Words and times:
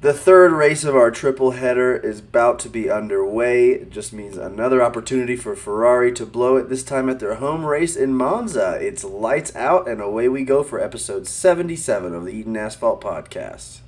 The 0.00 0.12
third 0.12 0.52
race 0.52 0.84
of 0.84 0.94
our 0.94 1.10
triple 1.10 1.50
header 1.50 1.96
is 1.96 2.20
about 2.20 2.60
to 2.60 2.68
be 2.68 2.88
underway. 2.88 3.70
It 3.70 3.90
just 3.90 4.12
means 4.12 4.36
another 4.36 4.80
opportunity 4.80 5.34
for 5.34 5.56
Ferrari 5.56 6.12
to 6.12 6.24
blow 6.24 6.54
it, 6.54 6.68
this 6.68 6.84
time 6.84 7.08
at 7.08 7.18
their 7.18 7.34
home 7.34 7.66
race 7.66 7.96
in 7.96 8.14
Monza. 8.14 8.78
It's 8.80 9.02
lights 9.02 9.56
out, 9.56 9.88
and 9.88 10.00
away 10.00 10.28
we 10.28 10.44
go 10.44 10.62
for 10.62 10.80
episode 10.80 11.26
77 11.26 12.14
of 12.14 12.24
the 12.24 12.30
Eaton 12.30 12.56
Asphalt 12.56 13.00
Podcast. 13.00 13.80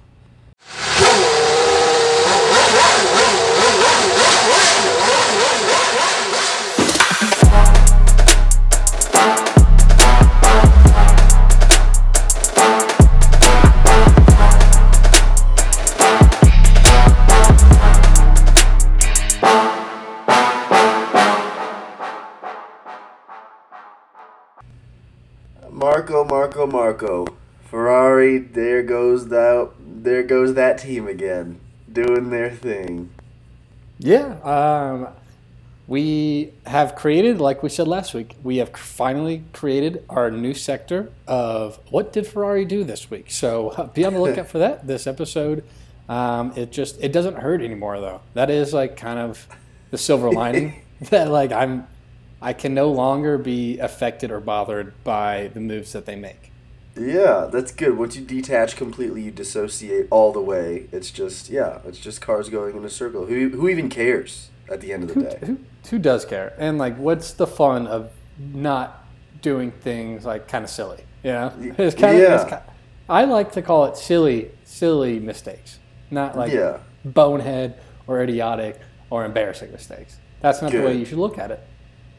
Marco, 26.00 26.24
Marco, 26.24 26.66
Marco. 26.66 27.26
Ferrari, 27.66 28.38
there 28.38 28.82
goes 28.82 29.28
that 29.28 29.70
there 29.78 30.22
goes 30.22 30.54
that 30.54 30.78
team 30.78 31.06
again, 31.06 31.60
doing 31.92 32.30
their 32.30 32.48
thing. 32.48 33.10
Yeah, 33.98 34.38
um, 34.40 35.08
we 35.86 36.54
have 36.64 36.96
created, 36.96 37.38
like 37.38 37.62
we 37.62 37.68
said 37.68 37.86
last 37.86 38.14
week, 38.14 38.34
we 38.42 38.56
have 38.56 38.70
finally 38.70 39.44
created 39.52 40.02
our 40.08 40.30
new 40.30 40.54
sector 40.54 41.12
of 41.26 41.78
what 41.90 42.14
did 42.14 42.26
Ferrari 42.26 42.64
do 42.64 42.82
this 42.82 43.10
week. 43.10 43.30
So 43.30 43.90
be 43.94 44.06
on 44.06 44.14
the 44.14 44.20
lookout 44.22 44.48
for 44.48 44.58
that 44.58 44.86
this 44.86 45.06
episode. 45.06 45.64
Um, 46.08 46.54
it 46.56 46.72
just 46.72 46.96
it 47.02 47.12
doesn't 47.12 47.36
hurt 47.36 47.60
anymore 47.60 48.00
though. 48.00 48.22
That 48.32 48.48
is 48.48 48.72
like 48.72 48.96
kind 48.96 49.18
of 49.18 49.46
the 49.90 49.98
silver 49.98 50.30
lining 50.30 50.80
that 51.10 51.28
like 51.28 51.52
I'm 51.52 51.86
I 52.42 52.52
can 52.52 52.74
no 52.74 52.90
longer 52.90 53.36
be 53.38 53.78
affected 53.78 54.30
or 54.30 54.40
bothered 54.40 55.02
by 55.04 55.50
the 55.52 55.60
moves 55.60 55.92
that 55.92 56.06
they 56.06 56.16
make. 56.16 56.52
Yeah, 56.96 57.48
that's 57.52 57.70
good. 57.72 57.96
Once 57.96 58.16
you 58.16 58.24
detach 58.24 58.76
completely, 58.76 59.22
you 59.22 59.30
dissociate 59.30 60.08
all 60.10 60.32
the 60.32 60.40
way. 60.40 60.86
It's 60.92 61.10
just 61.10 61.48
yeah, 61.48 61.78
it's 61.84 61.98
just 61.98 62.20
cars 62.20 62.48
going 62.48 62.76
in 62.76 62.84
a 62.84 62.90
circle. 62.90 63.26
Who 63.26 63.50
who 63.50 63.68
even 63.68 63.88
cares 63.88 64.50
at 64.70 64.80
the 64.80 64.92
end 64.92 65.04
of 65.04 65.08
the 65.10 65.14
Who, 65.14 65.22
day? 65.22 65.38
who, 65.46 65.58
who 65.90 65.98
does 65.98 66.24
care? 66.24 66.52
And 66.58 66.78
like, 66.78 66.96
what's 66.96 67.32
the 67.32 67.46
fun 67.46 67.86
of 67.86 68.10
not 68.38 69.06
doing 69.40 69.70
things 69.70 70.24
like 70.24 70.48
kind 70.48 70.64
of 70.64 70.70
silly? 70.70 71.04
You 71.22 71.32
know, 71.32 71.52
it's 71.78 71.94
kind 71.94 72.16
of. 72.16 72.22
Yeah. 72.22 72.34
It's 72.40 72.50
kind, 72.50 72.62
I 73.08 73.24
like 73.24 73.52
to 73.52 73.62
call 73.62 73.86
it 73.86 73.96
silly, 73.96 74.50
silly 74.64 75.18
mistakes, 75.20 75.78
not 76.10 76.36
like 76.36 76.52
Yeah. 76.52 76.78
bonehead 77.04 77.80
or 78.06 78.22
idiotic 78.22 78.78
or 79.10 79.24
embarrassing 79.24 79.72
mistakes. 79.72 80.16
That's 80.40 80.62
not 80.62 80.72
the 80.72 80.80
way 80.82 80.96
you 80.96 81.04
should 81.04 81.18
look 81.18 81.36
at 81.38 81.50
it. 81.50 81.60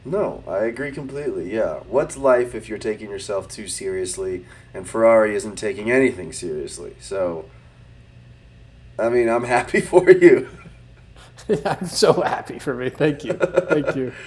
No, 0.04 0.42
I 0.48 0.64
agree 0.64 0.90
completely. 0.90 1.52
Yeah. 1.54 1.80
What's 1.88 2.16
life 2.16 2.54
if 2.54 2.68
you're 2.68 2.78
taking 2.78 3.10
yourself 3.10 3.48
too 3.48 3.68
seriously 3.68 4.44
and 4.74 4.88
Ferrari 4.88 5.34
isn't 5.34 5.56
taking 5.56 5.90
anything 5.90 6.32
seriously? 6.32 6.96
So 7.00 7.46
I 8.98 9.08
mean, 9.08 9.28
I'm 9.28 9.44
happy 9.44 9.80
for 9.92 10.10
you. 10.10 10.48
I'm 11.64 11.86
so 11.86 12.20
happy 12.22 12.58
for 12.58 12.74
me. 12.74 12.90
Thank 12.90 13.24
you. 13.24 13.34
Thank 13.34 13.96
you. 13.96 14.12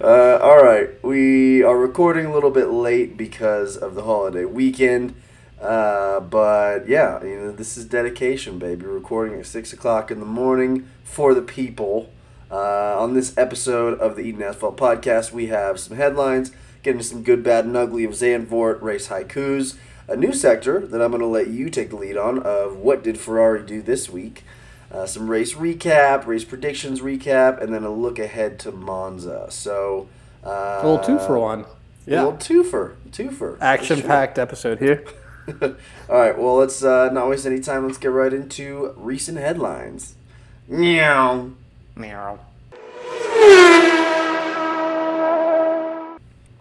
Uh, 0.00 0.38
all 0.40 0.62
right, 0.64 0.88
we 1.04 1.62
are 1.62 1.76
recording 1.76 2.24
a 2.24 2.32
little 2.32 2.50
bit 2.50 2.68
late 2.68 3.18
because 3.18 3.76
of 3.76 3.94
the 3.94 4.02
holiday 4.04 4.46
weekend, 4.46 5.14
uh, 5.60 6.20
but 6.20 6.88
yeah, 6.88 7.22
you 7.22 7.36
know 7.36 7.52
this 7.52 7.76
is 7.76 7.84
dedication, 7.84 8.58
baby. 8.58 8.86
Recording 8.86 9.38
at 9.38 9.44
six 9.44 9.74
o'clock 9.74 10.10
in 10.10 10.20
the 10.20 10.26
morning 10.26 10.88
for 11.04 11.34
the 11.34 11.42
people. 11.42 12.08
Uh, 12.50 12.98
on 12.98 13.14
this 13.14 13.36
episode 13.36 13.98
of 14.00 14.16
the 14.16 14.22
Eden 14.22 14.42
Asphalt 14.42 14.76
Podcast, 14.76 15.32
we 15.32 15.48
have 15.48 15.78
some 15.78 15.96
headlines, 15.96 16.52
getting 16.82 17.02
some 17.02 17.22
good, 17.22 17.42
bad, 17.42 17.64
and 17.64 17.76
ugly 17.76 18.04
of 18.04 18.12
Zandvoort 18.12 18.80
race 18.80 19.08
haikus, 19.08 19.76
a 20.08 20.16
new 20.16 20.32
sector 20.32 20.86
that 20.86 21.02
I'm 21.02 21.10
going 21.10 21.20
to 21.20 21.26
let 21.26 21.48
you 21.48 21.68
take 21.68 21.90
the 21.90 21.96
lead 21.96 22.16
on 22.16 22.38
of 22.38 22.76
what 22.76 23.04
did 23.04 23.18
Ferrari 23.18 23.62
do 23.64 23.82
this 23.82 24.08
week 24.08 24.44
uh, 24.90 25.06
some 25.06 25.30
race 25.30 25.54
recap, 25.54 26.26
race 26.26 26.44
predictions 26.44 27.00
recap, 27.00 27.60
and 27.62 27.72
then 27.74 27.84
a 27.84 27.90
look 27.90 28.18
ahead 28.18 28.58
to 28.60 28.72
Monza. 28.72 29.46
So, 29.50 30.08
uh, 30.44 30.80
A 30.82 30.88
little 30.88 31.04
two 31.04 31.18
for 31.18 31.38
one. 31.38 31.66
Yeah. 32.06 32.22
A 32.22 32.28
little 32.30 32.38
twofer, 32.38 32.94
twofer. 33.10 33.58
Action 33.60 34.02
packed 34.02 34.38
episode 34.38 34.78
here. 34.78 35.04
All 35.62 35.74
right, 36.08 36.38
well, 36.38 36.56
let's 36.56 36.82
uh, 36.82 37.10
not 37.10 37.28
waste 37.28 37.46
any 37.46 37.60
time. 37.60 37.86
Let's 37.86 37.96
get 37.98 38.08
right 38.08 38.32
into 38.32 38.92
recent 38.96 39.38
headlines. 39.38 40.14
Meow. 40.66 41.52
Meow. 41.98 42.38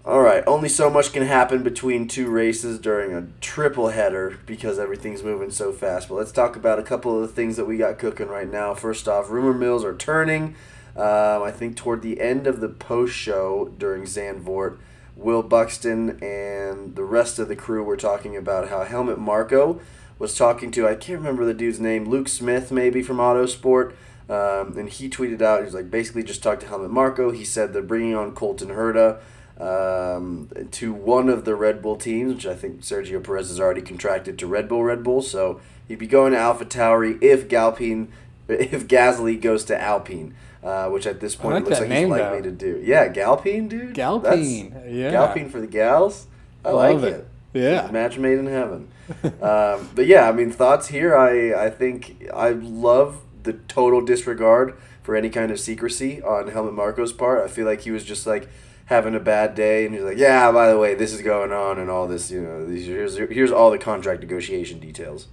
All 0.05 0.21
right, 0.21 0.41
only 0.47 0.69
so 0.69 0.89
much 0.89 1.11
can 1.11 1.23
happen 1.23 1.63
between 1.63 2.07
two 2.07 2.29
races 2.29 2.79
during 2.79 3.13
a 3.13 3.27
triple 3.41 3.89
header 3.89 4.39
because 4.45 4.79
everything's 4.79 5.21
moving 5.21 5.51
so 5.51 5.73
fast. 5.73 6.07
But 6.07 6.15
let's 6.15 6.31
talk 6.31 6.55
about 6.55 6.79
a 6.79 6.83
couple 6.83 7.15
of 7.15 7.27
the 7.27 7.33
things 7.33 7.57
that 7.57 7.65
we 7.65 7.77
got 7.77 7.99
cooking 7.99 8.29
right 8.29 8.49
now. 8.49 8.73
First 8.73 9.07
off, 9.09 9.29
rumor 9.29 9.53
mills 9.53 9.83
are 9.83 9.95
turning. 9.95 10.55
Um, 10.95 11.43
I 11.43 11.51
think 11.51 11.75
toward 11.75 12.01
the 12.01 12.21
end 12.21 12.47
of 12.47 12.61
the 12.61 12.69
post 12.69 13.13
show 13.13 13.73
during 13.77 14.03
Zandvoort, 14.03 14.77
Will 15.17 15.43
Buxton 15.43 16.23
and 16.23 16.95
the 16.95 17.03
rest 17.03 17.37
of 17.37 17.49
the 17.49 17.55
crew 17.55 17.83
were 17.83 17.97
talking 17.97 18.37
about 18.37 18.69
how 18.69 18.85
Helmut 18.85 19.19
Marko 19.19 19.81
was 20.17 20.35
talking 20.35 20.71
to, 20.71 20.87
I 20.87 20.95
can't 20.95 21.19
remember 21.19 21.45
the 21.45 21.53
dude's 21.53 21.79
name, 21.79 22.05
Luke 22.05 22.27
Smith 22.29 22.71
maybe 22.71 23.03
from 23.03 23.17
Autosport. 23.17 23.93
Um, 24.29 24.77
and 24.77 24.89
he 24.89 25.09
tweeted 25.09 25.41
out, 25.41 25.59
he 25.59 25.65
was 25.65 25.73
like, 25.73 25.89
basically 25.89 26.23
just 26.23 26.43
talked 26.43 26.61
to 26.61 26.67
Helmut 26.67 26.91
Marko. 26.91 27.31
He 27.31 27.45
said 27.45 27.71
they're 27.73 27.81
bringing 27.81 28.13
on 28.15 28.33
Colton 28.33 28.69
Herta 28.69 29.19
um, 29.59 30.49
to 30.71 30.93
one 30.93 31.29
of 31.29 31.45
the 31.45 31.55
Red 31.55 31.81
Bull 31.81 31.95
teams, 31.95 32.33
which 32.35 32.45
I 32.45 32.55
think 32.55 32.81
Sergio 32.81 33.23
Perez 33.23 33.47
has 33.49 33.59
already 33.59 33.81
contracted 33.81 34.37
to 34.39 34.47
Red 34.47 34.67
Bull. 34.67 34.83
Red 34.83 35.03
Bull, 35.03 35.21
so 35.21 35.59
he'd 35.87 35.99
be 35.99 36.07
going 36.07 36.33
to 36.33 36.39
Alpha 36.39 36.65
Tauri 36.65 37.17
if 37.23 37.47
Galpine, 37.47 38.07
if 38.47 38.87
Gasly 38.87 39.39
goes 39.41 39.63
to 39.65 39.81
Alpine, 39.81 40.35
uh, 40.63 40.89
which 40.89 41.07
at 41.07 41.19
this 41.21 41.35
point 41.35 41.55
like 41.55 41.63
it 41.63 41.65
looks 41.69 41.79
like 41.79 41.89
he's 41.89 41.99
name, 42.01 42.09
likely 42.09 42.37
though. 42.41 42.49
to 42.49 42.51
do. 42.51 42.81
Yeah, 42.83 43.07
Galpine, 43.07 43.69
dude. 43.69 43.95
Galpine, 43.95 44.73
That's- 44.73 44.91
yeah. 44.93 45.11
Galpine 45.11 45.49
for 45.49 45.59
the 45.61 45.67
gals. 45.67 46.27
I 46.65 46.71
Love 46.71 47.01
like 47.01 47.11
it. 47.13 47.15
it. 47.19 47.27
Yeah. 47.53 47.89
match 47.91 48.17
made 48.17 48.37
in 48.37 48.47
heaven. 48.47 48.89
um, 49.41 49.89
but 49.95 50.05
yeah, 50.05 50.27
I 50.27 50.33
mean, 50.33 50.51
thoughts 50.51 50.87
here. 50.89 51.15
I 51.15 51.53
I 51.65 51.69
think 51.69 52.27
I 52.33 52.49
love 52.49 53.21
the 53.47 53.53
total 53.53 54.01
disregard 54.01 54.77
for 55.01 55.15
any 55.15 55.29
kind 55.29 55.51
of 55.51 55.59
secrecy 55.59 56.21
on 56.21 56.49
Helmut 56.49 56.73
Marko's 56.73 57.13
part. 57.13 57.43
I 57.43 57.47
feel 57.47 57.65
like 57.65 57.81
he 57.81 57.91
was 57.91 58.03
just 58.03 58.27
like 58.27 58.47
having 58.85 59.15
a 59.15 59.19
bad 59.19 59.55
day, 59.55 59.85
and 59.85 59.95
he's 59.95 60.03
like, 60.03 60.17
"Yeah, 60.17 60.51
by 60.51 60.69
the 60.69 60.77
way, 60.77 60.93
this 60.93 61.13
is 61.13 61.21
going 61.21 61.51
on, 61.51 61.79
and 61.79 61.89
all 61.89 62.07
this. 62.07 62.29
You 62.29 62.41
know, 62.41 62.65
these 62.65 62.85
here's 62.85 63.17
here's 63.17 63.51
all 63.51 63.71
the 63.71 63.77
contract 63.77 64.21
negotiation 64.21 64.79
details." 64.79 65.27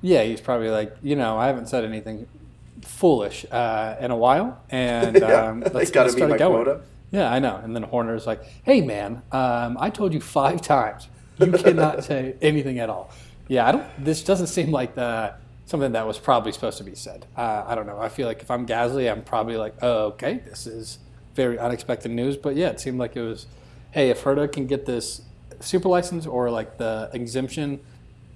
Yeah, 0.00 0.22
he's 0.22 0.40
probably 0.40 0.70
like, 0.70 0.96
you 1.02 1.16
know, 1.16 1.36
I 1.36 1.48
haven't 1.48 1.68
said 1.68 1.84
anything 1.84 2.28
foolish 2.82 3.44
uh, 3.50 3.96
in 4.00 4.12
a 4.12 4.16
while, 4.16 4.62
and 4.70 5.20
um, 5.24 5.60
let's, 5.60 5.74
let's 5.74 5.94
meet 5.94 6.12
start 6.12 6.30
my 6.30 6.36
it 6.36 6.38
going. 6.38 6.64
quota. 6.64 6.80
Yeah, 7.10 7.32
I 7.32 7.40
know. 7.40 7.56
And 7.56 7.74
then 7.74 7.82
Horner's 7.82 8.26
like, 8.26 8.42
"Hey, 8.62 8.80
man, 8.80 9.22
um, 9.32 9.76
I 9.80 9.90
told 9.90 10.14
you 10.14 10.20
five 10.20 10.62
times 10.62 11.08
you 11.38 11.50
cannot 11.52 12.04
say 12.10 12.36
anything 12.40 12.78
at 12.78 12.88
all." 12.88 13.10
Yeah, 13.48 13.66
I 13.66 13.72
don't. 13.72 14.04
This 14.04 14.22
doesn't 14.22 14.48
seem 14.48 14.70
like 14.70 14.94
the 14.94 15.34
something 15.68 15.92
that 15.92 16.06
was 16.06 16.18
probably 16.18 16.52
supposed 16.52 16.78
to 16.78 16.84
be 16.84 16.94
said. 16.94 17.26
Uh, 17.36 17.64
I 17.66 17.74
don't 17.74 17.86
know. 17.86 17.98
I 17.98 18.08
feel 18.08 18.26
like 18.26 18.42
if 18.42 18.50
I'm 18.50 18.66
Gasly, 18.66 19.10
I'm 19.10 19.22
probably 19.22 19.56
like, 19.56 19.74
"Oh, 19.82 20.06
okay, 20.06 20.40
this 20.48 20.66
is 20.66 20.98
very 21.34 21.58
unexpected 21.58 22.10
news." 22.10 22.36
But 22.36 22.56
yeah, 22.56 22.68
it 22.70 22.80
seemed 22.80 22.98
like 22.98 23.16
it 23.16 23.22
was, 23.22 23.46
"Hey, 23.92 24.10
if 24.10 24.24
Herta 24.24 24.50
can 24.50 24.66
get 24.66 24.86
this 24.86 25.22
super 25.60 25.88
license 25.88 26.26
or 26.26 26.50
like 26.50 26.78
the 26.78 27.10
exemption, 27.12 27.80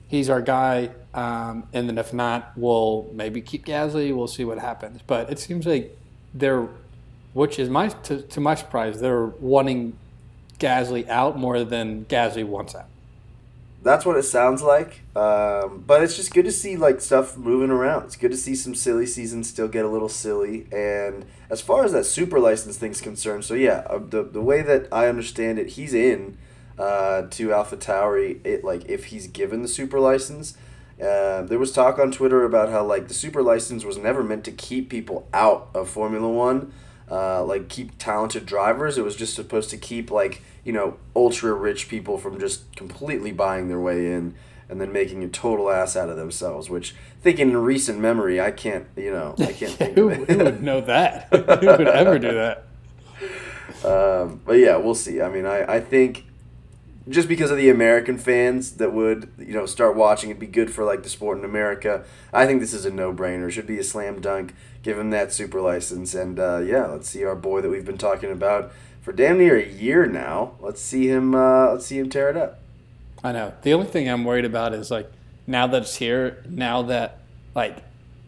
he's 0.09 0.29
our 0.31 0.43
guy." 0.43 0.91
Um, 1.15 1.69
and 1.73 1.89
then 1.89 1.99
if 1.99 2.13
not, 2.13 2.53
we'll 2.57 3.11
maybe 3.13 3.41
keep 3.41 3.67
Gasly. 3.67 4.15
We'll 4.15 4.29
see 4.29 4.45
what 4.45 4.59
happens. 4.59 5.01
But 5.07 5.31
it 5.31 5.39
seems 5.39 5.67
like 5.67 5.99
they're 6.35 6.69
which 7.35 7.59
is 7.59 7.69
my 7.69 7.89
to, 7.89 8.23
to 8.23 8.41
my 8.41 8.55
surprise, 8.55 9.01
they're 9.01 9.27
wanting 9.27 9.97
Gasly 10.59 11.09
out 11.09 11.39
more 11.39 11.65
than 11.65 12.05
Gasly 12.07 12.45
wants 12.45 12.75
out. 12.75 12.87
That's 13.83 14.07
what 14.07 14.17
it 14.17 14.23
sounds 14.23 14.63
like. 14.63 15.03
Um, 15.17 15.83
but 15.85 16.03
it's 16.03 16.17
just 16.17 16.33
good 16.33 16.45
to 16.45 16.53
see 16.53 16.77
like 16.77 17.01
stuff 17.01 17.37
moving 17.37 17.71
around. 17.71 18.05
It's 18.05 18.17
good 18.17 18.31
to 18.31 18.37
see 18.37 18.55
some 18.55 18.75
silly 18.75 19.07
seasons 19.07 19.49
still 19.49 19.67
get 19.67 19.85
a 19.85 19.89
little 19.89 20.09
silly. 20.09 20.67
And 20.71 21.25
as 21.51 21.61
far 21.61 21.85
as 21.85 21.93
that 21.93 22.05
super 22.05 22.39
license 22.39 22.77
thing's 22.77 23.01
concerned, 23.01 23.45
so 23.45 23.55
yeah, 23.55 23.85
uh, 23.91 23.99
the 23.99 24.23
the 24.23 24.41
way 24.41 24.63
that 24.63 24.87
I 24.93 25.09
understand 25.09 25.59
it, 25.59 25.71
he's 25.71 25.95
in 25.95 26.39
uh, 26.79 27.23
to 27.31 27.53
Alpha 27.53 27.77
Tauri. 27.77 28.45
It 28.47 28.63
like 28.63 28.85
if 28.89 29.07
he's 29.07 29.27
given 29.27 29.63
the 29.63 29.69
super 29.69 29.99
license. 29.99 30.57
Uh, 31.01 31.43
there 31.43 31.59
was 31.59 31.73
talk 31.73 31.99
on 31.99 32.13
Twitter 32.13 32.45
about 32.45 32.69
how 32.69 32.85
like 32.85 33.09
the 33.09 33.15
super 33.15 33.43
license 33.43 33.85
was 33.85 33.99
never 33.99 34.23
meant 34.23 34.45
to 34.45 34.53
keep 34.53 34.89
people 34.89 35.27
out 35.35 35.69
of 35.75 35.89
Formula 35.89 36.29
One, 36.29 36.73
uh, 37.13 37.45
like 37.45 37.69
keep 37.69 37.99
talented 37.99 38.47
drivers. 38.47 38.97
It 38.97 39.05
was 39.05 39.15
just 39.15 39.35
supposed 39.35 39.69
to 39.71 39.77
keep 39.77 40.11
like 40.11 40.41
you 40.65 40.73
know 40.73 40.97
ultra 41.15 41.53
rich 41.53 41.89
people 41.89 42.17
from 42.17 42.41
just 42.41 42.75
completely 42.75 43.33
buying 43.33 43.69
their 43.69 43.81
way 43.81 44.13
in. 44.13 44.35
and 44.69 44.81
then 44.81 44.91
making 44.91 45.23
a 45.23 45.29
total 45.29 45.69
ass 45.71 45.97
out 45.97 46.09
of 46.09 46.17
themselves. 46.17 46.71
Which, 46.71 46.95
thinking 47.21 47.51
in 47.51 47.57
recent 47.59 47.99
memory, 47.99 48.41
I 48.41 48.51
can't, 48.53 48.87
you 48.97 49.13
know, 49.13 49.35
I 49.39 49.53
can't 49.61 49.73
think 49.73 49.95
who, 49.95 50.09
of 50.09 50.27
who 50.27 50.39
would 50.39 50.63
know 50.63 50.81
that? 50.81 51.29
who 51.31 51.67
would 51.67 51.89
ever 51.89 52.19
do 52.19 52.33
that? 52.33 52.65
um, 53.85 54.41
but 54.47 54.55
yeah, 54.55 54.77
we'll 54.77 54.95
see. 54.95 55.21
I 55.21 55.29
mean, 55.29 55.45
I, 55.45 55.75
I 55.75 55.81
think 55.81 56.25
just 57.09 57.29
because 57.29 57.51
of 57.51 57.57
the 57.57 57.69
American 57.69 58.17
fans 58.19 58.73
that 58.73 58.93
would, 58.93 59.31
you 59.39 59.53
know, 59.55 59.67
start 59.67 59.97
watching, 59.97 60.31
it'd 60.31 60.41
be 60.41 60.47
good 60.47 60.73
for 60.73 60.85
like 60.85 61.03
the 61.03 61.09
sport 61.09 61.39
in 61.39 61.45
America. 61.45 62.05
I 62.33 62.47
think 62.47 62.61
this 62.61 62.73
is 62.73 62.85
a 62.85 62.91
no-brainer. 62.91 63.51
Should 63.51 63.67
be 63.67 63.79
a 63.79 63.85
slam 63.85 64.21
dunk. 64.21 64.55
Give 64.83 64.99
him 64.99 65.11
that 65.11 65.33
super 65.33 65.61
license, 65.61 66.15
and 66.15 66.39
uh, 66.41 66.59
yeah, 66.59 66.87
let's 66.87 67.09
see 67.09 67.25
our 67.25 67.37
boy 67.37 67.61
that 67.61 67.69
we've 67.71 67.85
been 67.85 67.99
talking 67.99 68.31
about 68.33 68.73
for 69.01 69.13
damn 69.13 69.39
near 69.39 69.57
a 69.57 69.67
year 69.67 70.07
now. 70.07 70.53
Let's 70.61 70.81
see 70.81 71.07
him. 71.09 71.35
Uh, 71.35 71.73
let's 71.73 71.87
see 71.87 71.99
him 71.99 72.11
tear 72.11 72.31
it 72.31 72.37
up. 72.37 72.59
I 73.23 73.31
know. 73.33 73.53
The 73.63 73.73
only 73.73 73.87
thing 73.87 74.09
I'm 74.09 74.25
worried 74.25 74.45
about 74.45 74.75
is 74.75 74.91
like 74.91 75.11
now 75.47 75.67
that 75.69 75.83
it's 75.83 75.97
here, 75.97 76.43
now 76.49 76.83
that 76.83 77.19
like 77.55 77.77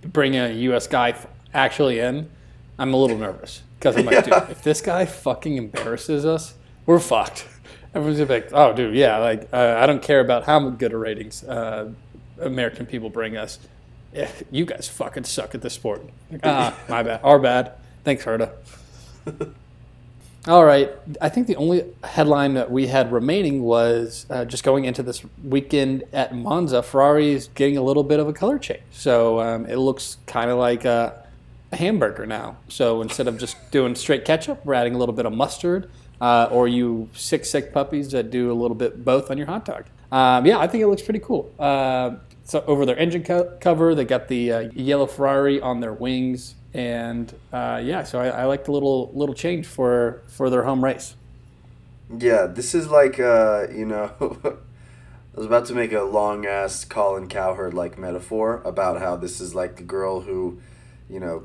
bringing 0.02 0.40
a 0.40 0.50
U.S. 0.50 0.86
guy 0.86 1.14
actually 1.52 1.98
in, 1.98 2.30
I'm 2.78 2.94
a 2.94 2.96
little 2.96 3.18
nervous 3.18 3.62
because 3.78 3.96
I'm 3.96 4.04
like, 4.04 4.14
Yeah. 4.26 4.40
dude, 4.40 4.50
if 4.50 4.62
this 4.62 4.80
guy 4.80 5.04
fucking 5.06 5.56
embarrasses 5.56 6.24
us, 6.24 6.54
we're 6.86 7.00
fucked. 7.00 7.48
Everyone's 7.94 8.18
gonna 8.18 8.26
be 8.26 8.34
like, 8.46 8.52
oh, 8.52 8.72
dude, 8.74 8.94
yeah, 8.96 9.18
like 9.18 9.48
uh, 9.52 9.76
I 9.78 9.86
don't 9.86 10.02
care 10.02 10.20
about 10.20 10.44
how 10.44 10.68
good 10.70 10.92
a 10.92 10.96
ratings 10.96 11.44
uh, 11.44 11.92
American 12.40 12.86
people 12.86 13.08
bring 13.08 13.36
us. 13.36 13.58
Yeah, 14.12 14.30
you 14.50 14.64
guys 14.64 14.88
fucking 14.88 15.24
suck 15.24 15.54
at 15.54 15.62
this 15.62 15.74
sport. 15.74 16.02
Like, 16.30 16.40
ah, 16.44 16.76
my 16.88 17.02
bad. 17.02 17.20
Our 17.22 17.38
bad. 17.38 17.72
Thanks, 18.04 18.24
Herta. 18.24 18.50
All 20.46 20.64
right. 20.64 20.90
I 21.22 21.30
think 21.30 21.46
the 21.46 21.56
only 21.56 21.84
headline 22.02 22.52
that 22.54 22.70
we 22.70 22.86
had 22.88 23.10
remaining 23.10 23.62
was 23.62 24.26
uh, 24.28 24.44
just 24.44 24.62
going 24.62 24.84
into 24.84 25.02
this 25.02 25.22
weekend 25.42 26.04
at 26.12 26.34
Monza. 26.34 26.82
Ferrari 26.82 27.32
is 27.32 27.48
getting 27.54 27.78
a 27.78 27.82
little 27.82 28.04
bit 28.04 28.20
of 28.20 28.28
a 28.28 28.32
color 28.34 28.58
change, 28.58 28.82
so 28.90 29.40
um, 29.40 29.64
it 29.66 29.76
looks 29.76 30.18
kind 30.26 30.50
of 30.50 30.58
like 30.58 30.84
a, 30.84 31.26
a 31.72 31.76
hamburger 31.76 32.26
now. 32.26 32.58
So 32.68 33.00
instead 33.00 33.26
of 33.26 33.38
just 33.38 33.56
doing 33.70 33.94
straight 33.94 34.26
ketchup, 34.26 34.66
we're 34.66 34.74
adding 34.74 34.94
a 34.94 34.98
little 34.98 35.14
bit 35.14 35.24
of 35.24 35.32
mustard, 35.32 35.88
uh, 36.24 36.48
or 36.50 36.66
you 36.66 37.06
sick 37.12 37.44
sick 37.44 37.70
puppies 37.70 38.10
that 38.12 38.30
do 38.30 38.50
a 38.50 38.54
little 38.54 38.74
bit 38.74 39.04
both 39.04 39.30
on 39.30 39.36
your 39.36 39.46
hot 39.46 39.66
dog. 39.66 39.84
Um, 40.10 40.46
yeah, 40.46 40.58
I 40.58 40.66
think 40.66 40.82
it 40.82 40.86
looks 40.86 41.02
pretty 41.02 41.18
cool. 41.18 41.52
Uh, 41.58 42.16
so 42.44 42.64
over 42.66 42.86
their 42.86 42.96
engine 42.96 43.22
co- 43.22 43.54
cover, 43.60 43.94
they 43.94 44.06
got 44.06 44.28
the 44.28 44.50
uh, 44.50 44.60
yellow 44.72 45.04
Ferrari 45.04 45.60
on 45.60 45.80
their 45.80 45.92
wings, 45.92 46.54
and 46.72 47.34
uh, 47.52 47.78
yeah, 47.84 48.04
so 48.04 48.20
I, 48.20 48.28
I 48.28 48.44
like 48.46 48.64
the 48.64 48.72
little 48.72 49.12
little 49.12 49.34
change 49.34 49.66
for 49.66 50.22
for 50.26 50.48
their 50.48 50.62
home 50.62 50.82
race. 50.82 51.14
Yeah, 52.16 52.46
this 52.46 52.74
is 52.74 52.88
like 52.88 53.20
uh, 53.20 53.66
you 53.70 53.84
know, 53.84 54.10
I 54.44 55.36
was 55.36 55.44
about 55.44 55.66
to 55.66 55.74
make 55.74 55.92
a 55.92 56.04
long 56.04 56.46
ass 56.46 56.86
Colin 56.86 57.28
Cowherd 57.28 57.74
like 57.74 57.98
metaphor 57.98 58.62
about 58.64 58.98
how 58.98 59.16
this 59.16 59.42
is 59.42 59.54
like 59.54 59.76
the 59.76 59.82
girl 59.82 60.22
who, 60.22 60.58
you 61.10 61.20
know, 61.20 61.44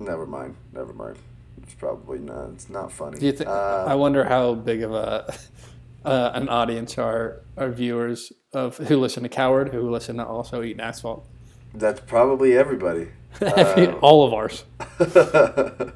never 0.00 0.26
mind, 0.26 0.56
never 0.72 0.92
mind. 0.92 1.18
It's 1.62 1.74
probably 1.74 2.18
not. 2.18 2.50
It's 2.50 2.68
not 2.68 2.92
funny. 2.92 3.18
Do 3.18 3.26
you 3.26 3.32
think? 3.32 3.48
Uh, 3.48 3.84
I 3.86 3.94
wonder 3.94 4.24
how 4.24 4.54
big 4.54 4.82
of 4.82 4.92
a 4.92 5.32
uh, 6.04 6.30
an 6.34 6.48
audience 6.48 6.98
are 6.98 7.42
our 7.56 7.70
viewers 7.70 8.32
of 8.52 8.76
who 8.78 8.98
listen 8.98 9.22
to 9.22 9.28
Cowherd, 9.28 9.72
who 9.72 9.90
listen 9.90 10.16
to 10.16 10.26
also 10.26 10.62
Eating 10.62 10.80
Asphalt. 10.80 11.26
that's 11.74 12.00
probably 12.00 12.56
everybody. 12.56 13.08
Uh, 13.40 13.98
all 14.02 14.26
of 14.26 14.34
ours. 14.34 14.64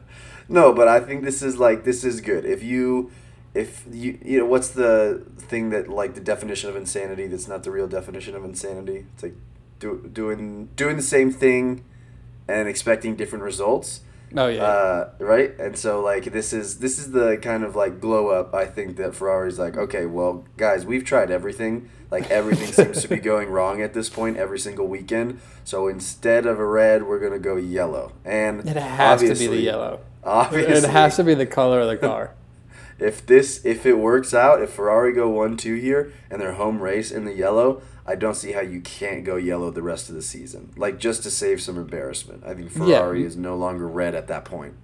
no, 0.48 0.72
but 0.72 0.88
I 0.88 1.00
think 1.00 1.22
this 1.22 1.42
is 1.42 1.58
like 1.58 1.84
this 1.84 2.02
is 2.02 2.22
good. 2.22 2.46
If 2.46 2.62
you 2.62 3.10
if 3.52 3.84
you 3.90 4.18
you 4.24 4.38
know 4.38 4.46
what's 4.46 4.70
the 4.70 5.22
thing 5.36 5.68
that 5.68 5.86
like 5.86 6.14
the 6.14 6.22
definition 6.22 6.70
of 6.70 6.76
insanity 6.76 7.26
that's 7.26 7.46
not 7.46 7.62
the 7.62 7.70
real 7.70 7.88
definition 7.88 8.34
of 8.34 8.42
insanity? 8.42 9.04
It's 9.12 9.22
like 9.22 9.34
do, 9.78 10.08
doing 10.10 10.70
doing 10.76 10.96
the 10.96 11.02
same 11.02 11.30
thing 11.30 11.84
and 12.48 12.68
expecting 12.68 13.16
different 13.16 13.44
results. 13.44 14.00
Oh 14.34 14.48
yeah. 14.48 14.64
Uh, 14.64 15.10
right? 15.18 15.58
And 15.58 15.78
so 15.78 16.00
like 16.00 16.24
this 16.24 16.52
is 16.52 16.78
this 16.78 16.98
is 16.98 17.12
the 17.12 17.36
kind 17.36 17.62
of 17.62 17.76
like 17.76 18.00
glow 18.00 18.28
up 18.28 18.54
I 18.54 18.66
think 18.66 18.96
that 18.96 19.14
Ferrari's 19.14 19.58
like, 19.58 19.76
okay, 19.76 20.06
well, 20.06 20.44
guys, 20.56 20.84
we've 20.84 21.04
tried 21.04 21.30
everything. 21.30 21.88
Like 22.10 22.30
everything 22.30 22.72
seems 22.72 23.02
to 23.02 23.08
be 23.08 23.16
going 23.32 23.48
wrong 23.50 23.80
at 23.82 23.94
this 23.94 24.08
point 24.08 24.36
every 24.36 24.58
single 24.58 24.86
weekend. 24.86 25.40
So 25.64 25.88
instead 25.88 26.46
of 26.46 26.58
a 26.58 26.64
red, 26.64 27.04
we're 27.04 27.20
gonna 27.20 27.38
go 27.38 27.56
yellow. 27.56 28.12
And 28.24 28.60
it 28.60 28.76
has 28.76 29.20
to 29.20 29.34
be 29.34 29.46
the 29.46 29.60
yellow. 29.60 30.00
Obviously, 30.24 30.74
It 30.74 30.84
has 30.90 31.16
to 31.16 31.24
be 31.24 31.34
the 31.34 31.46
color 31.46 31.80
of 31.80 31.88
the 31.88 31.96
car. 31.96 32.34
if 32.98 33.24
this 33.26 33.64
if 33.64 33.86
it 33.86 33.94
works 33.94 34.34
out, 34.34 34.62
if 34.62 34.70
Ferrari 34.70 35.12
go 35.12 35.28
one 35.28 35.56
two 35.56 35.74
here 35.76 36.12
and 36.30 36.40
their 36.40 36.54
home 36.54 36.82
race 36.82 37.10
in 37.12 37.24
the 37.24 37.32
yellow, 37.34 37.82
I 38.08 38.14
don't 38.14 38.34
see 38.36 38.52
how 38.52 38.60
you 38.60 38.80
can't 38.80 39.24
go 39.24 39.36
yellow 39.36 39.70
the 39.70 39.82
rest 39.82 40.08
of 40.08 40.14
the 40.14 40.22
season. 40.22 40.70
Like 40.76 40.98
just 40.98 41.22
to 41.24 41.30
save 41.30 41.60
some 41.60 41.76
embarrassment. 41.76 42.44
I 42.46 42.54
think 42.54 42.70
Yeah. 42.74 42.98
Ferrari 42.98 43.24
is 43.24 43.36
no 43.36 43.56
longer 43.56 43.88
red 43.88 44.14
at 44.14 44.28
that 44.28 44.44
point. 44.44 44.74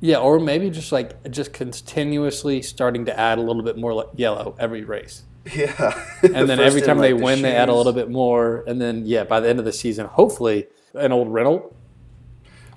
Yeah, 0.00 0.18
or 0.18 0.38
maybe 0.38 0.68
just 0.70 0.92
like 0.92 1.30
just 1.30 1.52
continuously 1.52 2.60
starting 2.62 3.04
to 3.06 3.18
add 3.18 3.38
a 3.38 3.40
little 3.40 3.62
bit 3.62 3.78
more 3.78 4.10
yellow 4.16 4.54
every 4.58 4.84
race. 4.84 5.22
Yeah. 5.54 6.04
And 6.24 6.48
then 6.50 6.58
every 6.58 6.82
time 6.82 6.98
they 6.98 7.14
win, 7.14 7.42
they 7.42 7.54
add 7.54 7.68
a 7.68 7.74
little 7.74 7.92
bit 7.92 8.10
more. 8.10 8.64
And 8.66 8.80
then, 8.80 9.06
yeah, 9.06 9.22
by 9.22 9.38
the 9.38 9.48
end 9.48 9.60
of 9.60 9.64
the 9.64 9.72
season, 9.72 10.06
hopefully, 10.06 10.66
an 10.92 11.12
old 11.12 11.32
Renault. 11.32 11.72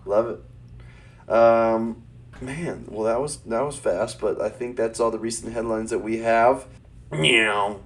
Love 0.05 0.27
it. 0.29 1.31
Um, 1.33 2.03
man, 2.41 2.85
well 2.89 3.03
that 3.05 3.19
was 3.19 3.37
that 3.37 3.61
was 3.61 3.75
fast, 3.75 4.19
but 4.21 4.39
I 4.39 4.49
think 4.49 4.77
that's 4.77 4.99
all 4.99 5.09
the 5.11 5.19
recent 5.19 5.53
headlines 5.53 5.89
that 5.89 5.99
we 5.99 6.19
have. 6.19 6.65
Meow. 7.11 7.81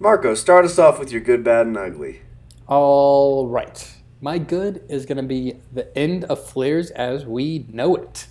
Marco, 0.00 0.34
start 0.34 0.64
us 0.64 0.78
off 0.78 1.00
with 1.00 1.10
your 1.10 1.20
good, 1.20 1.42
bad, 1.42 1.66
and 1.66 1.76
ugly. 1.76 2.22
All 2.68 3.48
right. 3.48 3.96
My 4.20 4.38
good 4.38 4.84
is 4.88 5.06
going 5.06 5.16
to 5.16 5.24
be 5.24 5.54
the 5.72 5.96
end 5.98 6.22
of 6.24 6.44
flares 6.44 6.92
as 6.92 7.26
we 7.26 7.66
know 7.68 7.96
it. 7.96 8.28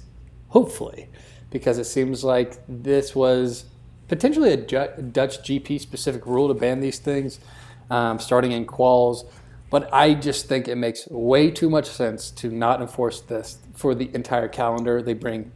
Hopefully. 0.50 1.10
Because 1.50 1.78
it 1.78 1.84
seems 1.84 2.24
like 2.24 2.58
this 2.70 3.14
was 3.14 3.66
potentially 4.08 4.54
a 4.54 4.58
Dutch 4.58 5.40
GP 5.40 5.82
specific 5.82 6.26
rule 6.26 6.48
to 6.48 6.54
ban 6.54 6.80
these 6.80 7.00
things 7.00 7.42
um, 7.90 8.18
starting 8.18 8.54
in 8.54 8.66
quals. 8.66 9.30
But 9.70 9.94
I 9.94 10.14
just 10.14 10.48
think 10.48 10.70
it 10.70 10.76
makes 10.76 11.06
way 11.10 11.52
too 11.52 11.70
much 11.70 11.90
sense 11.90 12.32
to 12.32 12.50
not 12.50 12.80
enforce 12.80 13.20
this 13.20 13.58
for 13.74 13.94
the 13.94 14.10
entire 14.16 14.48
calendar. 14.48 15.02
They 15.02 15.14
bring 15.14 15.52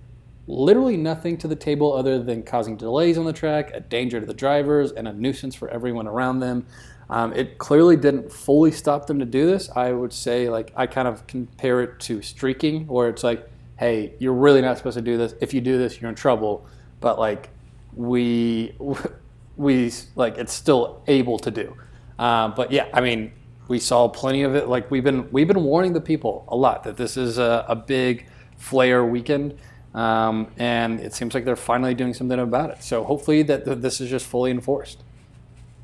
literally 0.48 0.98
nothing 0.98 1.38
to 1.38 1.48
the 1.48 1.56
table 1.56 1.94
other 1.94 2.22
than 2.22 2.44
causing 2.44 2.78
delays 2.78 3.18
on 3.18 3.26
the 3.26 3.34
track, 3.34 3.72
a 3.74 3.80
danger 3.80 4.20
to 4.20 4.26
the 4.26 4.34
drivers, 4.34 4.92
and 4.92 5.08
a 5.08 5.14
nuisance 5.14 5.56
for 5.56 5.70
everyone 5.70 6.08
around 6.08 6.40
them. 6.40 6.66
Um, 7.10 7.34
it 7.34 7.58
clearly 7.58 7.98
didn't 7.98 8.32
fully 8.32 8.72
stop 8.72 9.08
them 9.08 9.20
to 9.20 9.26
do 9.26 9.46
this. 9.46 9.70
I 9.76 9.92
would 9.92 10.14
say, 10.14 10.50
like, 10.50 10.72
I 10.76 10.88
kind 10.88 11.08
of 11.08 11.28
compare 11.28 11.82
it 11.82 12.00
to 12.02 12.22
streaking, 12.22 12.88
where 12.88 13.10
it's 13.10 13.24
like, 13.24 13.50
hey, 13.78 14.14
you're 14.20 14.34
really 14.34 14.62
not 14.62 14.78
supposed 14.78 14.98
to 14.98 15.02
do 15.02 15.18
this. 15.18 15.34
If 15.42 15.54
you 15.54 15.62
do 15.62 15.78
this, 15.78 16.00
you're 16.00 16.10
in 16.10 16.16
trouble. 16.16 16.66
But 17.00 17.20
like, 17.20 17.50
we, 17.94 18.76
we 19.58 19.92
like, 20.16 20.38
it's 20.38 20.54
still 20.54 21.02
able 21.08 21.40
to 21.40 21.52
do. 21.52 21.76
Um, 22.18 22.54
but 22.56 22.72
yeah, 22.72 22.88
I 22.94 23.02
mean, 23.02 23.34
we 23.68 23.80
saw 23.80 24.08
plenty 24.08 24.44
of 24.44 24.54
it. 24.54 24.68
Like 24.68 24.92
we've 24.92 25.04
been 25.04 25.32
we've 25.32 25.48
been 25.48 25.64
warning 25.64 25.94
the 25.94 26.02
people 26.02 26.46
a 26.50 26.56
lot 26.56 26.84
that 26.84 26.98
this 26.98 27.16
is 27.16 27.38
a, 27.38 27.66
a 27.68 27.76
big 27.76 28.28
flare 28.58 29.06
weekend, 29.06 29.58
um, 29.94 30.48
and 30.58 31.00
it 31.00 31.14
seems 31.14 31.34
like 31.34 31.46
they're 31.46 31.56
finally 31.56 31.94
doing 31.94 32.14
something 32.14 32.40
about 32.40 32.70
it. 32.72 32.84
So 32.84 33.04
hopefully 33.04 33.44
that 33.44 33.66
that 33.66 33.82
this 33.82 34.02
is 34.02 34.10
just 34.10 34.26
fully 34.26 34.52
enforced. 34.52 35.04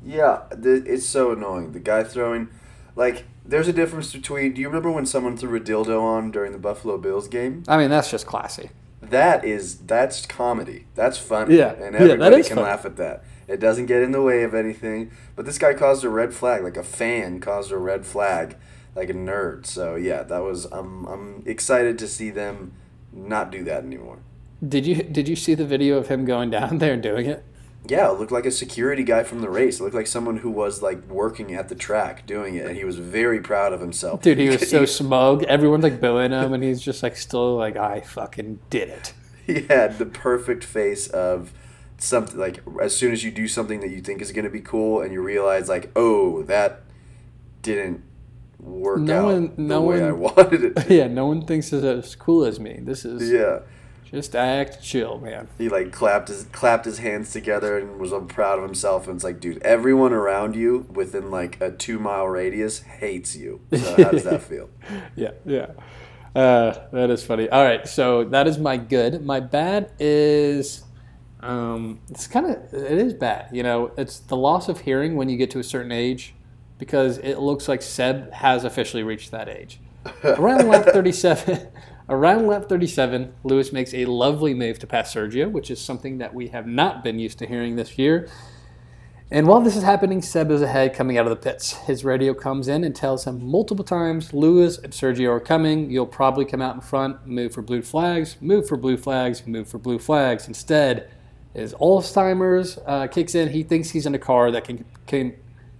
Yeah, 0.04 0.42
th- 0.50 0.84
it's 0.86 1.06
so 1.06 1.32
annoying. 1.32 1.72
The 1.72 1.80
guy 1.80 2.04
throwing, 2.04 2.48
like, 2.94 3.24
there's 3.44 3.68
a 3.68 3.72
difference 3.72 4.12
between. 4.12 4.54
Do 4.54 4.60
you 4.60 4.68
remember 4.68 4.90
when 4.90 5.06
someone 5.06 5.36
threw 5.36 5.56
a 5.56 5.60
dildo 5.60 6.00
on 6.00 6.30
during 6.30 6.52
the 6.52 6.58
Buffalo 6.58 6.98
Bills 6.98 7.28
game? 7.28 7.64
I 7.66 7.76
mean, 7.76 7.90
that's 7.90 8.10
just 8.10 8.26
classy. 8.26 8.70
That 9.00 9.44
is 9.44 9.78
that's 9.78 10.26
comedy. 10.26 10.86
That's 10.94 11.18
funny. 11.18 11.56
Yeah, 11.56 11.72
and 11.72 11.96
everybody 11.96 12.36
is 12.36 12.48
can 12.48 12.56
funny. 12.56 12.68
laugh 12.68 12.84
at 12.84 12.96
that. 12.96 13.24
It 13.46 13.60
doesn't 13.60 13.86
get 13.86 14.02
in 14.02 14.12
the 14.12 14.22
way 14.22 14.42
of 14.42 14.54
anything. 14.54 15.10
But 15.34 15.46
this 15.46 15.56
guy 15.56 15.72
caused 15.72 16.04
a 16.04 16.08
red 16.08 16.34
flag, 16.34 16.62
like 16.62 16.76
a 16.76 16.82
fan 16.82 17.40
caused 17.40 17.72
a 17.72 17.78
red 17.78 18.04
flag, 18.04 18.56
like 18.94 19.08
a 19.08 19.14
nerd. 19.14 19.66
So 19.66 19.94
yeah, 19.94 20.22
that 20.24 20.40
was. 20.40 20.66
I'm 20.66 21.06
I'm 21.06 21.42
excited 21.46 21.98
to 22.00 22.08
see 22.08 22.30
them 22.30 22.72
not 23.18 23.50
do 23.50 23.64
that 23.64 23.84
anymore. 23.84 24.18
Did 24.66 24.86
you 24.86 25.02
did 25.02 25.28
you 25.28 25.36
see 25.36 25.54
the 25.54 25.66
video 25.66 25.98
of 25.98 26.08
him 26.08 26.24
going 26.24 26.50
down 26.50 26.78
there 26.78 26.94
and 26.94 27.02
doing 27.02 27.26
it? 27.26 27.44
Yeah, 27.86 28.10
it 28.10 28.18
looked 28.18 28.32
like 28.32 28.44
a 28.44 28.50
security 28.50 29.04
guy 29.04 29.22
from 29.22 29.40
the 29.40 29.48
race. 29.48 29.78
It 29.78 29.84
looked 29.84 29.94
like 29.94 30.08
someone 30.08 30.38
who 30.38 30.50
was 30.50 30.82
like 30.82 31.06
working 31.08 31.54
at 31.54 31.68
the 31.68 31.74
track 31.74 32.26
doing 32.26 32.56
it, 32.56 32.66
and 32.66 32.76
he 32.76 32.84
was 32.84 32.98
very 32.98 33.40
proud 33.40 33.72
of 33.72 33.80
himself. 33.80 34.20
Dude, 34.20 34.38
he 34.38 34.48
was 34.48 34.68
so 34.68 34.84
smug. 34.86 35.44
Everyone's 35.44 35.84
like 35.84 36.00
booing 36.00 36.32
him, 36.32 36.52
and 36.52 36.62
he's 36.62 36.82
just 36.82 37.02
like 37.02 37.16
still 37.16 37.56
like, 37.56 37.76
I 37.76 38.00
fucking 38.00 38.58
did 38.68 38.88
it. 38.88 39.14
he 39.46 39.62
had 39.62 39.98
the 39.98 40.06
perfect 40.06 40.64
face 40.64 41.08
of 41.08 41.52
something 41.96 42.38
like 42.38 42.60
as 42.80 42.96
soon 42.96 43.12
as 43.12 43.24
you 43.24 43.30
do 43.30 43.48
something 43.48 43.80
that 43.80 43.88
you 43.88 44.00
think 44.00 44.20
is 44.22 44.30
going 44.30 44.44
to 44.44 44.50
be 44.50 44.60
cool 44.60 45.00
and 45.00 45.12
you 45.12 45.20
realize 45.20 45.68
like 45.68 45.90
oh 45.96 46.44
that 46.44 46.82
didn't 47.62 48.04
work 48.58 48.98
No 49.00 49.20
out 49.20 49.24
one- 49.56 49.68
the 49.68 49.80
way 49.80 50.00
one- 50.00 50.08
I 50.08 50.12
wanted 50.12 50.64
it 50.64 50.76
to. 50.88 50.94
yeah, 50.94 51.06
no 51.06 51.26
one 51.26 51.44
thinks 51.46 51.72
it's 51.72 51.84
as 51.84 52.14
cool 52.16 52.44
as 52.44 52.58
me. 52.58 52.80
This 52.82 53.04
is 53.04 53.30
yeah 53.30 53.60
Just 54.10 54.34
act 54.34 54.82
chill, 54.82 55.18
man. 55.20 55.48
He 55.58 55.68
like 55.68 55.92
clapped 55.92 56.28
his 56.28 56.44
clapped 56.44 56.84
his 56.86 56.98
hands 56.98 57.30
together 57.32 57.76
and 57.78 57.98
was 58.00 58.12
proud 58.28 58.58
of 58.58 58.64
himself. 58.64 59.06
And 59.06 59.16
it's 59.16 59.24
like, 59.24 59.38
dude, 59.38 59.62
everyone 59.62 60.12
around 60.14 60.56
you 60.56 60.86
within 60.92 61.30
like 61.30 61.60
a 61.60 61.70
two 61.70 61.98
mile 61.98 62.26
radius 62.26 62.80
hates 62.80 63.36
you. 63.36 63.60
So 63.72 64.02
how 64.04 64.10
does 64.10 64.24
that 64.24 64.42
feel? 64.42 64.70
yeah, 65.16 65.32
yeah. 65.44 65.72
Uh, 66.34 66.86
that 66.92 67.10
is 67.10 67.24
funny. 67.24 67.48
All 67.50 67.62
right, 67.64 67.86
so 67.88 68.24
that 68.24 68.46
is 68.46 68.58
my 68.58 68.76
good. 68.76 69.24
My 69.24 69.40
bad 69.40 69.90
is, 69.98 70.84
um, 71.40 72.00
it's 72.10 72.26
kind 72.26 72.46
of 72.46 72.72
it 72.72 72.98
is 72.98 73.12
bad. 73.14 73.48
You 73.52 73.62
know, 73.62 73.90
it's 73.98 74.20
the 74.20 74.36
loss 74.36 74.68
of 74.68 74.80
hearing 74.80 75.16
when 75.16 75.28
you 75.28 75.36
get 75.36 75.50
to 75.52 75.58
a 75.58 75.64
certain 75.64 75.90
age, 75.92 76.34
because 76.78 77.18
it 77.18 77.38
looks 77.38 77.68
like 77.68 77.82
Seb 77.82 78.32
has 78.32 78.64
officially 78.64 79.02
reached 79.02 79.30
that 79.30 79.48
age. 79.48 79.80
Around 80.24 80.68
lap 80.68 80.86
thirty-seven. 80.86 81.68
Around 82.10 82.46
lap 82.46 82.70
37, 82.70 83.34
Lewis 83.44 83.70
makes 83.70 83.92
a 83.92 84.06
lovely 84.06 84.54
move 84.54 84.78
to 84.78 84.86
pass 84.86 85.14
Sergio, 85.14 85.50
which 85.50 85.70
is 85.70 85.78
something 85.78 86.16
that 86.18 86.32
we 86.32 86.48
have 86.48 86.66
not 86.66 87.04
been 87.04 87.18
used 87.18 87.38
to 87.40 87.46
hearing 87.46 87.76
this 87.76 87.98
year. 87.98 88.30
And 89.30 89.46
while 89.46 89.60
this 89.60 89.76
is 89.76 89.82
happening, 89.82 90.22
Seb 90.22 90.50
is 90.50 90.62
ahead 90.62 90.94
coming 90.94 91.18
out 91.18 91.26
of 91.26 91.30
the 91.30 91.36
pits. 91.36 91.72
His 91.72 92.02
radio 92.02 92.32
comes 92.32 92.66
in 92.66 92.82
and 92.82 92.96
tells 92.96 93.26
him 93.26 93.44
multiple 93.44 93.84
times 93.84 94.32
Lewis 94.32 94.78
and 94.78 94.90
Sergio 94.90 95.28
are 95.28 95.40
coming. 95.40 95.90
You'll 95.90 96.06
probably 96.06 96.46
come 96.46 96.62
out 96.62 96.74
in 96.74 96.80
front, 96.80 97.26
move 97.26 97.52
for 97.52 97.60
blue 97.60 97.82
flags, 97.82 98.38
move 98.40 98.66
for 98.66 98.78
blue 98.78 98.96
flags, 98.96 99.46
move 99.46 99.68
for 99.68 99.76
blue 99.76 99.98
flags. 99.98 100.48
Instead, 100.48 101.10
his 101.52 101.74
Alzheimer's 101.74 102.78
uh, 102.86 103.06
kicks 103.08 103.34
in. 103.34 103.50
He 103.50 103.62
thinks 103.62 103.90
he's 103.90 104.06
in 104.06 104.14
a 104.14 104.18
car 104.18 104.50
that 104.50 104.64
can, 104.64 104.86
can 105.06 105.34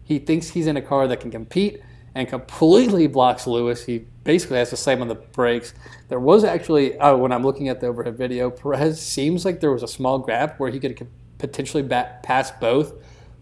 he 0.09 0.19
thinks 0.19 0.49
he's 0.49 0.67
in 0.67 0.79
a 0.79 0.83
car 0.83 1.07
that 1.07 1.21
can 1.21 1.31
compete 1.31 1.83
and 2.15 2.27
completely 2.27 3.07
blocks 3.07 3.47
Lewis. 3.47 3.85
He 3.85 4.07
basically 4.25 4.57
has 4.57 4.71
to 4.71 4.77
slam 4.77 5.03
on 5.03 5.09
the 5.09 5.15
brakes. 5.15 5.75
There 6.09 6.19
was 6.19 6.45
actually, 6.45 6.99
uh, 6.99 7.15
when 7.15 7.31
I'm 7.31 7.45
looking 7.45 7.69
at 7.69 7.81
the 7.81 7.89
overhead 7.89 8.17
video, 8.17 8.51
Perez 8.51 9.01
seems 9.01 9.45
like 9.45 9.61
there 9.61 9.71
was 9.71 9.83
a 9.83 9.89
small 9.89 10.19
gap 10.19 10.59
where 10.59 10.71
he 10.71 10.81
could 10.81 11.07
potentially 11.37 11.83
bat, 11.83 12.23
pass 12.23 12.51
both, 12.51 12.95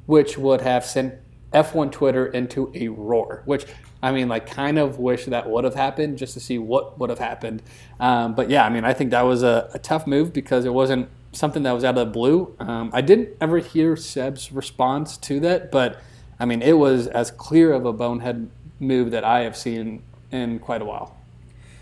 which 0.06 0.36
would 0.36 0.60
have 0.60 0.84
sent 0.84 1.14
F1 1.52 1.92
Twitter 1.92 2.26
into 2.26 2.72
a 2.74 2.88
roar. 2.88 3.42
Which 3.44 3.66
I 4.02 4.10
mean, 4.10 4.28
like, 4.28 4.46
kind 4.46 4.76
of 4.76 4.98
wish 4.98 5.26
that 5.26 5.48
would 5.48 5.62
have 5.62 5.76
happened 5.76 6.18
just 6.18 6.34
to 6.34 6.40
see 6.40 6.58
what 6.58 6.98
would 6.98 7.10
have 7.10 7.20
happened. 7.20 7.62
Um, 8.00 8.34
but 8.34 8.50
yeah, 8.50 8.66
I 8.66 8.70
mean, 8.70 8.84
I 8.84 8.92
think 8.92 9.12
that 9.12 9.22
was 9.22 9.44
a, 9.44 9.70
a, 9.72 9.78
tough 9.78 10.06
move 10.06 10.32
because 10.32 10.64
it 10.64 10.74
wasn't 10.74 11.08
something 11.32 11.62
that 11.62 11.72
was 11.72 11.84
out 11.84 11.96
of 11.96 12.06
the 12.06 12.12
blue. 12.12 12.54
Um, 12.58 12.90
I 12.92 13.00
didn't 13.00 13.30
ever 13.40 13.58
hear 13.58 13.96
Seb's 13.96 14.52
response 14.52 15.16
to 15.18 15.40
that, 15.40 15.70
but 15.72 16.00
I 16.38 16.44
mean, 16.44 16.62
it 16.62 16.74
was 16.74 17.06
as 17.06 17.30
clear 17.30 17.72
of 17.72 17.86
a 17.86 17.92
bonehead 17.92 18.50
move 18.78 19.10
that 19.10 19.24
I 19.24 19.40
have 19.40 19.56
seen 19.56 20.02
in 20.30 20.58
quite 20.58 20.82
a 20.82 20.84
while. 20.84 21.16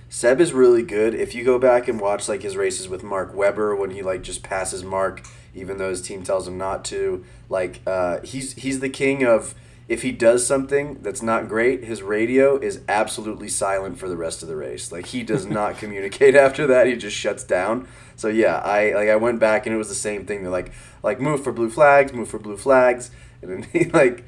Seb 0.09 0.41
is 0.41 0.53
really 0.53 0.83
good. 0.83 1.15
If 1.15 1.35
you 1.35 1.45
go 1.45 1.59
back 1.59 1.89
and 1.89 2.01
watch 2.01 2.29
like 2.29 2.43
his 2.43 2.57
races 2.57 2.89
with 2.89 3.03
Mark 3.03 3.35
Webber 3.35 3.75
when 3.75 3.91
he 3.91 4.03
like 4.03 4.23
just 4.23 4.45
passes 4.45 4.85
Mark 4.85 5.27
even 5.55 5.79
though 5.79 5.91
his 5.91 6.03
team 6.03 6.23
tells 6.23 6.47
him 6.49 6.59
not 6.59 6.85
to, 6.87 7.25
like 7.49 7.81
uh, 7.87 8.21
he's 8.23 8.53
he's 8.55 8.81
the 8.81 8.89
king 8.89 9.25
of 9.25 9.55
if 9.87 10.03
he 10.03 10.11
does 10.13 10.47
something 10.47 10.99
that's 11.03 11.23
not 11.23 11.49
great, 11.49 11.85
his 11.85 12.03
radio 12.03 12.57
is 12.57 12.81
absolutely 12.89 13.49
silent 13.49 13.99
for 13.99 14.09
the 14.09 14.17
rest 14.17 14.43
of 14.43 14.49
the 14.49 14.57
race. 14.57 14.91
Like 14.91 15.07
he 15.07 15.23
does 15.23 15.47
not 15.47 15.79
communicate 15.79 16.35
after 16.35 16.67
that. 16.67 16.87
He 16.87 16.97
just 16.97 17.17
shuts 17.17 17.45
down. 17.45 17.87
So 18.17 18.29
yeah, 18.29 18.59
I 18.59 18.93
like 18.93 19.09
I 19.09 19.17
went 19.17 19.41
back 19.41 19.67
and 19.67 19.75
it 19.75 19.79
was 19.79 19.89
the 19.89 19.95
same 19.95 20.27
thing. 20.27 20.43
They're 20.43 20.51
like 20.51 20.73
like 21.03 21.21
move 21.21 21.45
for 21.45 21.53
blue 21.53 21.71
flags, 21.71 22.13
move 22.13 22.29
for 22.29 22.39
blue 22.39 22.57
flags, 22.57 23.11
and 23.43 23.51
then 23.51 23.63
he 23.73 23.85
like 23.91 24.25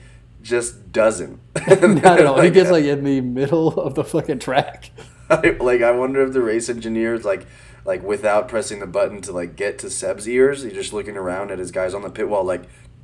just 0.46 0.92
doesn't. 0.92 1.40
Not 1.68 2.20
at 2.20 2.26
all. 2.26 2.36
Like, 2.36 2.44
he 2.44 2.50
gets 2.50 2.70
like 2.70 2.84
in 2.84 3.04
the 3.04 3.20
middle 3.20 3.68
of 3.80 3.94
the 3.94 4.04
fucking 4.04 4.38
track. 4.38 4.90
I, 5.30 5.56
like 5.60 5.82
I 5.82 5.90
wonder 5.90 6.22
if 6.22 6.32
the 6.32 6.40
race 6.40 6.68
engineers 6.68 7.24
like 7.24 7.46
like 7.84 8.02
without 8.02 8.48
pressing 8.48 8.78
the 8.78 8.86
button 8.86 9.20
to 9.22 9.32
like 9.32 9.56
get 9.56 9.78
to 9.80 9.90
Seb's 9.90 10.28
ears, 10.28 10.62
he's 10.62 10.72
just 10.72 10.92
looking 10.92 11.16
around 11.16 11.50
at 11.50 11.58
his 11.58 11.72
guys 11.72 11.94
on 11.94 12.02
the 12.02 12.10
pit 12.10 12.28
wall 12.28 12.44
like, 12.44 12.62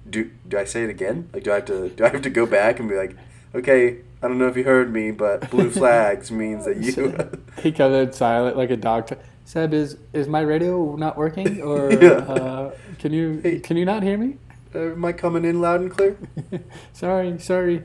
do 0.08 0.30
do 0.46 0.56
I 0.56 0.64
say 0.64 0.84
it 0.84 0.90
again? 0.90 1.28
Like 1.32 1.42
do 1.42 1.50
I 1.50 1.56
have 1.56 1.64
to 1.66 1.88
do 1.88 2.04
I 2.04 2.08
have 2.11 2.22
to 2.22 2.30
go 2.30 2.46
back 2.46 2.78
and 2.78 2.88
be 2.88 2.96
like, 2.96 3.16
okay, 3.54 3.99
I 4.22 4.28
don't 4.28 4.38
know 4.38 4.46
if 4.46 4.56
you 4.56 4.62
heard 4.62 4.92
me, 4.92 5.11
but 5.11 5.50
blue 5.50 5.70
flags 5.80 6.30
means 6.30 6.64
that 6.64 6.76
you. 6.76 7.16
he 7.62 7.72
comes 7.72 7.96
in 7.96 8.12
silent 8.12 8.56
like 8.56 8.70
a 8.70 8.76
dog. 8.76 9.08
T- 9.08 9.16
Seb, 9.44 9.75
is 9.75 9.96
is 10.12 10.28
my 10.28 10.40
radio 10.40 10.94
not 10.94 11.16
working, 11.16 11.61
or 11.61 11.92
yeah. 11.92 12.11
uh, 12.11 12.75
can 13.00 13.12
you 13.12 13.40
hey. 13.42 13.58
can 13.58 13.76
you 13.76 13.84
not 13.84 14.04
hear 14.04 14.16
me? 14.16 14.37
Uh, 14.74 14.92
am 14.92 15.04
I 15.04 15.12
coming 15.12 15.44
in 15.44 15.60
loud 15.60 15.80
and 15.80 15.90
clear? 15.90 16.16
sorry, 16.92 17.38
sorry. 17.38 17.84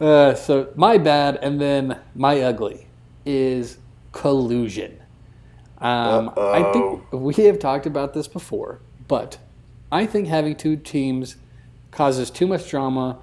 Uh, 0.00 0.34
so 0.34 0.72
my 0.74 0.98
bad, 0.98 1.38
and 1.42 1.60
then 1.60 1.98
my 2.14 2.40
ugly 2.40 2.86
is 3.24 3.78
collusion. 4.12 4.98
Um, 5.78 6.32
I 6.36 6.72
think 6.72 7.12
we 7.12 7.34
have 7.44 7.58
talked 7.58 7.86
about 7.86 8.14
this 8.14 8.28
before, 8.28 8.80
but 9.08 9.38
I 9.90 10.06
think 10.06 10.28
having 10.28 10.56
two 10.56 10.76
teams 10.76 11.36
causes 11.90 12.30
too 12.30 12.46
much 12.46 12.68
drama. 12.70 13.18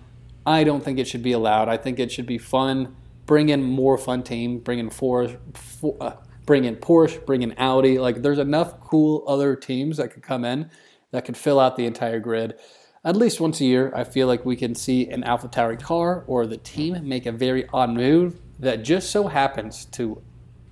I 0.46 0.64
don't 0.64 0.84
think 0.84 1.00
it 1.00 1.08
should 1.08 1.24
be 1.24 1.32
allowed. 1.32 1.68
I 1.68 1.78
think 1.78 2.00
it 2.00 2.12
should 2.12 2.26
be 2.26 2.38
fun. 2.38 2.96
Bring 3.26 3.50
in 3.50 3.64
more 3.64 3.98
fun 3.98 4.24
team. 4.24 4.60
Bring 4.60 4.80
in 4.80 4.90
four, 4.90 5.30
four 5.54 5.98
uh, 6.00 6.16
bring 6.46 6.66
in 6.66 6.76
Porsche. 6.76 7.26
Bring 7.26 7.42
in 7.42 7.56
Audi. 7.58 7.98
Like 7.98 8.22
there's 8.22 8.40
enough 8.40 8.80
cool 8.80 9.24
other 9.28 9.56
teams 9.56 9.98
that 9.98 10.14
could 10.14 10.24
come 10.24 10.46
in 10.46 10.70
that 11.12 11.26
could 11.26 11.38
fill 11.38 11.60
out 11.60 11.76
the 11.76 11.86
entire 11.86 12.20
grid. 12.20 12.56
At 13.04 13.16
least 13.16 13.40
once 13.40 13.62
a 13.62 13.66
year, 13.66 13.94
I 13.96 14.04
feel 14.04 14.28
like 14.28 14.46
we 14.46 14.56
can 14.56 14.76
see 14.76 15.08
an 15.10 15.24
AlphaTauri 15.24 15.82
car 15.82 16.24
or 16.28 16.46
the 16.46 16.58
team 16.58 17.08
make 17.08 17.26
a 17.26 17.32
very 17.32 17.68
odd 17.72 17.92
move 17.92 18.42
that 18.60 18.84
just 18.84 19.10
so 19.10 19.28
happens 19.28 19.86
to 19.86 20.22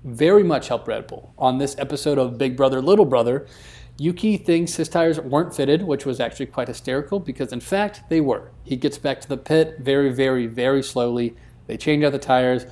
very 0.04 0.44
much 0.44 0.68
help 0.68 0.88
Red 0.88 1.08
Bull. 1.08 1.34
On 1.38 1.58
this 1.58 1.76
episode 1.78 2.18
of 2.18 2.38
Big 2.38 2.58
Brother 2.58 2.82
Little 2.82 3.06
Brother, 3.06 3.48
Yuki 3.98 4.38
thinks 4.38 4.76
his 4.76 4.90
tires 4.90 5.20
weren't 5.20 5.56
fitted, 5.56 5.82
which 5.82 6.06
was 6.06 6.20
actually 6.20 6.46
quite 6.46 6.68
hysterical 6.68 7.20
because, 7.20 7.52
in 7.52 7.60
fact, 7.60 8.04
they 8.10 8.22
were. 8.22 8.52
He 8.64 8.76
gets 8.76 8.98
back 8.98 9.22
to 9.22 9.30
the 9.30 9.38
pit 9.38 9.78
very, 9.80 10.14
very, 10.14 10.46
very 10.46 10.84
slowly. 10.84 11.36
They 11.66 11.78
change 11.78 12.04
out 12.04 12.12
the 12.12 12.20
tires. 12.20 12.66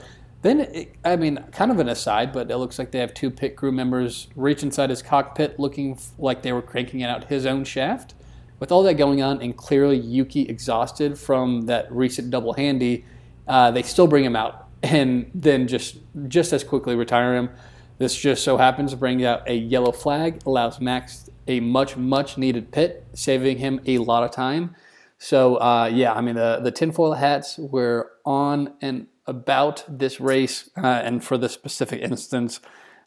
Then, 0.46 0.60
it, 0.60 0.96
I 1.04 1.16
mean, 1.16 1.44
kind 1.52 1.72
of 1.72 1.80
an 1.80 1.90
aside, 1.90 2.32
but 2.32 2.52
it 2.52 2.58
looks 2.58 2.78
like 2.78 2.92
they 2.92 3.00
have 3.00 3.16
two 3.16 3.32
pit 3.32 3.56
crew 3.56 3.72
members 3.72 4.28
reach 4.36 4.62
inside 4.62 4.92
his 4.92 5.02
cockpit 5.02 5.60
looking 5.60 5.98
like 6.20 6.44
they 6.44 6.54
were 6.54 6.62
cranking 6.62 7.02
out 7.02 7.24
his 7.24 7.48
own 7.48 7.64
shaft. 7.64 8.14
With 8.60 8.72
all 8.72 8.84
that 8.84 8.94
going 8.94 9.24
on, 9.24 9.42
and 9.42 9.58
clearly 9.58 9.98
Yuki 9.98 10.44
exhausted 10.44 11.18
from 11.18 11.64
that 11.64 11.92
recent 11.92 12.30
double 12.30 12.54
handy, 12.54 13.06
uh, 13.48 13.72
they 13.72 13.82
still 13.82 14.06
bring 14.06 14.24
him 14.24 14.36
out 14.36 14.68
and 14.84 15.32
then 15.34 15.68
just 15.68 15.98
just 16.28 16.54
as 16.54 16.64
quickly 16.64 16.96
retire 16.96 17.36
him. 17.36 17.50
This 17.98 18.16
just 18.16 18.44
so 18.44 18.58
happens 18.58 18.92
to 18.92 18.98
bring 18.98 19.26
out 19.26 19.50
a 19.50 19.56
yellow 19.56 19.92
flag, 19.92 20.42
allows 20.46 20.80
Max 20.80 21.28
a 21.48 21.60
much 21.60 21.98
much 21.98 22.38
needed 22.38 22.72
pit, 22.72 23.04
saving 23.16 23.58
him 23.58 23.82
a 23.88 23.98
lot 23.98 24.24
of 24.24 24.30
time. 24.30 24.76
So 25.18 25.56
uh, 25.56 25.90
yeah, 25.92 26.14
I 26.14 26.22
mean 26.22 26.36
the 26.36 26.60
the 26.62 26.72
tinfoil 26.72 27.14
hats 27.14 27.58
were 27.58 28.12
on 28.24 28.76
and 28.80 29.08
about 29.28 29.84
this 29.88 30.20
race 30.20 30.70
uh, 30.78 30.86
and 30.86 31.24
for 31.24 31.38
this 31.38 31.54
specific 31.54 32.02
instance. 32.02 32.60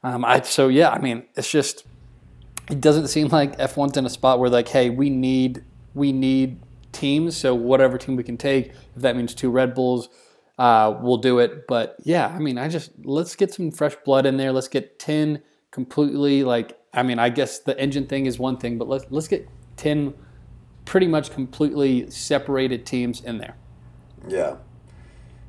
Um, 0.03 0.25
I, 0.25 0.41
so 0.43 0.69
yeah, 0.69 0.91
I 0.91 0.99
mean, 0.99 1.25
it's 1.35 1.51
just 1.51 1.85
it 2.71 2.81
doesn't 2.81 3.09
seem 3.09 3.29
like 3.29 3.57
F1's 3.59 3.97
in 3.97 4.05
a 4.07 4.11
spot 4.11 4.39
where 4.39 4.51
like, 4.51 4.69
hey, 4.69 4.91
we 4.91 5.11
need 5.11 5.65
we 5.95 6.13
need 6.13 6.61
teams. 6.93 7.37
So 7.37 7.55
whatever 7.55 7.99
team 7.99 8.17
we 8.17 8.25
can 8.25 8.37
take, 8.37 8.69
if 8.69 9.03
that 9.03 9.17
means 9.17 9.35
two 9.35 9.51
Red 9.51 9.75
Bulls, 9.75 10.09
uh, 10.59 10.97
we'll 11.01 11.19
do 11.19 11.39
it. 11.39 11.67
But 11.67 11.97
yeah, 12.03 12.29
I 12.29 12.39
mean, 12.39 12.59
I 12.59 12.69
just 12.69 12.91
let's 13.05 13.35
get 13.37 13.53
some 13.53 13.71
fresh 13.71 13.97
blood 14.05 14.27
in 14.27 14.37
there. 14.37 14.53
Let's 14.53 14.69
get 14.69 14.99
ten 14.99 15.43
completely 15.71 16.45
like. 16.45 16.79
I 16.93 17.03
mean, 17.03 17.19
I 17.19 17.29
guess 17.29 17.59
the 17.59 17.79
engine 17.79 18.07
thing 18.07 18.27
is 18.27 18.39
one 18.39 18.57
thing, 18.57 18.79
but 18.79 18.89
let's 18.89 19.05
let's 19.11 19.29
get 19.29 19.49
ten 19.77 20.15
pretty 20.85 21.07
much 21.07 21.31
completely 21.31 22.11
separated 22.11 22.87
teams 22.87 23.21
in 23.23 23.39
there. 23.39 23.57
Yeah, 24.27 24.57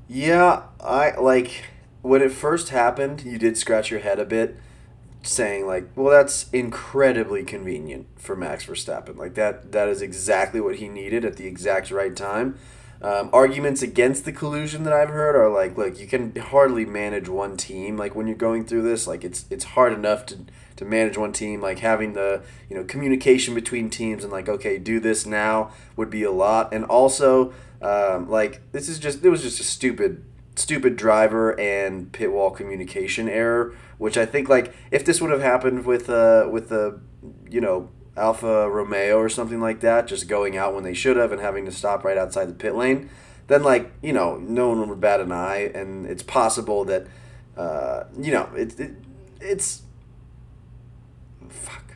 yeah, 0.10 0.64
I 0.82 1.16
like 1.18 1.66
when 2.02 2.22
it 2.22 2.32
first 2.32 2.70
happened, 2.70 3.22
you 3.22 3.38
did 3.38 3.58
scratch 3.58 3.92
your 3.92 4.00
head 4.00 4.20
a 4.20 4.26
bit 4.26 4.58
saying 5.22 5.68
like, 5.68 5.90
well 5.96 6.10
that's 6.12 6.50
incredibly 6.52 7.44
convenient 7.44 8.08
for 8.18 8.36
Max 8.36 8.66
Verstappen. 8.66 9.18
Like 9.18 9.36
that 9.36 9.72
that 9.72 9.88
is 9.88 10.02
exactly 10.02 10.60
what 10.60 10.78
he 10.78 10.90
needed 10.90 11.24
at 11.24 11.38
the 11.38 11.46
exact 11.46 11.92
right 11.92 12.16
time. 12.16 12.58
Um, 13.02 13.30
arguments 13.32 13.82
against 13.82 14.26
the 14.26 14.34
collusion 14.34 14.84
that 14.84 14.92
I've 14.92 15.10
heard 15.10 15.34
are 15.34 15.50
like, 15.50 15.78
look, 15.78 15.98
you 15.98 16.06
can 16.06 16.36
hardly 16.36 16.86
manage 16.86 17.30
one 17.30 17.56
team. 17.56 17.96
Like 17.96 18.14
when 18.14 18.28
you're 18.28 18.36
going 18.36 18.66
through 18.66 18.82
this, 18.82 19.08
like 19.08 19.24
it's 19.24 19.46
it's 19.50 19.64
hard 19.64 19.94
enough 19.94 20.26
to, 20.28 20.40
to 20.78 20.86
manage 20.86 21.18
one 21.18 21.32
team. 21.32 21.62
Like 21.62 21.80
having 21.80 22.14
the 22.14 22.42
you 22.70 22.76
know 22.76 22.84
communication 22.84 23.54
between 23.54 23.90
teams 23.90 24.24
and 24.24 24.34
like, 24.34 24.50
okay, 24.50 24.78
do 24.80 25.00
this 25.00 25.26
now 25.26 25.72
would 25.96 26.10
be 26.10 26.24
a 26.24 26.32
lot. 26.32 26.74
And 26.74 26.84
also, 26.86 27.54
um, 27.82 28.30
like 28.30 28.62
this 28.72 28.90
is 28.90 29.00
just 29.00 29.24
it 29.24 29.30
was 29.30 29.42
just 29.42 29.60
a 29.60 29.64
stupid 29.64 30.24
stupid 30.56 30.96
driver 30.98 31.58
and 31.60 32.12
pit 32.12 32.32
wall 32.32 32.52
communication 32.52 33.30
error, 33.30 33.74
which 33.98 34.18
I 34.18 34.26
think 34.26 34.50
like 34.50 34.74
if 34.92 35.06
this 35.06 35.22
would 35.22 35.32
have 35.32 35.42
happened 35.42 35.86
with 35.86 36.10
uh 36.10 36.48
with 36.52 36.70
the 36.70 37.00
you 37.50 37.62
know 37.62 37.90
Alfa 38.18 38.70
Romeo 38.70 39.18
or 39.18 39.30
something 39.30 39.62
like 39.62 39.80
that, 39.80 40.08
just 40.08 40.28
going 40.28 40.58
out 40.58 40.74
when 40.76 40.84
they 40.84 40.94
should 40.94 41.16
have 41.16 41.32
and 41.32 41.40
having 41.42 41.64
to 41.66 41.72
stop 41.72 42.04
right 42.04 42.18
outside 42.18 42.50
the 42.50 42.54
pit 42.54 42.76
lane, 42.76 43.10
then 43.48 43.64
like 43.64 43.92
you 44.02 44.12
know 44.12 44.36
no 44.38 44.70
one 44.70 44.90
would 44.90 45.00
bat 45.00 45.22
an 45.22 45.32
eye, 45.32 45.72
and 45.74 46.06
it's 46.06 46.24
possible 46.24 46.84
that 46.86 47.08
uh, 47.56 48.04
you 48.20 48.34
know 48.34 48.50
it, 48.56 48.78
it 48.80 48.92
it's 49.40 49.84
fuck. 51.48 51.94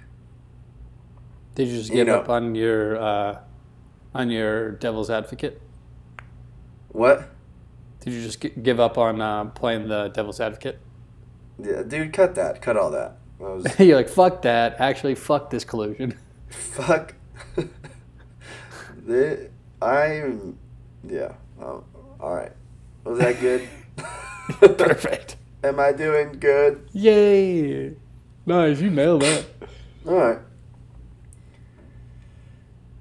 Did 1.55 1.67
you 1.67 1.77
just 1.77 1.89
You 1.89 1.97
give 1.97 2.07
know- 2.07 2.19
up 2.19 2.29
on 2.29 2.55
your 2.55 2.97
uh, 2.97 3.39
on 4.15 4.29
your 4.29 4.71
devil's 4.71 5.09
advocate? 5.09 5.61
What? 6.93 7.29
Did 7.99 8.13
you 8.13 8.21
just 8.23 8.41
gi- 8.41 8.53
give 8.61 8.79
up 8.79 8.97
on 8.97 9.19
uh, 9.21 9.45
playing 9.45 9.87
the 9.89 10.07
devil's 10.09 10.39
advocate? 10.39 10.79
Yeah, 11.61 11.83
dude, 11.83 12.13
cut 12.13 12.35
that. 12.35 12.61
Cut 12.61 12.77
all 12.77 12.91
that. 12.91 13.17
That 13.39 13.49
was 13.49 13.79
You're 13.79 13.97
like, 13.97 14.09
fuck 14.09 14.41
that. 14.43 14.79
Actually, 14.79 15.15
fuck 15.15 15.49
this 15.49 15.63
collusion. 15.65 16.17
fuck. 16.49 17.13
the, 19.05 19.49
I'm. 19.81 20.57
Yeah. 21.07 21.33
Oh, 21.61 21.83
all 22.19 22.35
right. 22.35 22.51
Was 23.03 23.19
that 23.19 23.39
good? 23.39 23.67
Perfect. 24.77 25.35
Am 25.63 25.79
I 25.79 25.91
doing 25.91 26.33
good? 26.39 26.87
Yay! 26.93 27.95
Nice, 28.45 28.81
you 28.81 28.89
nailed 28.89 29.21
that. 29.21 29.45
All 30.05 30.13
right. 30.15 30.39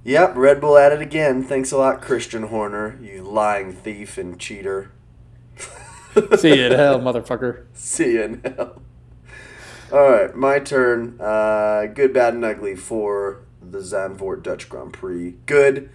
Yep, 0.04 0.36
Red 0.36 0.60
Bull 0.60 0.76
at 0.76 0.92
it 0.92 1.00
again. 1.00 1.44
Thanks 1.44 1.70
a 1.70 1.78
lot, 1.78 2.02
Christian 2.02 2.44
Horner, 2.44 2.98
you 3.00 3.22
lying 3.22 3.72
thief 3.72 4.18
and 4.18 4.38
cheater. 4.38 4.90
See 6.36 6.56
you 6.56 6.66
in 6.66 6.72
hell, 6.72 6.98
motherfucker. 6.98 7.66
See 7.72 8.14
you 8.14 8.22
in 8.22 8.40
hell. 8.42 8.82
All 9.92 10.10
right, 10.10 10.34
my 10.34 10.58
turn. 10.58 11.20
Uh, 11.20 11.86
good, 11.86 12.12
bad, 12.12 12.34
and 12.34 12.44
ugly 12.44 12.74
for 12.74 13.44
the 13.60 13.78
Zandvoort 13.78 14.42
Dutch 14.42 14.68
Grand 14.68 14.92
Prix. 14.92 15.36
Good. 15.46 15.88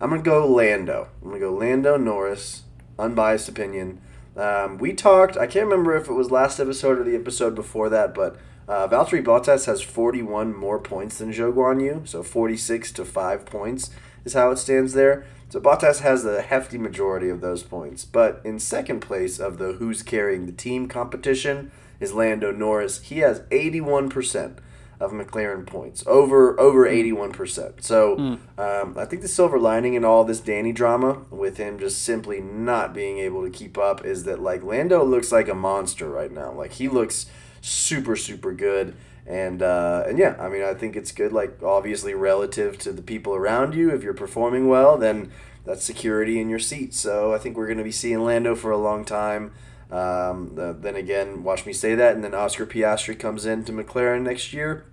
I'm 0.00 0.10
gonna 0.10 0.22
go 0.22 0.46
Lando. 0.46 1.08
I'm 1.20 1.28
gonna 1.28 1.40
go 1.40 1.52
Lando 1.52 1.96
Norris. 1.96 2.62
Unbiased 2.96 3.48
opinion. 3.48 4.00
Um, 4.36 4.78
we 4.78 4.92
talked. 4.92 5.36
I 5.36 5.46
can't 5.46 5.64
remember 5.64 5.96
if 5.96 6.08
it 6.08 6.12
was 6.12 6.30
last 6.30 6.60
episode 6.60 6.98
or 6.98 7.04
the 7.04 7.16
episode 7.16 7.56
before 7.56 7.88
that, 7.88 8.14
but 8.14 8.36
uh, 8.68 8.86
Valtteri 8.86 9.24
Bottas 9.24 9.64
has 9.64 9.80
41 9.80 10.54
more 10.54 10.78
points 10.78 11.18
than 11.18 11.32
Zhou 11.32 11.52
Guan 11.52 11.82
Yu, 11.82 12.02
so 12.04 12.22
46 12.22 12.92
to 12.92 13.04
five 13.04 13.46
points 13.46 13.90
is 14.24 14.34
how 14.34 14.50
it 14.50 14.58
stands 14.58 14.92
there. 14.92 15.24
So 15.48 15.60
Bottas 15.60 16.00
has 16.00 16.22
the 16.22 16.42
hefty 16.42 16.76
majority 16.76 17.30
of 17.30 17.40
those 17.40 17.62
points. 17.62 18.04
But 18.04 18.42
in 18.44 18.58
second 18.58 19.00
place 19.00 19.38
of 19.38 19.56
the 19.56 19.74
who's 19.74 20.02
carrying 20.02 20.44
the 20.44 20.52
team 20.52 20.86
competition 20.88 21.70
is 22.00 22.12
Lando 22.12 22.52
Norris. 22.52 23.00
He 23.00 23.20
has 23.20 23.40
81% 23.50 24.58
of 25.00 25.12
McLaren 25.12 25.64
points, 25.64 26.04
over 26.06 26.58
over 26.58 26.86
81%. 26.86 27.82
So 27.82 28.18
um, 28.58 28.94
I 28.98 29.04
think 29.04 29.22
the 29.22 29.28
silver 29.28 29.58
lining 29.58 29.94
in 29.94 30.04
all 30.04 30.24
this 30.24 30.40
Danny 30.40 30.72
drama, 30.72 31.24
with 31.30 31.56
him 31.56 31.78
just 31.78 32.02
simply 32.02 32.40
not 32.40 32.92
being 32.92 33.18
able 33.18 33.44
to 33.44 33.50
keep 33.50 33.78
up, 33.78 34.04
is 34.04 34.24
that 34.24 34.40
like 34.40 34.62
Lando 34.62 35.04
looks 35.04 35.32
like 35.32 35.48
a 35.48 35.54
monster 35.54 36.08
right 36.10 36.32
now. 36.32 36.52
Like 36.52 36.72
he 36.72 36.88
looks 36.88 37.26
super 37.60 38.16
super 38.16 38.52
good. 38.52 38.94
And 39.26 39.62
uh, 39.62 40.04
and 40.08 40.18
yeah, 40.18 40.36
I 40.40 40.48
mean, 40.48 40.62
I 40.62 40.72
think 40.74 40.96
it's 40.96 41.12
good. 41.12 41.32
Like 41.32 41.62
obviously, 41.62 42.14
relative 42.14 42.78
to 42.78 42.92
the 42.92 43.02
people 43.02 43.34
around 43.34 43.74
you, 43.74 43.90
if 43.90 44.02
you're 44.02 44.14
performing 44.14 44.68
well, 44.68 44.96
then 44.96 45.30
that's 45.66 45.84
security 45.84 46.40
in 46.40 46.48
your 46.48 46.58
seat. 46.58 46.94
So 46.94 47.34
I 47.34 47.38
think 47.38 47.56
we're 47.56 47.66
going 47.66 47.76
to 47.78 47.84
be 47.84 47.92
seeing 47.92 48.20
Lando 48.24 48.54
for 48.54 48.70
a 48.70 48.78
long 48.78 49.04
time. 49.04 49.52
Um, 49.90 50.52
the, 50.54 50.74
then 50.78 50.96
again, 50.96 51.44
watch 51.44 51.66
me 51.66 51.72
say 51.74 51.94
that, 51.94 52.14
and 52.14 52.24
then 52.24 52.34
Oscar 52.34 52.64
Piastri 52.66 53.18
comes 53.18 53.44
in 53.44 53.64
to 53.64 53.72
McLaren 53.72 54.22
next 54.22 54.52
year, 54.54 54.84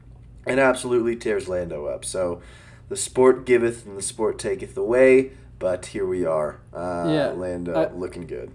and 0.46 0.60
absolutely 0.60 1.16
tears 1.16 1.48
Lando 1.48 1.86
up. 1.86 2.04
So 2.04 2.42
the 2.90 2.98
sport 2.98 3.46
giveth 3.46 3.86
and 3.86 3.98
the 3.98 4.02
sport 4.02 4.38
taketh 4.38 4.76
away. 4.78 5.32
But 5.60 5.88
here 5.88 6.06
we 6.06 6.26
are. 6.26 6.60
Uh, 6.74 7.06
Yeah, 7.08 7.28
Lando 7.30 7.74
I- 7.74 7.94
looking 7.94 8.28
good. 8.28 8.52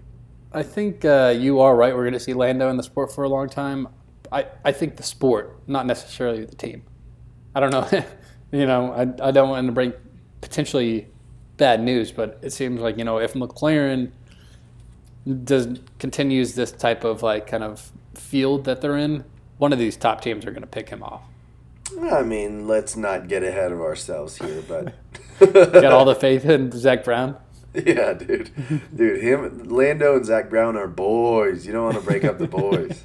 I 0.53 0.61
think 0.63 1.03
uh, 1.05 1.33
you 1.35 1.59
are 1.59 1.75
right. 1.75 1.95
We're 1.95 2.03
going 2.03 2.13
to 2.13 2.19
see 2.19 2.33
Lando 2.35 2.69
in 2.69 2.77
the 2.77 2.83
sport 2.83 3.11
for 3.11 3.23
a 3.23 3.29
long 3.29 3.49
time. 3.49 3.87
I, 4.31 4.45
I 4.63 4.71
think 4.71 4.97
the 4.97 5.03
sport, 5.03 5.59
not 5.67 5.85
necessarily 5.85 6.45
the 6.45 6.55
team. 6.55 6.83
I 7.53 7.59
don't 7.59 7.71
know. 7.71 7.87
you 8.51 8.65
know, 8.65 8.91
I, 8.93 9.27
I 9.27 9.31
don't 9.31 9.49
want 9.49 9.65
to 9.65 9.71
bring 9.71 9.93
potentially 10.41 11.07
bad 11.57 11.81
news, 11.81 12.11
but 12.11 12.39
it 12.41 12.51
seems 12.51 12.81
like, 12.81 12.97
you 12.97 13.03
know, 13.03 13.19
if 13.19 13.33
McLaren 13.33 14.11
does 15.43 15.79
continues 15.99 16.55
this 16.55 16.71
type 16.71 17.03
of 17.03 17.21
like 17.21 17.45
kind 17.45 17.63
of 17.63 17.91
field 18.15 18.65
that 18.65 18.81
they're 18.81 18.97
in, 18.97 19.23
one 19.57 19.71
of 19.71 19.79
these 19.79 19.95
top 19.95 20.21
teams 20.21 20.45
are 20.45 20.51
going 20.51 20.61
to 20.61 20.67
pick 20.67 20.89
him 20.89 21.03
off. 21.03 21.21
I 22.09 22.23
mean, 22.23 22.67
let's 22.67 22.95
not 22.95 23.27
get 23.27 23.43
ahead 23.43 23.71
of 23.71 23.81
ourselves 23.81 24.37
here, 24.37 24.63
but 24.67 24.93
Got 25.53 25.85
all 25.85 26.05
the 26.05 26.15
faith 26.15 26.45
in 26.45 26.71
Zak 26.71 27.03
Brown. 27.03 27.35
yeah, 27.73 28.13
dude, 28.13 28.51
dude, 28.95 29.23
him, 29.23 29.63
Lando 29.69 30.17
and 30.17 30.25
Zak 30.25 30.49
Brown 30.49 30.75
are 30.75 30.87
boys. 30.87 31.65
You 31.65 31.73
don't 31.73 31.85
want 31.85 31.95
to 31.95 32.01
break 32.01 32.23
up 32.25 32.37
the 32.37 32.47
boys. 32.47 33.03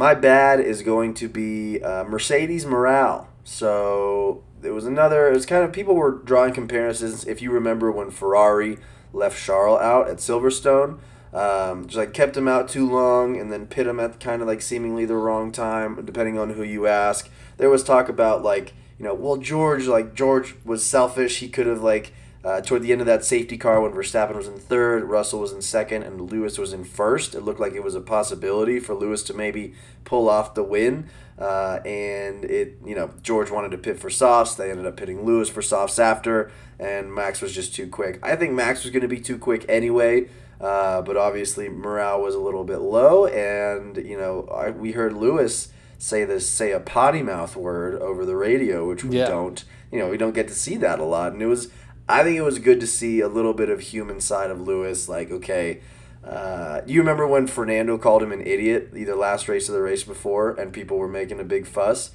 My 0.00 0.14
bad 0.14 0.60
is 0.60 0.80
going 0.80 1.12
to 1.16 1.28
be 1.28 1.82
uh, 1.82 2.04
Mercedes 2.04 2.64
morale. 2.64 3.28
So 3.44 4.42
it 4.62 4.70
was 4.70 4.86
another. 4.86 5.28
It 5.28 5.34
was 5.34 5.44
kind 5.44 5.62
of 5.62 5.74
people 5.74 5.94
were 5.94 6.12
drawing 6.12 6.54
comparisons. 6.54 7.26
If 7.26 7.42
you 7.42 7.50
remember 7.50 7.92
when 7.92 8.10
Ferrari 8.10 8.78
left 9.12 9.38
Charles 9.38 9.82
out 9.82 10.08
at 10.08 10.16
Silverstone, 10.16 11.00
um, 11.34 11.84
just 11.84 11.98
like 11.98 12.14
kept 12.14 12.34
him 12.34 12.48
out 12.48 12.66
too 12.66 12.90
long 12.90 13.38
and 13.38 13.52
then 13.52 13.66
pit 13.66 13.86
him 13.86 14.00
at 14.00 14.18
kind 14.20 14.40
of 14.40 14.48
like 14.48 14.62
seemingly 14.62 15.04
the 15.04 15.16
wrong 15.16 15.52
time, 15.52 16.02
depending 16.02 16.38
on 16.38 16.54
who 16.54 16.62
you 16.62 16.86
ask. 16.86 17.28
There 17.58 17.68
was 17.68 17.84
talk 17.84 18.08
about 18.08 18.42
like 18.42 18.72
you 18.98 19.04
know, 19.04 19.12
well 19.12 19.36
George 19.36 19.86
like 19.86 20.14
George 20.14 20.54
was 20.64 20.82
selfish. 20.82 21.40
He 21.40 21.48
could 21.50 21.66
have 21.66 21.82
like 21.82 22.14
uh, 22.44 22.60
toward 22.62 22.82
the 22.82 22.92
end 22.92 23.00
of 23.00 23.06
that 23.06 23.24
safety 23.24 23.56
car 23.58 23.80
when 23.80 23.92
Verstappen 23.92 24.34
was 24.34 24.48
in 24.48 24.58
third, 24.58 25.04
Russell 25.04 25.40
was 25.40 25.52
in 25.52 25.60
second, 25.62 26.02
and 26.04 26.30
Lewis 26.30 26.56
was 26.58 26.72
in 26.72 26.84
first. 26.84 27.34
It 27.34 27.40
looked 27.42 27.60
like 27.60 27.74
it 27.74 27.84
was 27.84 27.94
a 27.94 28.00
possibility 28.00 28.80
for 28.80 28.94
Lewis 28.94 29.22
to 29.24 29.34
maybe 29.34 29.74
pull 30.04 30.28
off 30.28 30.54
the 30.54 30.62
win. 30.62 31.08
Uh, 31.38 31.80
and 31.86 32.44
it, 32.44 32.76
you 32.84 32.94
know, 32.94 33.10
George 33.22 33.50
wanted 33.50 33.70
to 33.70 33.78
pit 33.78 33.98
for 33.98 34.10
softs. 34.10 34.54
They 34.54 34.70
ended 34.70 34.86
up 34.86 34.96
pitting 34.96 35.24
Lewis 35.24 35.48
for 35.48 35.62
softs 35.62 35.98
after, 35.98 36.50
and 36.78 37.12
Max 37.14 37.40
was 37.40 37.54
just 37.54 37.74
too 37.74 37.88
quick. 37.88 38.18
I 38.22 38.36
think 38.36 38.52
Max 38.52 38.84
was 38.84 38.90
going 38.92 39.02
to 39.02 39.08
be 39.08 39.20
too 39.20 39.38
quick 39.38 39.64
anyway. 39.68 40.28
Uh, 40.60 41.00
but 41.00 41.16
obviously 41.16 41.70
morale 41.70 42.20
was 42.20 42.34
a 42.34 42.38
little 42.38 42.64
bit 42.64 42.78
low, 42.80 43.24
and 43.26 43.96
you 43.96 44.18
know 44.18 44.46
I, 44.54 44.68
we 44.68 44.92
heard 44.92 45.14
Lewis 45.14 45.72
say 45.96 46.26
this 46.26 46.46
say 46.48 46.72
a 46.72 46.80
potty 46.80 47.22
mouth 47.22 47.56
word 47.56 47.94
over 48.02 48.26
the 48.26 48.36
radio, 48.36 48.86
which 48.86 49.02
we 49.02 49.16
Yeah. 49.16 49.26
don't. 49.28 49.64
You 49.90 49.98
know 50.00 50.08
we 50.10 50.18
don't 50.18 50.34
get 50.34 50.48
to 50.48 50.54
see 50.54 50.76
that 50.76 50.98
a 50.98 51.04
lot, 51.04 51.32
and 51.32 51.40
it 51.40 51.46
was. 51.46 51.68
I 52.08 52.24
think 52.24 52.36
it 52.36 52.42
was 52.42 52.58
good 52.58 52.80
to 52.80 52.86
see 52.86 53.20
a 53.20 53.28
little 53.28 53.54
bit 53.54 53.68
of 53.68 53.80
human 53.80 54.20
side 54.20 54.50
of 54.50 54.60
Lewis. 54.60 55.08
Like 55.08 55.30
okay, 55.30 55.80
uh, 56.24 56.80
you 56.86 57.00
remember 57.00 57.26
when 57.26 57.46
Fernando 57.46 57.96
called 57.98 58.22
him 58.22 58.32
an 58.32 58.40
idiot 58.40 58.92
either 58.96 59.14
last 59.14 59.48
race 59.48 59.68
or 59.68 59.72
the 59.72 59.80
race 59.82 60.04
before, 60.04 60.50
and 60.50 60.72
people 60.72 60.98
were 60.98 61.08
making 61.08 61.40
a 61.40 61.44
big 61.44 61.66
fuss. 61.66 62.10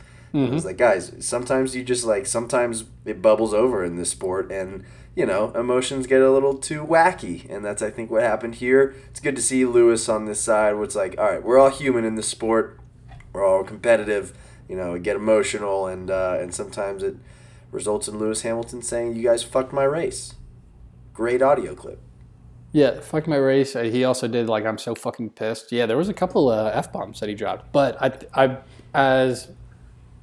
It 0.48 0.52
was 0.52 0.66
like, 0.66 0.76
guys, 0.78 1.14
sometimes 1.20 1.76
you 1.78 1.84
just 1.84 2.04
like 2.04 2.26
sometimes 2.26 2.84
it 3.06 3.22
bubbles 3.22 3.54
over 3.54 3.86
in 3.86 3.96
this 3.96 4.10
sport, 4.10 4.52
and 4.52 4.84
you 5.16 5.26
know 5.26 5.52
emotions 5.54 6.08
get 6.08 6.22
a 6.22 6.30
little 6.30 6.56
too 6.56 6.86
wacky, 6.86 7.50
and 7.50 7.64
that's 7.64 7.82
I 7.82 7.90
think 7.90 8.12
what 8.12 8.22
happened 8.22 8.56
here. 8.56 8.94
It's 9.10 9.22
good 9.22 9.38
to 9.38 9.42
see 9.42 9.64
Lewis 9.66 10.10
on 10.10 10.26
this 10.26 10.42
side, 10.42 10.74
where 10.74 10.84
it's 10.84 10.96
like, 10.96 11.16
all 11.18 11.26
right, 11.26 11.42
we're 11.42 11.58
all 11.58 11.70
human 11.70 12.04
in 12.04 12.16
this 12.16 12.28
sport, 12.28 12.80
we're 13.32 13.46
all 13.46 13.64
competitive, 13.64 14.34
you 14.68 14.76
know, 14.76 15.00
get 15.00 15.16
emotional, 15.16 15.88
and 15.88 16.12
uh, 16.12 16.38
and 16.40 16.54
sometimes 16.54 17.02
it 17.02 17.16
results 17.76 18.08
in 18.08 18.18
Lewis 18.18 18.42
Hamilton 18.42 18.82
saying, 18.82 19.16
"You 19.16 19.24
guys 19.24 19.44
fucked 19.44 19.74
my 19.74 19.84
race." 19.84 20.34
Great 21.14 21.42
audio 21.42 21.76
clip. 21.76 22.00
Yeah, 22.72 23.00
fuck 23.00 23.26
my 23.26 23.38
race. 23.38 23.74
Uh, 23.76 23.84
He 23.84 24.04
also 24.04 24.28
did 24.28 24.50
like 24.50 24.66
I'm 24.66 24.78
so 24.78 24.96
fucking 24.96 25.30
pissed. 25.30 25.72
Yeah, 25.72 25.86
there 25.86 25.96
was 25.96 26.10
a 26.10 26.14
couple 26.14 26.50
uh, 26.50 26.72
f 26.74 26.92
bombs 26.92 27.20
that 27.22 27.30
he 27.30 27.36
dropped, 27.36 27.72
but 27.72 28.02
I, 28.02 28.46
I, 28.46 28.58
as 28.94 29.50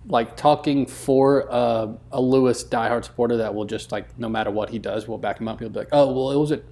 like 0.07 0.37
talking 0.37 0.85
for 0.85 1.51
uh, 1.51 1.93
a 2.11 2.21
Lewis 2.21 2.65
diehard 2.65 3.05
supporter 3.05 3.38
that 3.38 3.55
will 3.55 3.65
just 3.65 3.93
like 3.93 4.19
no 4.19 4.29
matter 4.29 4.51
what 4.51 4.69
he 4.69 4.79
does, 4.79 5.09
will 5.09 5.17
back 5.17 5.41
him 5.41 5.49
up. 5.49 5.61
He'll 5.61 5.71
be 5.71 5.79
like, 5.79 5.88
oh 5.93 6.12
well, 6.12 6.31
it 6.31 6.37
wasn't, 6.38 6.62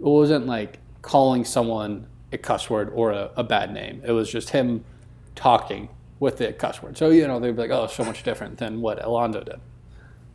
it 0.00 0.04
wasn't 0.04 0.46
like 0.46 0.78
calling 1.02 1.44
someone 1.44 2.08
a 2.32 2.38
cuss 2.38 2.68
word 2.68 2.90
or 2.94 3.12
a, 3.12 3.30
a 3.36 3.44
bad 3.44 3.72
name. 3.72 4.02
It 4.04 4.12
was 4.12 4.30
just 4.30 4.50
him 4.50 4.84
talking 5.34 5.88
with 6.18 6.38
the 6.38 6.52
cuss 6.52 6.82
word. 6.82 6.96
So 6.96 7.10
you 7.10 7.28
know 7.28 7.38
they'd 7.38 7.54
be 7.54 7.62
like, 7.62 7.70
oh, 7.70 7.86
so 7.86 8.04
much 8.04 8.22
different 8.22 8.58
than 8.58 8.80
what 8.80 9.04
Alonso 9.04 9.42
did. 9.42 9.60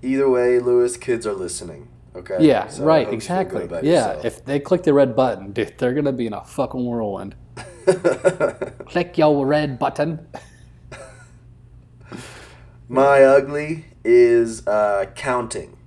Either 0.02 0.30
way, 0.30 0.60
Lewis, 0.60 0.98
kids 0.98 1.26
are 1.26 1.34
listening. 1.34 1.90
Okay. 2.16 2.38
Yeah, 2.40 2.68
So 2.68 2.84
right, 2.84 3.06
hope 3.06 3.14
you 3.14 3.22
feel 3.22 3.44
good 3.44 3.64
exactly. 3.64 3.90
Yeah, 3.90 4.08
yourself. 4.08 4.26
if 4.26 4.46
they 4.46 4.60
click 4.60 4.84
the 4.84 4.94
red 4.94 5.16
button, 5.16 5.52
dude, 5.52 5.78
they're 5.78 5.94
gonna 5.94 6.12
be 6.12 6.28
in 6.28 6.34
a 6.34 6.44
fucking 6.44 6.84
whirlwind. 6.84 7.36
Click 8.88 9.18
your 9.18 9.46
red 9.46 9.80
button. 9.80 10.28
My 12.90 13.22
ugly 13.24 13.86
is 14.04 14.66
uh, 14.68 15.06
counting. 15.16 15.78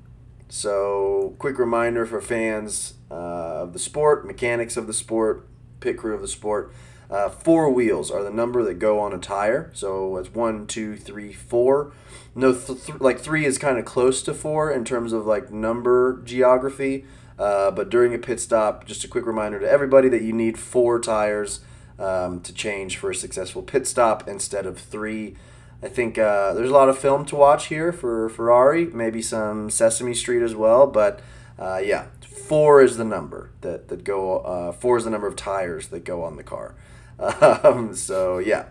So, 0.49 1.35
quick 1.39 1.59
reminder 1.59 2.07
for 2.07 2.21
fans 2.21 2.95
uh, 3.11 3.63
of 3.63 3.73
the 3.73 3.79
sport, 3.79 4.27
mechanics 4.27 4.77
of 4.77 4.87
the 4.87 4.93
sport, 4.93 5.47
pit 5.81 5.97
crew 5.97 6.15
of 6.15 6.21
the 6.21 6.29
sport. 6.29 6.73
Uh, 7.11 7.29
four 7.29 7.69
wheels 7.71 8.11
are 8.11 8.23
the 8.23 8.31
number 8.31 8.63
that 8.63 8.75
go 8.75 9.01
on 9.01 9.13
a 9.13 9.19
tire. 9.19 9.71
So 9.75 10.17
it's 10.17 10.33
one, 10.33 10.67
two, 10.67 10.97
three, 10.97 11.33
four. 11.33 11.93
No, 12.35 12.53
th- 12.53 12.85
th- 12.85 13.01
like 13.01 13.19
three 13.19 13.45
is 13.45 13.59
kind 13.59 13.79
of 13.79 13.85
close 13.85 14.23
to 14.23 14.33
four 14.33 14.71
in 14.71 14.85
terms 14.85 15.13
of 15.13 15.27
like 15.27 15.51
number 15.51 16.23
geography. 16.25 17.05
Uh, 17.39 17.71
but 17.71 17.89
during 17.91 18.15
a 18.15 18.19
pit 18.19 18.39
stop, 18.39 18.87
just 18.87 19.03
a 19.03 19.09
quick 19.09 19.27
reminder 19.27 19.59
to 19.59 19.69
everybody 19.69 20.09
that 20.09 20.23
you 20.23 20.33
need 20.33 20.59
four 20.59 21.01
tires 21.01 21.61
um, 21.99 22.41
to 22.43 22.53
change 22.53 22.97
for 22.97 23.11
a 23.11 23.15
successful 23.15 23.63
pit 23.63 23.87
stop 23.87 24.29
instead 24.29 24.67
of 24.67 24.79
three. 24.79 25.37
I 25.83 25.89
think 25.89 26.19
uh, 26.19 26.53
there's 26.53 26.71
a 26.71 26.75
lot 26.75 26.91
of 26.91 26.99
film 26.99 27.25
to 27.27 27.37
watch 27.37 27.67
here 27.69 27.93
for 27.93 28.29
Ferrari, 28.29 28.87
maybe 28.87 29.23
some 29.23 29.71
Sesame 29.71 30.15
Street 30.15 30.43
as 30.43 30.55
well, 30.55 30.87
but 30.87 31.21
uh, 31.59 31.81
yeah, 31.83 32.07
four 32.21 32.83
is 32.83 32.99
the 32.99 33.05
number 33.05 33.51
that, 33.63 33.89
that 33.89 34.05
go, 34.05 34.41
uh, 34.41 34.73
four 34.73 34.99
is 34.99 35.05
the 35.05 35.11
number 35.11 35.27
of 35.27 35.37
tires 35.37 35.89
that 35.89 36.05
go 36.05 36.23
on 36.23 36.37
the 36.37 36.43
car. 36.43 36.75
Um, 37.21 37.95
so 37.95 38.39
yeah, 38.39 38.67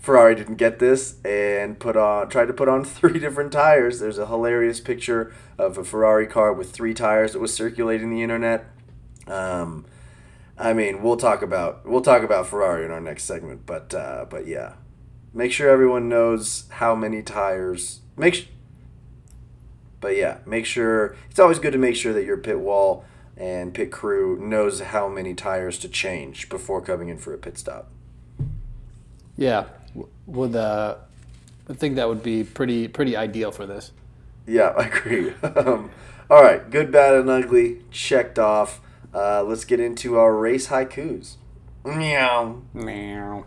Ferrari 0.00 0.34
didn't 0.34 0.56
get 0.56 0.78
this 0.78 1.16
and 1.24 1.78
put 1.78 1.96
on 1.96 2.28
tried 2.28 2.46
to 2.46 2.52
put 2.52 2.68
on 2.68 2.84
three 2.98 3.18
different 3.18 3.52
tires. 3.52 4.00
There's 4.00 4.18
a 4.18 4.26
hilarious 4.26 4.80
picture 4.80 5.32
of 5.58 5.78
a 5.78 5.84
Ferrari 5.84 6.26
car 6.26 6.52
with 6.52 6.72
three 6.72 6.94
tires 6.94 7.32
that 7.32 7.40
was 7.40 7.54
circulating 7.54 8.10
the 8.10 8.22
internet. 8.22 8.66
Um, 9.26 9.86
I 10.58 10.72
mean, 10.72 11.02
we'll 11.02 11.16
talk 11.16 11.42
about 11.42 11.84
we'll 11.86 12.02
talk 12.02 12.22
about 12.22 12.46
Ferrari 12.46 12.84
in 12.84 12.90
our 12.90 13.00
next 13.00 13.24
segment, 13.24 13.66
but 13.66 13.92
uh, 13.94 14.26
but 14.28 14.46
yeah, 14.46 14.74
make 15.34 15.52
sure 15.52 15.68
everyone 15.68 16.08
knows 16.08 16.64
how 16.70 16.94
many 16.94 17.22
tires. 17.22 18.00
Make 18.16 18.34
sh- 18.34 18.46
but 20.00 20.16
yeah, 20.16 20.38
make 20.46 20.66
sure 20.66 21.16
it's 21.30 21.38
always 21.38 21.58
good 21.58 21.72
to 21.72 21.78
make 21.78 21.96
sure 21.96 22.12
that 22.12 22.24
your 22.24 22.36
pit 22.36 22.60
wall 22.60 23.04
and 23.36 23.74
pit 23.74 23.92
crew 23.92 24.38
knows 24.38 24.80
how 24.80 25.08
many 25.08 25.34
tires 25.34 25.78
to 25.80 25.88
change 25.88 26.48
before 26.48 26.80
coming 26.80 27.08
in 27.08 27.18
for 27.18 27.34
a 27.34 27.38
pit 27.38 27.58
stop. 27.58 27.90
Yeah, 29.36 29.66
would 30.26 30.56
uh, 30.56 30.96
I 31.68 31.74
think 31.74 31.96
that 31.96 32.08
would 32.08 32.22
be 32.22 32.44
pretty 32.44 32.88
pretty 32.88 33.16
ideal 33.16 33.52
for 33.52 33.66
this. 33.66 33.92
Yeah, 34.46 34.68
I 34.76 34.86
agree. 34.86 35.32
um, 35.42 35.90
all 36.30 36.42
right, 36.42 36.68
good, 36.70 36.90
bad, 36.90 37.14
and 37.14 37.28
ugly 37.28 37.82
checked 37.90 38.38
off. 38.38 38.80
Uh, 39.14 39.42
let's 39.42 39.64
get 39.64 39.80
into 39.80 40.16
our 40.18 40.34
race 40.34 40.68
haikus. 40.68 41.36
Meow. 41.84 42.62
Meow. 42.74 43.46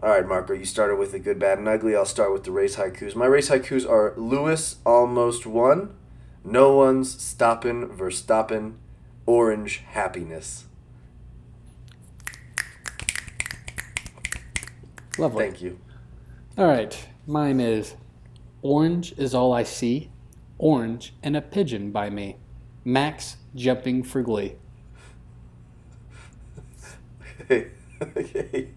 All 0.00 0.10
right, 0.10 0.26
Marco, 0.26 0.52
you 0.52 0.64
started 0.64 0.96
with 0.96 1.10
the 1.10 1.18
good, 1.18 1.40
bad, 1.40 1.58
and 1.58 1.66
ugly. 1.66 1.96
I'll 1.96 2.04
start 2.06 2.32
with 2.32 2.44
the 2.44 2.52
race 2.52 2.76
haikus. 2.76 3.16
My 3.16 3.26
race 3.26 3.50
haikus 3.50 3.88
are 3.88 4.14
Lewis 4.16 4.76
almost 4.86 5.44
won, 5.44 5.92
no 6.44 6.76
one's 6.76 7.20
stoppin' 7.20 7.88
Verstappen, 7.88 8.74
orange 9.26 9.78
happiness. 9.78 10.66
Lovely. 15.18 15.46
Thank 15.46 15.62
you. 15.62 15.80
All 16.56 16.66
right, 16.66 17.08
mine 17.26 17.58
is 17.58 17.96
orange 18.62 19.14
is 19.18 19.34
all 19.34 19.52
I 19.52 19.64
see, 19.64 20.12
orange 20.58 21.12
and 21.24 21.36
a 21.36 21.40
pigeon 21.40 21.90
by 21.90 22.08
me, 22.08 22.36
Max 22.84 23.36
jumping 23.56 24.04
for 24.04 24.22
glee. 24.22 24.54
okay. 27.50 28.68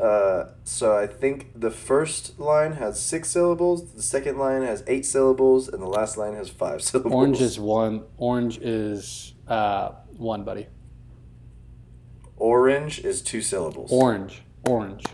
Uh, 0.00 0.50
so 0.64 0.94
I 0.96 1.06
think 1.06 1.58
the 1.58 1.70
first 1.70 2.38
line 2.38 2.72
has 2.72 3.00
six 3.00 3.30
syllables, 3.30 3.92
the 3.94 4.02
second 4.02 4.38
line 4.38 4.62
has 4.62 4.84
eight 4.86 5.06
syllables, 5.06 5.68
and 5.68 5.80
the 5.82 5.86
last 5.86 6.18
line 6.18 6.34
has 6.34 6.50
five 6.50 6.82
syllables. 6.88 7.14
Orange 7.14 7.40
is 7.40 7.58
one. 7.58 8.02
Orange 8.18 8.58
is 8.58 9.32
uh, 9.48 9.92
one, 10.18 10.44
buddy. 10.44 10.66
Orange 12.36 12.98
is 12.98 13.22
two 13.22 13.40
syllables. 13.40 13.90
Orange. 13.92 14.42
Orange. 14.64 15.04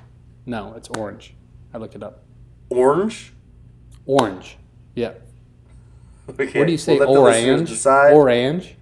No, 0.46 0.74
it's 0.76 0.88
orange. 0.88 1.34
I 1.72 1.78
looked 1.78 1.94
it 1.94 2.02
up. 2.02 2.22
Orange? 2.70 3.32
Orange. 4.06 4.56
Yeah. 4.94 5.12
Okay. 6.28 6.56
What 6.60 6.66
do 6.66 6.72
you 6.72 6.78
say? 6.78 6.96
we'll 6.98 7.08
let 7.08 7.14
the 7.14 7.20
listeners 7.20 7.84
orange. 7.86 8.14
Orange. 8.14 8.76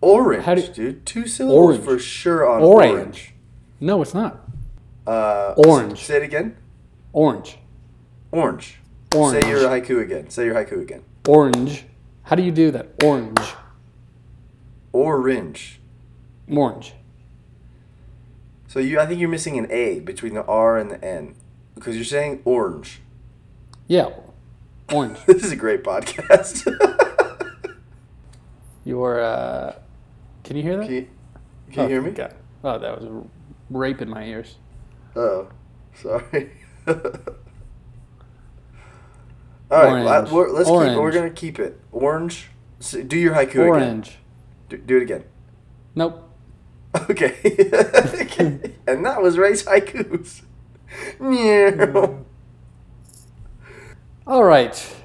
Orange, 0.00 0.44
How 0.44 0.54
do 0.54 0.60
you- 0.62 0.68
dude. 0.68 1.04
Two 1.04 1.26
syllables 1.26 1.66
Orange. 1.78 1.84
for 1.84 1.98
sure 1.98 2.48
on 2.48 2.62
Orange. 2.62 2.92
orange. 2.92 3.34
No, 3.80 4.00
it's 4.00 4.14
not. 4.14 4.43
Uh, 5.06 5.54
Orange. 5.56 6.04
Say 6.04 6.16
it 6.16 6.22
again. 6.22 6.56
Orange. 7.12 7.58
Orange. 8.32 8.78
Orange. 9.14 9.42
Say 9.42 9.50
your 9.50 9.60
haiku 9.60 10.00
again. 10.00 10.30
Say 10.30 10.46
your 10.46 10.54
haiku 10.54 10.80
again. 10.80 11.04
Orange. 11.28 11.84
How 12.24 12.36
do 12.36 12.42
you 12.42 12.50
do 12.50 12.70
that? 12.70 12.90
Orange. 13.02 13.54
Orange. 14.92 15.80
Orange. 16.50 16.94
So 18.66 18.80
you, 18.80 18.98
I 18.98 19.06
think 19.06 19.20
you're 19.20 19.28
missing 19.28 19.58
an 19.58 19.70
A 19.70 20.00
between 20.00 20.34
the 20.34 20.44
R 20.44 20.78
and 20.78 20.90
the 20.90 21.04
N 21.04 21.36
because 21.74 21.96
you're 21.96 22.04
saying 22.04 22.42
orange. 22.44 23.00
Yeah. 23.86 24.10
Orange. 24.92 25.18
This 25.26 25.44
is 25.44 25.52
a 25.52 25.56
great 25.56 25.84
podcast. 25.84 26.66
Your 28.84 29.20
uh, 29.20 29.76
can 30.42 30.56
you 30.56 30.62
hear 30.62 30.76
that? 30.76 30.86
can 30.86 30.94
you, 30.94 31.08
can 31.72 31.74
you 31.74 31.82
oh, 31.84 31.88
hear 31.88 32.02
me? 32.02 32.10
God. 32.10 32.34
Oh, 32.62 32.78
that 32.78 33.00
was 33.00 33.26
in 34.02 34.08
my 34.08 34.24
ears. 34.24 34.56
Oh, 35.16 35.48
sorry. 35.94 36.50
All 36.86 36.94
right, 39.82 40.04
Orange. 40.04 40.06
well, 40.06 40.32
we're, 40.32 40.50
let's 40.50 40.68
keep. 40.68 40.98
We're 40.98 41.12
gonna 41.12 41.30
keep 41.30 41.58
it 41.58 41.80
orange. 41.90 42.48
S 42.80 42.96
do 43.06 43.16
your 43.16 43.34
haiku 43.34 43.50
again. 43.50 43.66
Orange. 43.66 44.18
Do, 44.68 44.76
do 44.76 44.96
it 44.98 45.02
again. 45.02 45.24
Nope. 45.94 46.20
Okay. 47.10 47.34
and 48.86 49.04
that 49.04 49.20
was 49.20 49.36
race 49.36 49.64
haikus. 49.64 50.42
Meow. 51.18 52.24
All 54.26 54.44
right. 54.44 54.96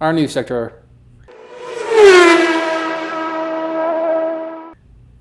Our 0.00 0.12
new 0.12 0.28
sector. 0.28 0.82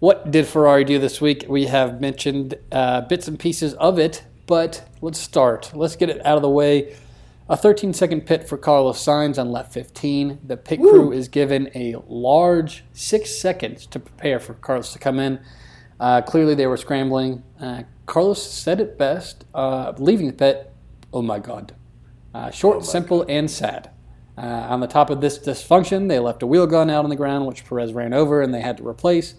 What 0.06 0.30
did 0.30 0.46
Ferrari 0.46 0.84
do 0.84 1.00
this 1.00 1.20
week? 1.20 1.48
We 1.50 1.66
have 1.66 2.00
mentioned 2.00 2.54
uh, 2.72 3.02
bits 3.02 3.28
and 3.28 3.40
pieces 3.40 3.74
of 3.74 3.98
it, 3.98 4.24
but 4.46 4.88
let's 5.02 5.18
start. 5.18 5.72
Let's 5.74 5.96
get 5.96 6.12
it 6.12 6.24
out 6.24 6.36
of 6.36 6.44
the 6.44 6.50
way. 6.50 6.96
A 7.50 7.58
13 7.58 7.92
second 7.92 8.28
pit 8.28 8.48
for 8.48 8.56
Carlos 8.56 9.04
Sainz 9.04 9.40
on 9.40 9.52
lap 9.52 9.72
15. 9.72 10.42
The 10.46 10.58
pit 10.58 10.80
crew 10.80 11.12
is 11.12 11.28
given 11.28 11.72
a 11.74 11.96
large 12.08 12.84
six 12.94 13.32
seconds 13.32 13.88
to 13.88 14.00
prepare 14.00 14.40
for 14.40 14.54
Carlos 14.54 14.94
to 14.94 15.00
come 15.00 15.18
in. 15.18 15.40
Uh, 16.00 16.22
clearly, 16.22 16.54
they 16.54 16.68
were 16.68 16.78
scrambling. 16.78 17.42
Uh, 17.60 17.82
Carlos 18.06 18.44
said 18.44 18.80
it 18.80 19.00
best, 19.00 19.46
uh, 19.56 19.92
leaving 19.98 20.28
the 20.28 20.34
pit. 20.34 20.72
Oh 21.14 21.24
my 21.24 21.40
God. 21.40 21.74
Uh, 22.32 22.52
short, 22.52 22.86
simple, 22.86 23.26
and 23.28 23.50
sad. 23.50 23.90
Uh, 24.38 24.42
on 24.70 24.82
the 24.82 24.88
top 24.88 25.10
of 25.10 25.20
this 25.22 25.40
dysfunction, 25.40 26.10
they 26.10 26.20
left 26.20 26.44
a 26.44 26.46
wheel 26.46 26.68
gun 26.68 26.92
out 26.92 27.06
on 27.06 27.10
the 27.10 27.16
ground, 27.16 27.48
which 27.48 27.66
Perez 27.66 27.92
ran 27.92 28.14
over 28.14 28.44
and 28.44 28.54
they 28.54 28.62
had 28.62 28.78
to 28.78 28.88
replace. 28.88 29.34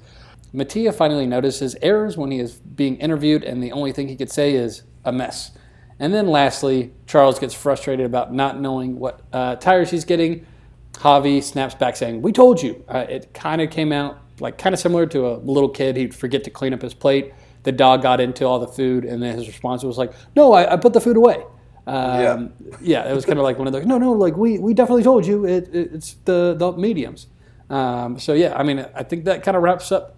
Mattia 0.53 0.93
finally 0.93 1.27
notices 1.27 1.77
errors 1.83 2.17
when 2.17 2.31
he 2.31 2.39
is 2.39 2.55
being 2.55 2.97
interviewed, 2.97 3.45
and 3.45 3.63
the 3.63 3.73
only 3.73 3.93
thing 3.93 4.09
he 4.09 4.17
could 4.17 4.31
say 4.31 4.55
is 4.55 4.83
a 5.05 5.13
mess. 5.13 5.53
And 5.99 6.13
then 6.13 6.27
lastly, 6.27 6.93
Charles 7.07 7.39
gets 7.39 7.55
frustrated 7.55 8.07
about 8.07 8.33
not 8.33 8.61
knowing 8.61 8.99
what 8.99 9.23
uh, 9.33 9.57
tires 9.57 9.91
he's 9.91 10.05
getting. 10.05 10.47
Xavi 10.93 11.43
snaps 11.43 11.75
back 11.75 11.97
saying, 11.97 12.23
We 12.23 12.33
told 12.33 12.63
you. 12.63 12.85
Uh, 12.89 13.07
it 13.09 13.33
kind 13.35 13.61
of 13.61 13.71
came 13.71 13.93
out 13.93 14.19
like 14.41 14.59
kind 14.59 14.75
of 14.75 14.79
similar 14.79 15.07
to 15.07 15.27
a 15.29 15.35
little 15.37 15.69
kid. 15.69 15.97
He'd 15.97 16.15
forget 16.15 16.45
to 16.45 16.51
clean 16.51 16.75
up 16.75 16.83
his 16.83 16.95
plate. 16.95 17.33
The 17.63 17.73
dog 17.73 18.03
got 18.03 18.21
into 18.21 18.45
all 18.45 18.59
the 18.59 18.69
food, 18.69 19.05
and 19.05 19.23
then 19.23 19.37
his 19.37 19.47
response 19.47 19.83
was 19.83 19.99
like, 19.99 20.13
No, 20.35 20.53
I, 20.53 20.75
I 20.75 20.77
put 20.77 20.93
the 20.93 21.01
food 21.01 21.17
away. 21.17 21.43
Um, 21.87 22.53
yeah. 22.81 23.09
it 23.09 23.15
was 23.15 23.25
kind 23.25 23.39
of 23.39 23.45
like 23.45 23.59
one 23.59 23.67
of 23.67 23.73
those. 23.73 23.87
No, 23.87 23.97
no, 23.97 24.13
like 24.13 24.37
we, 24.37 24.59
we 24.59 24.75
definitely 24.75 25.05
told 25.05 25.25
you 25.25 25.47
it, 25.47 25.69
it, 25.73 25.93
it's 25.95 26.15
the 26.25 26.55
the 26.59 26.73
mediums. 26.73 27.29
Um, 27.71 28.19
so 28.19 28.33
yeah, 28.33 28.57
I 28.57 28.63
mean, 28.63 28.87
I 28.95 29.03
think 29.03 29.25
that 29.25 29.43
kind 29.43 29.57
of 29.57 29.63
wraps 29.63 29.91
up 29.93 30.16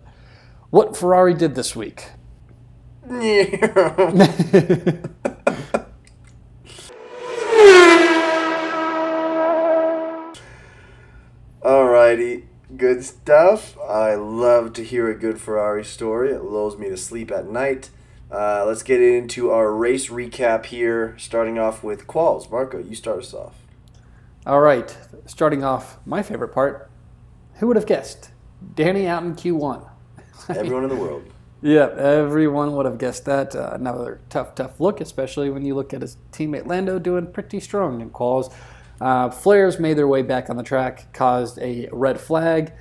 what 0.71 0.97
Ferrari 0.97 1.35
did 1.35 1.55
this 1.55 1.75
week. 1.75 2.07
Meow. 3.07 3.53
Alrighty, 11.63 12.45
good 12.77 13.05
stuff. 13.05 13.77
I 13.79 14.15
love 14.15 14.73
to 14.75 14.85
hear 14.85 15.11
a 15.11 15.15
good 15.15 15.41
Ferrari 15.41 15.85
story. 15.85 16.31
It 16.31 16.43
lulls 16.43 16.79
me 16.79 16.89
to 16.89 16.97
sleep 16.97 17.31
at 17.31 17.49
night. 17.49 17.91
Uh, 18.31 18.65
let's 18.67 18.83
get 18.83 19.01
into 19.01 19.51
our 19.51 19.73
race 19.73 20.09
recap 20.09 20.67
here, 20.67 21.15
starting 21.19 21.59
off 21.59 21.83
with 21.83 22.07
quals. 22.07 22.51
Marco, 22.51 22.79
you 22.79 22.95
start 22.95 23.21
us 23.21 23.35
off. 23.35 23.55
All 24.47 24.61
right, 24.61 24.97
starting 25.27 25.65
off, 25.65 25.99
my 26.07 26.23
favorite 26.23 26.55
part. 26.55 26.91
Who 27.55 27.67
would 27.67 27.77
have 27.77 27.87
guessed? 27.87 28.31
Danny 28.75 29.07
out 29.07 29.23
in 29.23 29.35
Q1. 29.35 29.89
Everyone 30.49 30.85
in 30.85 30.91
the 30.91 30.97
world. 30.97 31.25
Yeah, 31.61 31.89
everyone 31.99 32.77
would 32.77 32.87
have 32.87 32.99
guessed 32.99 33.25
that. 33.25 33.57
Uh, 33.57 33.71
another 33.73 34.21
tough, 34.29 34.55
tough 34.55 34.79
look, 34.79 35.01
especially 35.01 35.51
when 35.51 35.65
you 35.65 35.75
look 35.75 35.93
at 35.93 36.03
his 36.03 36.17
teammate 36.31 36.69
Lando 36.69 37.01
doing 37.01 37.27
pretty 37.33 37.59
strong 37.59 38.01
in 38.01 38.11
quals. 38.11 38.55
Uh, 39.01 39.29
flares 39.31 39.81
made 39.81 39.99
their 39.99 40.07
way 40.07 40.23
back 40.23 40.51
on 40.51 40.57
the 40.57 40.63
track, 40.63 41.13
caused 41.13 41.59
a 41.59 41.89
red 41.91 42.21
flag. 42.21 42.73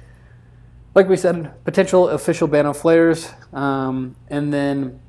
Like 0.93 1.09
we 1.09 1.17
said, 1.17 1.53
potential 1.63 2.09
official 2.09 2.47
ban 2.47 2.67
on 2.67 2.75
flares, 2.75 3.31
um, 3.53 4.15
and 4.27 4.53
then 4.53 4.99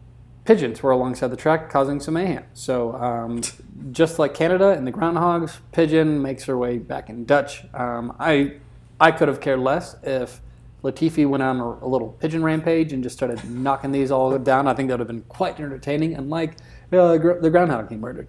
pigeons 0.45 0.83
were 0.83 0.91
alongside 0.91 1.29
the 1.29 1.37
track, 1.37 1.69
causing 1.71 2.01
some 2.01 2.15
mayhem. 2.15 2.45
So, 2.55 2.95
um, 2.95 3.43
just 3.93 4.19
like 4.19 4.33
Canada 4.33 4.71
and 4.71 4.87
the 4.87 4.93
groundhogs, 4.93 5.59
pigeon 5.73 6.23
makes 6.23 6.45
her 6.45 6.57
way 6.57 6.79
back 6.79 7.11
in 7.11 7.27
Dutch. 7.27 7.65
Um, 7.75 8.17
I 8.19 8.55
I 9.01 9.13
could 9.13 9.29
have 9.29 9.41
cared 9.41 9.61
less 9.61 9.97
if 10.03 10.41
Latifi 10.83 11.29
went 11.29 11.43
on 11.43 11.59
a, 11.59 11.87
little 11.87 12.11
pigeon 12.21 12.43
rampage 12.43 12.93
and 12.93 13.03
just 13.03 13.17
started 13.17 13.45
knocking 13.51 13.93
these 13.93 14.11
all 14.11 14.37
down, 14.39 14.69
I 14.69 14.75
think 14.75 14.89
that 14.89 14.95
would 14.95 15.01
have 15.01 15.09
been 15.09 15.23
quite 15.23 15.59
entertaining. 15.59 16.15
And 16.15 16.31
like 16.31 16.53
uh, 16.93 17.19
the 17.19 17.51
groundhog 17.51 17.91
he 17.91 17.97
murdered. 17.97 18.29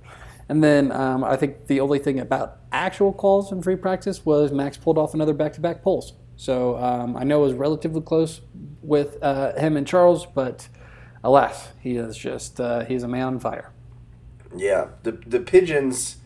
And 0.50 0.64
then 0.64 0.92
um, 0.92 1.24
I 1.24 1.36
think 1.36 1.68
the 1.68 1.80
only 1.80 2.00
thing 2.00 2.20
about 2.20 2.58
actual 2.72 3.14
calls 3.14 3.52
in 3.52 3.62
free 3.62 3.76
practice 3.76 4.26
was 4.26 4.52
Max 4.52 4.78
pulled 4.78 4.98
off 4.98 5.14
another 5.14 5.34
back-to-back 5.34 5.84
poles. 5.84 6.14
So 6.36 6.78
um, 6.78 7.16
I 7.16 7.24
know 7.24 7.44
it 7.44 7.48
was 7.48 7.54
relatively 7.54 8.02
close 8.02 8.42
with 8.82 9.22
uh, 9.22 9.54
him 9.60 9.78
and 9.78 9.86
Charles, 9.86 10.26
but 10.26 10.68
alas, 11.24 11.70
he 11.80 11.98
is 11.98 12.18
just 12.18 12.60
uh, 12.60 12.86
he's 12.86 13.04
a 13.04 13.08
man 13.08 13.24
on 13.24 13.40
fire. 13.40 13.72
Yeah, 14.56 14.88
the 15.04 15.12
the 15.12 15.40
pigeons. 15.40 16.18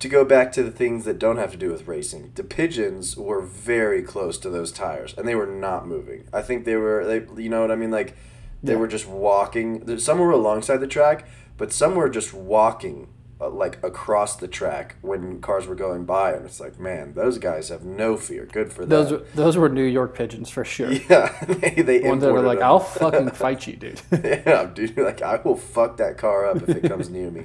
To 0.00 0.08
go 0.08 0.26
back 0.26 0.52
to 0.52 0.62
the 0.62 0.70
things 0.70 1.06
that 1.06 1.18
don't 1.18 1.38
have 1.38 1.52
to 1.52 1.56
do 1.56 1.70
with 1.70 1.88
racing, 1.88 2.32
the 2.34 2.44
pigeons 2.44 3.16
were 3.16 3.40
very 3.40 4.02
close 4.02 4.36
to 4.38 4.50
those 4.50 4.70
tires, 4.70 5.14
and 5.16 5.26
they 5.26 5.34
were 5.34 5.46
not 5.46 5.86
moving. 5.86 6.28
I 6.34 6.42
think 6.42 6.66
they 6.66 6.76
were 6.76 7.04
they, 7.04 7.42
you 7.42 7.48
know 7.48 7.62
what 7.62 7.70
I 7.70 7.76
mean, 7.76 7.90
like 7.90 8.14
they 8.62 8.72
yeah. 8.72 8.78
were 8.78 8.88
just 8.88 9.06
walking. 9.06 9.98
Some 9.98 10.18
were 10.18 10.30
alongside 10.30 10.78
the 10.78 10.86
track, 10.86 11.26
but 11.56 11.72
some 11.72 11.94
were 11.94 12.10
just 12.10 12.34
walking 12.34 13.08
uh, 13.38 13.50
like 13.50 13.82
across 13.84 14.36
the 14.36 14.48
track 14.48 14.96
when 15.02 15.40
cars 15.40 15.66
were 15.66 15.74
going 15.74 16.04
by, 16.04 16.32
and 16.32 16.46
it's 16.46 16.58
like, 16.58 16.80
man, 16.80 17.12
those 17.14 17.38
guys 17.38 17.68
have 17.68 17.84
no 17.84 18.16
fear. 18.16 18.46
Good 18.46 18.72
for 18.72 18.86
them. 18.86 18.88
Those 18.88 19.12
were, 19.12 19.26
those 19.34 19.56
were 19.56 19.68
New 19.68 19.84
York 19.84 20.16
pigeons 20.16 20.50
for 20.50 20.64
sure. 20.64 20.92
Yeah, 21.08 21.44
they 21.44 21.82
they 21.82 22.00
ones 22.00 22.22
that 22.22 22.32
were 22.32 22.40
like, 22.40 22.58
them. 22.58 22.66
I'll 22.66 22.80
fucking 22.80 23.30
fight 23.30 23.66
you, 23.66 23.76
dude. 23.76 24.00
yeah, 24.24 24.64
dude. 24.64 24.96
Like 24.96 25.22
I 25.22 25.36
will 25.36 25.56
fuck 25.56 25.98
that 25.98 26.16
car 26.18 26.46
up 26.46 26.56
if 26.62 26.68
it 26.70 26.88
comes 26.88 27.08
near 27.10 27.30
me. 27.30 27.44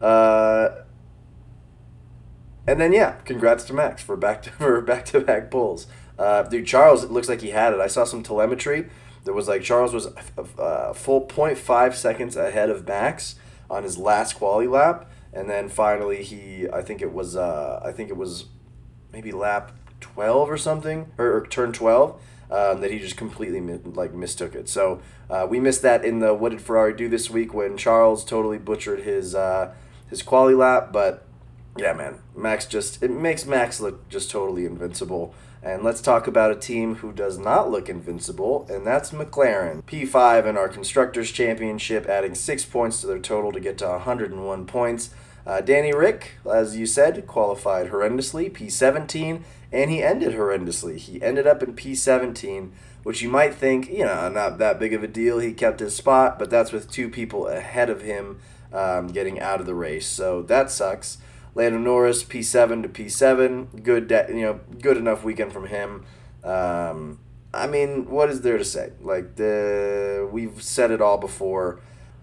Uh. 0.00 0.68
And 2.66 2.80
then 2.80 2.92
yeah, 2.92 3.12
congrats 3.24 3.64
to 3.64 3.72
Max 3.72 4.02
for 4.02 4.16
back 4.16 4.42
to 4.42 4.50
for 4.58 4.80
back 4.80 5.04
to 5.06 5.20
back 5.20 5.50
pulls. 5.50 5.86
Uh, 6.18 6.42
dude, 6.42 6.66
Charles, 6.66 7.04
it 7.04 7.10
looks 7.10 7.28
like 7.28 7.42
he 7.42 7.50
had 7.50 7.72
it. 7.72 7.80
I 7.80 7.86
saw 7.86 8.04
some 8.04 8.22
telemetry. 8.22 8.88
There 9.24 9.34
was 9.34 9.48
like 9.48 9.62
Charles 9.62 9.92
was 9.92 10.06
a, 10.06 10.42
a 10.58 10.94
full 10.94 11.26
0.5 11.26 11.94
seconds 11.94 12.36
ahead 12.36 12.70
of 12.70 12.86
Max 12.86 13.34
on 13.68 13.82
his 13.82 13.98
last 13.98 14.34
quality 14.34 14.68
lap, 14.68 15.10
and 15.32 15.50
then 15.50 15.68
finally 15.68 16.22
he 16.22 16.68
I 16.72 16.82
think 16.82 17.02
it 17.02 17.12
was 17.12 17.36
uh, 17.36 17.80
I 17.84 17.92
think 17.92 18.10
it 18.10 18.16
was 18.16 18.46
maybe 19.12 19.32
lap 19.32 19.72
twelve 20.00 20.50
or 20.50 20.56
something 20.56 21.12
or, 21.18 21.36
or 21.36 21.46
turn 21.46 21.72
twelve. 21.72 22.20
Um, 22.48 22.80
that 22.80 22.92
he 22.92 23.00
just 23.00 23.16
completely 23.16 23.60
like 23.60 24.14
mistook 24.14 24.54
it. 24.54 24.68
So 24.68 25.02
uh, 25.28 25.48
we 25.50 25.58
missed 25.58 25.82
that 25.82 26.04
in 26.04 26.20
the 26.20 26.32
what 26.32 26.50
did 26.50 26.60
Ferrari 26.60 26.94
do 26.94 27.08
this 27.08 27.28
week 27.28 27.52
when 27.52 27.76
Charles 27.76 28.24
totally 28.24 28.58
butchered 28.58 29.00
his 29.00 29.34
uh, 29.34 29.74
his 30.08 30.22
quali 30.22 30.54
lap. 30.54 30.92
But 30.92 31.25
yeah, 31.78 31.92
man, 31.92 32.18
Max 32.34 32.66
just 32.66 33.02
it 33.02 33.10
makes 33.10 33.46
Max 33.46 33.80
look 33.80 34.08
just 34.08 34.30
totally 34.30 34.66
invincible. 34.66 35.34
And 35.62 35.82
let's 35.82 36.00
talk 36.00 36.28
about 36.28 36.52
a 36.52 36.56
team 36.56 36.96
who 36.96 37.12
does 37.12 37.38
not 37.38 37.72
look 37.72 37.88
invincible, 37.88 38.66
and 38.70 38.86
that's 38.86 39.10
McLaren. 39.10 39.82
P5 39.82 40.46
in 40.46 40.56
our 40.56 40.68
Constructors' 40.68 41.32
Championship, 41.32 42.06
adding 42.06 42.36
six 42.36 42.64
points 42.64 43.00
to 43.00 43.08
their 43.08 43.18
total 43.18 43.50
to 43.50 43.58
get 43.58 43.76
to 43.78 43.88
101 43.88 44.66
points. 44.66 45.10
Uh, 45.44 45.60
Danny 45.60 45.92
Ric, 45.92 46.34
as 46.48 46.76
you 46.76 46.86
said, 46.86 47.26
qualified 47.26 47.90
horrendously, 47.90 48.52
P17, 48.52 49.42
and 49.72 49.90
he 49.90 50.02
ended 50.02 50.34
horrendously. 50.34 50.98
He 50.98 51.20
ended 51.20 51.46
up 51.46 51.62
in 51.62 51.74
P17, 51.74 52.70
which 53.02 53.22
you 53.22 53.28
might 53.28 53.54
think, 53.54 53.88
you 53.88 54.04
know, 54.04 54.28
not 54.28 54.58
that 54.58 54.78
big 54.78 54.92
of 54.92 55.02
a 55.02 55.08
deal. 55.08 55.38
He 55.38 55.52
kept 55.52 55.80
his 55.80 55.96
spot, 55.96 56.38
but 56.38 56.50
that's 56.50 56.72
with 56.72 56.90
two 56.90 57.08
people 57.08 57.48
ahead 57.48 57.90
of 57.90 58.02
him 58.02 58.38
um, 58.72 59.08
getting 59.08 59.40
out 59.40 59.60
of 59.60 59.66
the 59.66 59.74
race. 59.74 60.06
So 60.06 60.42
that 60.42 60.70
sucks. 60.70 61.18
Lando 61.56 61.78
Norris 61.78 62.22
P7 62.22 62.82
to 62.82 62.88
P7, 62.88 63.82
good 63.82 64.08
de- 64.08 64.26
you 64.28 64.42
know 64.42 64.60
good 64.80 64.98
enough 64.98 65.24
weekend 65.24 65.52
from 65.54 65.66
him. 65.66 66.04
Um, 66.44 67.18
I 67.54 67.66
mean, 67.66 68.10
what 68.10 68.28
is 68.28 68.42
there 68.42 68.58
to 68.58 68.64
say? 68.64 68.92
Like 69.00 69.36
the 69.36 70.28
we've 70.30 70.62
said 70.62 70.90
it 70.90 71.00
all 71.00 71.16
before. 71.16 71.80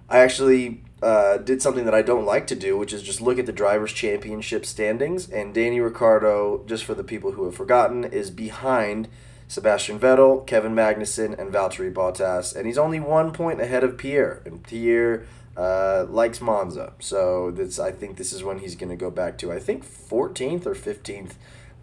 I 0.07 0.19
actually 0.19 0.83
uh, 1.01 1.37
did 1.37 1.63
something 1.63 1.85
that 1.85 1.95
I 1.95 2.03
don't 2.03 2.25
like 2.25 2.45
to 2.47 2.55
do, 2.55 2.77
which 2.77 2.93
is 2.93 3.01
just 3.01 3.21
look 3.21 3.39
at 3.39 3.47
the 3.47 3.51
drivers' 3.51 3.91
championship 3.91 4.67
standings. 4.67 5.27
And 5.27 5.51
Danny 5.51 5.79
Ricciardo, 5.79 6.63
just 6.67 6.83
for 6.83 6.93
the 6.93 7.03
people 7.03 7.31
who 7.31 7.45
have 7.45 7.55
forgotten, 7.55 8.03
is 8.03 8.29
behind 8.29 9.07
Sebastian 9.47 9.99
Vettel, 9.99 10.45
Kevin 10.45 10.75
Magnussen, 10.75 11.37
and 11.39 11.51
Valtteri 11.51 11.91
Bottas, 11.91 12.55
and 12.55 12.67
he's 12.67 12.77
only 12.77 12.99
one 12.99 13.31
point 13.31 13.59
ahead 13.59 13.83
of 13.83 13.97
Pierre. 13.97 14.43
And 14.45 14.61
Pierre 14.61 15.25
uh, 15.55 16.05
likes 16.09 16.41
Monza. 16.41 16.93
So 16.99 17.51
this, 17.51 17.79
I 17.79 17.91
think 17.91 18.17
this 18.17 18.33
is 18.33 18.43
when 18.43 18.59
he's 18.59 18.75
going 18.75 18.89
to 18.89 18.95
go 18.95 19.11
back 19.11 19.37
to 19.39 19.51
I 19.51 19.59
think 19.59 19.85
14th 19.85 20.65
or 20.65 20.75
15th 20.75 21.33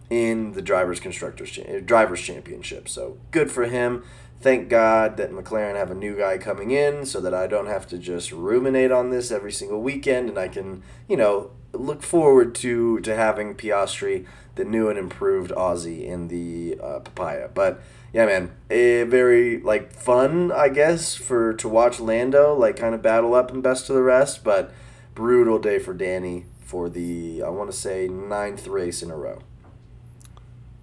in 0.09 0.51
the 0.51 0.61
drivers 0.61 0.99
constructors 0.99 1.57
uh, 1.57 1.79
drivers 1.83 2.21
championship. 2.21 2.89
So 2.89 3.17
good 3.31 3.51
for 3.51 3.65
him. 3.65 4.03
Thank 4.41 4.69
God 4.69 5.17
that 5.17 5.31
McLaren 5.31 5.75
have 5.75 5.91
a 5.91 5.95
new 5.95 6.17
guy 6.17 6.39
coming 6.39 6.71
in 6.71 7.05
so 7.05 7.21
that 7.21 7.33
I 7.33 7.45
don't 7.45 7.67
have 7.67 7.87
to 7.89 7.97
just 7.97 8.31
ruminate 8.31 8.91
on 8.91 9.11
this 9.11 9.31
every 9.31 9.51
single 9.51 9.81
weekend 9.81 10.29
and 10.29 10.37
I 10.37 10.47
can, 10.47 10.81
you 11.07 11.15
know, 11.15 11.51
look 11.73 12.01
forward 12.03 12.53
to 12.55 12.99
to 13.01 13.15
having 13.15 13.55
Piastri, 13.55 14.25
the 14.55 14.65
new 14.65 14.89
and 14.89 14.99
improved 14.99 15.51
Aussie 15.51 16.05
in 16.05 16.27
the 16.27 16.77
uh, 16.81 16.99
papaya. 16.99 17.49
But 17.53 17.81
yeah, 18.13 18.25
man, 18.25 18.51
a 18.69 19.03
very 19.03 19.59
like 19.61 19.93
fun, 19.93 20.51
I 20.51 20.69
guess, 20.69 21.15
for 21.15 21.53
to 21.53 21.69
watch 21.69 21.99
Lando 21.99 22.53
like 22.53 22.75
kind 22.75 22.93
of 22.93 23.01
battle 23.01 23.33
up 23.33 23.51
and 23.51 23.63
best 23.63 23.89
of 23.89 23.95
the 23.95 24.03
rest, 24.03 24.43
but 24.43 24.73
brutal 25.15 25.59
day 25.59 25.79
for 25.79 25.93
Danny 25.93 26.45
for 26.59 26.89
the 26.89 27.41
I 27.43 27.49
want 27.49 27.71
to 27.71 27.77
say 27.77 28.07
ninth 28.07 28.67
race 28.67 29.01
in 29.01 29.11
a 29.11 29.15
row. 29.15 29.39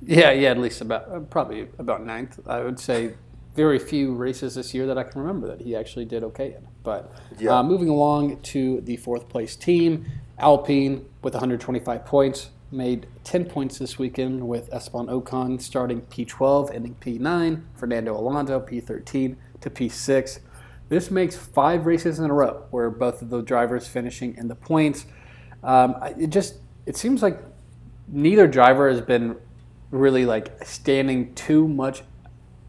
Yeah, 0.00 0.30
yeah, 0.30 0.50
at 0.50 0.58
least 0.58 0.80
about 0.80 1.10
uh, 1.10 1.20
probably 1.20 1.68
about 1.78 2.04
ninth. 2.04 2.40
I 2.46 2.60
would 2.60 2.80
say 2.80 3.14
very 3.54 3.78
few 3.78 4.14
races 4.14 4.54
this 4.54 4.72
year 4.72 4.86
that 4.86 4.96
I 4.96 5.02
can 5.02 5.20
remember 5.20 5.48
that 5.48 5.60
he 5.60 5.74
actually 5.74 6.04
did 6.04 6.22
okay 6.24 6.54
in. 6.54 6.66
But 6.82 7.12
yeah. 7.38 7.58
uh, 7.58 7.62
moving 7.62 7.88
along 7.88 8.40
to 8.40 8.80
the 8.82 8.96
fourth 8.96 9.28
place 9.28 9.56
team, 9.56 10.06
Alpine 10.38 11.04
with 11.22 11.34
125 11.34 12.06
points 12.06 12.50
made 12.70 13.06
10 13.24 13.46
points 13.46 13.78
this 13.78 13.98
weekend 13.98 14.46
with 14.46 14.72
Esteban 14.72 15.06
Ocon 15.06 15.60
starting 15.60 16.02
P12, 16.02 16.74
ending 16.74 16.94
P9, 17.00 17.62
Fernando 17.74 18.16
Alonso 18.16 18.60
P13 18.60 19.36
to 19.60 19.70
P6. 19.70 20.40
This 20.88 21.10
makes 21.10 21.36
five 21.36 21.86
races 21.86 22.18
in 22.18 22.30
a 22.30 22.34
row 22.34 22.64
where 22.70 22.90
both 22.90 23.22
of 23.22 23.30
the 23.30 23.42
drivers 23.42 23.86
finishing 23.86 24.36
in 24.36 24.48
the 24.48 24.54
points. 24.54 25.06
Um, 25.62 25.96
it 26.18 26.28
just 26.28 26.56
it 26.86 26.96
seems 26.96 27.22
like 27.22 27.42
neither 28.06 28.46
driver 28.46 28.88
has 28.88 29.00
been 29.00 29.36
really 29.90 30.24
like 30.24 30.64
standing 30.64 31.34
too 31.34 31.68
much 31.68 32.02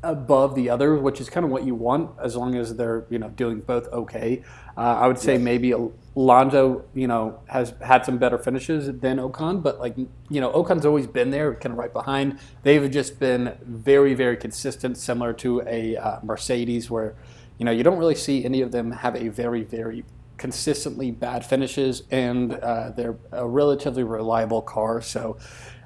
above 0.03 0.55
the 0.55 0.69
other, 0.69 0.95
which 0.95 1.19
is 1.19 1.29
kind 1.29 1.45
of 1.45 1.51
what 1.51 1.65
you 1.65 1.75
want 1.75 2.11
as 2.21 2.35
long 2.35 2.55
as 2.55 2.75
they're 2.75 3.05
you 3.09 3.19
know 3.19 3.29
doing 3.29 3.59
both 3.59 3.87
okay. 3.87 4.43
Uh, 4.77 4.97
I 5.01 5.07
would 5.07 5.19
say 5.19 5.33
yes. 5.33 5.41
maybe 5.41 5.73
Alonso, 6.15 6.85
you 6.93 7.07
know, 7.07 7.39
has 7.47 7.73
had 7.81 8.05
some 8.05 8.17
better 8.17 8.37
finishes 8.37 8.87
than 8.99 9.17
Ocon, 9.17 9.61
but 9.61 9.79
like 9.79 9.97
you 9.97 10.41
know, 10.41 10.51
Ocon's 10.51 10.85
always 10.85 11.07
been 11.07 11.31
there, 11.31 11.53
kind 11.55 11.73
of 11.73 11.77
right 11.77 11.91
behind. 11.91 12.39
They've 12.63 12.89
just 12.89 13.19
been 13.19 13.57
very, 13.63 14.13
very 14.13 14.37
consistent, 14.37 14.97
similar 14.97 15.33
to 15.33 15.61
a 15.67 15.97
uh, 15.97 16.19
Mercedes, 16.23 16.89
where 16.89 17.15
you 17.57 17.65
know 17.65 17.71
you 17.71 17.83
don't 17.83 17.97
really 17.97 18.15
see 18.15 18.45
any 18.45 18.61
of 18.61 18.71
them 18.71 18.91
have 18.91 19.15
a 19.15 19.27
very, 19.27 19.63
very 19.63 20.05
consistently 20.37 21.11
bad 21.11 21.45
finishes, 21.45 22.03
and 22.09 22.53
uh, 22.53 22.91
they're 22.91 23.17
a 23.31 23.45
relatively 23.45 24.03
reliable 24.03 24.61
car. 24.61 25.01
So 25.01 25.37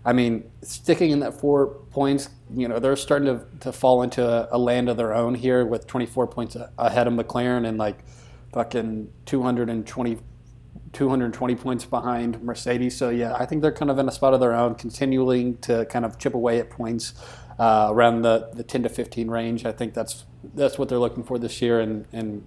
I 0.06 0.13
mean, 0.13 0.52
sticking 0.62 1.12
in 1.12 1.19
that 1.21 1.39
four 1.39 1.67
points, 1.91 2.30
you 2.56 2.68
know, 2.68 2.80
they're 2.80 2.96
starting 2.96 3.28
to, 3.28 3.46
to 3.62 3.72
fall 3.72 4.04
into 4.04 4.26
a, 4.28 4.48
a 4.52 4.58
land 4.58 4.89
of 4.89 4.98
their 4.98 5.13
own 5.13 5.36
here 5.36 5.66
with 5.66 5.88
24 5.88 6.28
points 6.28 6.56
ahead 6.78 7.08
of 7.08 7.13
McLaren 7.13 7.68
and 7.68 7.78
like 7.78 8.04
fucking 8.54 9.12
220, 9.26 10.18
220 10.92 11.56
points 11.56 11.86
behind 11.86 12.42
Mercedes. 12.44 12.96
So, 12.96 13.10
yeah, 13.10 13.36
I 13.36 13.46
think 13.46 13.62
they're 13.62 13.72
kind 13.72 13.89
of 13.89 13.98
in 13.98 14.08
a 14.08 14.12
spot 14.12 14.34
of 14.34 14.39
their 14.39 14.54
own, 14.54 14.76
continuing 14.76 15.58
to 15.60 15.86
kind 15.86 16.06
of 16.06 16.18
chip 16.20 16.36
away 16.36 16.60
at 16.60 16.70
points 16.70 17.13
uh, 17.58 17.88
around 17.89 18.22
the, 18.22 18.50
the 18.54 18.63
10 18.63 18.84
to 18.84 18.89
15 18.89 19.30
range. 19.30 19.66
I 19.66 19.72
think 19.72 19.94
that's 19.94 20.26
that's 20.56 20.78
what 20.78 20.89
they're 20.89 21.00
looking 21.00 21.24
for 21.24 21.39
this 21.39 21.62
year 21.62 21.80
and, 21.80 22.06
and 22.12 22.46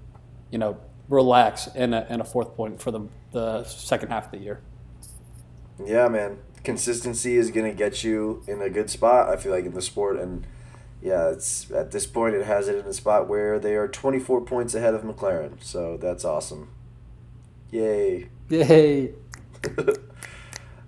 you 0.51 0.59
know, 0.59 0.77
relax 1.09 1.66
in 1.69 1.95
a, 1.95 2.07
in 2.11 2.21
a 2.21 2.25
fourth 2.25 2.55
point 2.55 2.81
for 2.81 2.90
the, 2.90 3.01
the 3.33 3.64
second 3.64 4.11
half 4.11 4.27
of 4.27 4.31
the 4.33 4.38
year. 4.38 4.61
Yeah, 5.85 6.09
man 6.09 6.38
consistency 6.66 7.37
is 7.37 7.52
going 7.52 7.70
to 7.70 7.74
get 7.74 8.02
you 8.02 8.42
in 8.48 8.61
a 8.61 8.68
good 8.68 8.90
spot. 8.90 9.29
I 9.31 9.37
feel 9.37 9.52
like 9.52 9.64
in 9.64 9.72
the 9.72 9.81
sport, 9.81 10.18
and 10.18 10.44
yeah, 11.00 11.31
it's 11.31 11.70
at 11.70 11.92
this 11.92 12.07
point 12.07 12.35
it 12.35 12.44
has 12.44 12.66
it 12.68 12.76
in 12.76 12.85
a 12.85 12.92
spot 12.92 13.29
where 13.29 13.59
they 13.59 13.76
are 13.76 13.88
twenty 13.88 14.18
four 14.18 14.42
points 14.42 14.74
ahead 14.74 14.92
of 14.92 15.02
McLaren. 15.02 15.62
So 15.62 15.96
that's 15.96 16.24
awesome. 16.24 16.68
Yay! 17.70 18.29
Yay! 18.50 19.12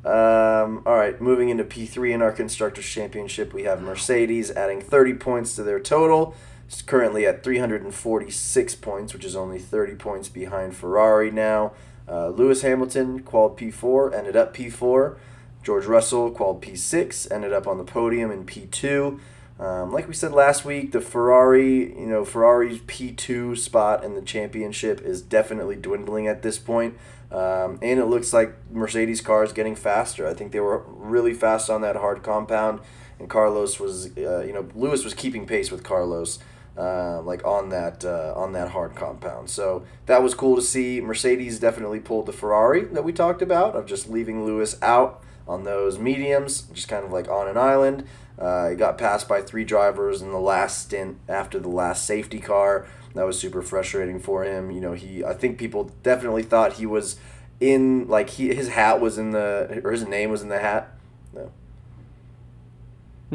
um, 0.05 0.83
all 0.85 0.97
right, 0.97 1.21
moving 1.21 1.49
into 1.49 1.65
P 1.65 1.87
three 1.87 2.13
in 2.13 2.21
our 2.23 2.33
constructors 2.33 2.87
championship, 2.87 3.55
we 3.55 3.63
have 3.63 3.81
Mercedes 3.81 4.51
adding 4.51 4.83
thirty 4.83 5.15
points 5.15 5.55
to 5.55 5.63
their 5.63 5.81
total. 5.81 6.35
It's 6.67 6.83
currently 6.83 7.25
at 7.25 7.43
346 7.43 8.75
points, 8.75 9.15
which 9.15 9.25
is 9.25 9.35
only 9.35 9.59
30 9.59 9.95
points 9.95 10.29
behind 10.29 10.77
Ferrari 10.77 11.31
now. 11.31 11.73
Uh, 12.07 12.29
Lewis 12.29 12.61
Hamilton 12.61 13.21
qualified 13.21 13.73
P4, 13.73 14.13
ended 14.13 14.37
up 14.37 14.55
P4. 14.55 15.17
George 15.63 15.87
Russell 15.87 16.31
qualified 16.31 16.75
P6, 16.75 17.31
ended 17.31 17.53
up 17.53 17.67
on 17.67 17.79
the 17.79 17.85
podium 17.85 18.31
in 18.31 18.45
P2. 18.45 19.21
Um, 19.59 19.93
like 19.93 20.07
we 20.07 20.15
said 20.15 20.33
last 20.33 20.65
week, 20.65 20.93
the 20.93 21.01
Ferrari, 21.01 21.99
you 21.99 22.07
know, 22.07 22.25
Ferrari's 22.25 22.79
P2 22.81 23.59
spot 23.59 24.05
in 24.05 24.15
the 24.15 24.23
championship 24.23 25.01
is 25.01 25.21
definitely 25.21 25.75
dwindling 25.75 26.29
at 26.29 26.43
this 26.43 26.59
point. 26.59 26.97
Um, 27.31 27.79
and 27.83 27.99
it 27.99 28.07
looks 28.07 28.33
like 28.33 28.55
Mercedes 28.71 29.21
cars 29.21 29.53
getting 29.53 29.75
faster. 29.75 30.27
I 30.27 30.33
think 30.33 30.53
they 30.53 30.61
were 30.61 30.85
really 30.87 31.35
fast 31.35 31.69
on 31.69 31.83
that 31.83 31.97
hard 31.97 32.23
compound, 32.23 32.81
and 33.19 33.29
Carlos 33.29 33.79
was, 33.79 34.17
uh, 34.17 34.41
you 34.41 34.53
know, 34.53 34.69
Lewis 34.75 35.05
was 35.05 35.13
keeping 35.13 35.45
pace 35.45 35.71
with 35.71 35.83
Carlos, 35.83 36.39
uh, 36.79 37.21
like 37.21 37.45
on 37.45 37.69
that 37.69 38.05
uh, 38.05 38.33
on 38.35 38.53
that 38.53 38.71
hard 38.71 38.95
compound. 38.95 39.51
So 39.51 39.85
that 40.07 40.23
was 40.23 40.35
cool 40.35 40.57
to 40.57 40.63
see. 40.63 41.01
Mercedes 41.01 41.59
definitely 41.59 42.01
pulled 42.01 42.27
the 42.27 42.33
Ferrari 42.33 42.85
that 42.85 43.05
we 43.05 43.13
talked 43.13 43.43
about 43.43 43.75
of 43.75 43.85
just 43.85 44.09
leaving 44.09 44.47
Lewis 44.47 44.81
out 44.81 45.23
on 45.49 45.65
those 45.65 45.99
mediums, 45.99 46.63
just 46.75 46.89
kind 46.89 47.05
of 47.05 47.13
like 47.13 47.29
on 47.29 47.49
an 47.49 47.57
island. 47.57 48.05
Uh, 48.39 48.69
he 48.69 48.77
got 48.77 48.99
passed 48.99 49.29
by 49.29 49.43
three 49.43 49.65
drivers 49.65 50.23
in 50.23 50.31
the 50.31 50.39
last 50.39 50.83
stint 50.83 51.19
after 51.29 51.59
the 51.59 51.69
last 51.69 52.05
safety 52.05 52.39
car. 52.39 52.87
That 53.15 53.25
was 53.25 53.39
super 53.39 53.63
frustrating 53.63 54.21
for 54.21 54.45
him. 54.45 54.71
You 54.71 54.81
know, 54.81 54.93
he 54.93 55.25
I 55.25 55.35
think 55.35 55.59
people 55.59 55.91
definitely 56.03 56.45
thought 56.45 56.75
he 56.75 56.87
was 56.87 57.17
in 57.61 58.07
like 58.07 58.31
he 58.31 58.55
his 58.55 58.69
hat 58.69 59.01
was 59.01 59.19
in 59.19 59.33
the 59.33 59.81
or 59.83 59.91
his 59.91 60.07
name 60.07 60.31
was 60.31 60.43
in 60.43 60.49
the 60.49 60.61
hat. 60.61 60.97
No. 61.33 61.51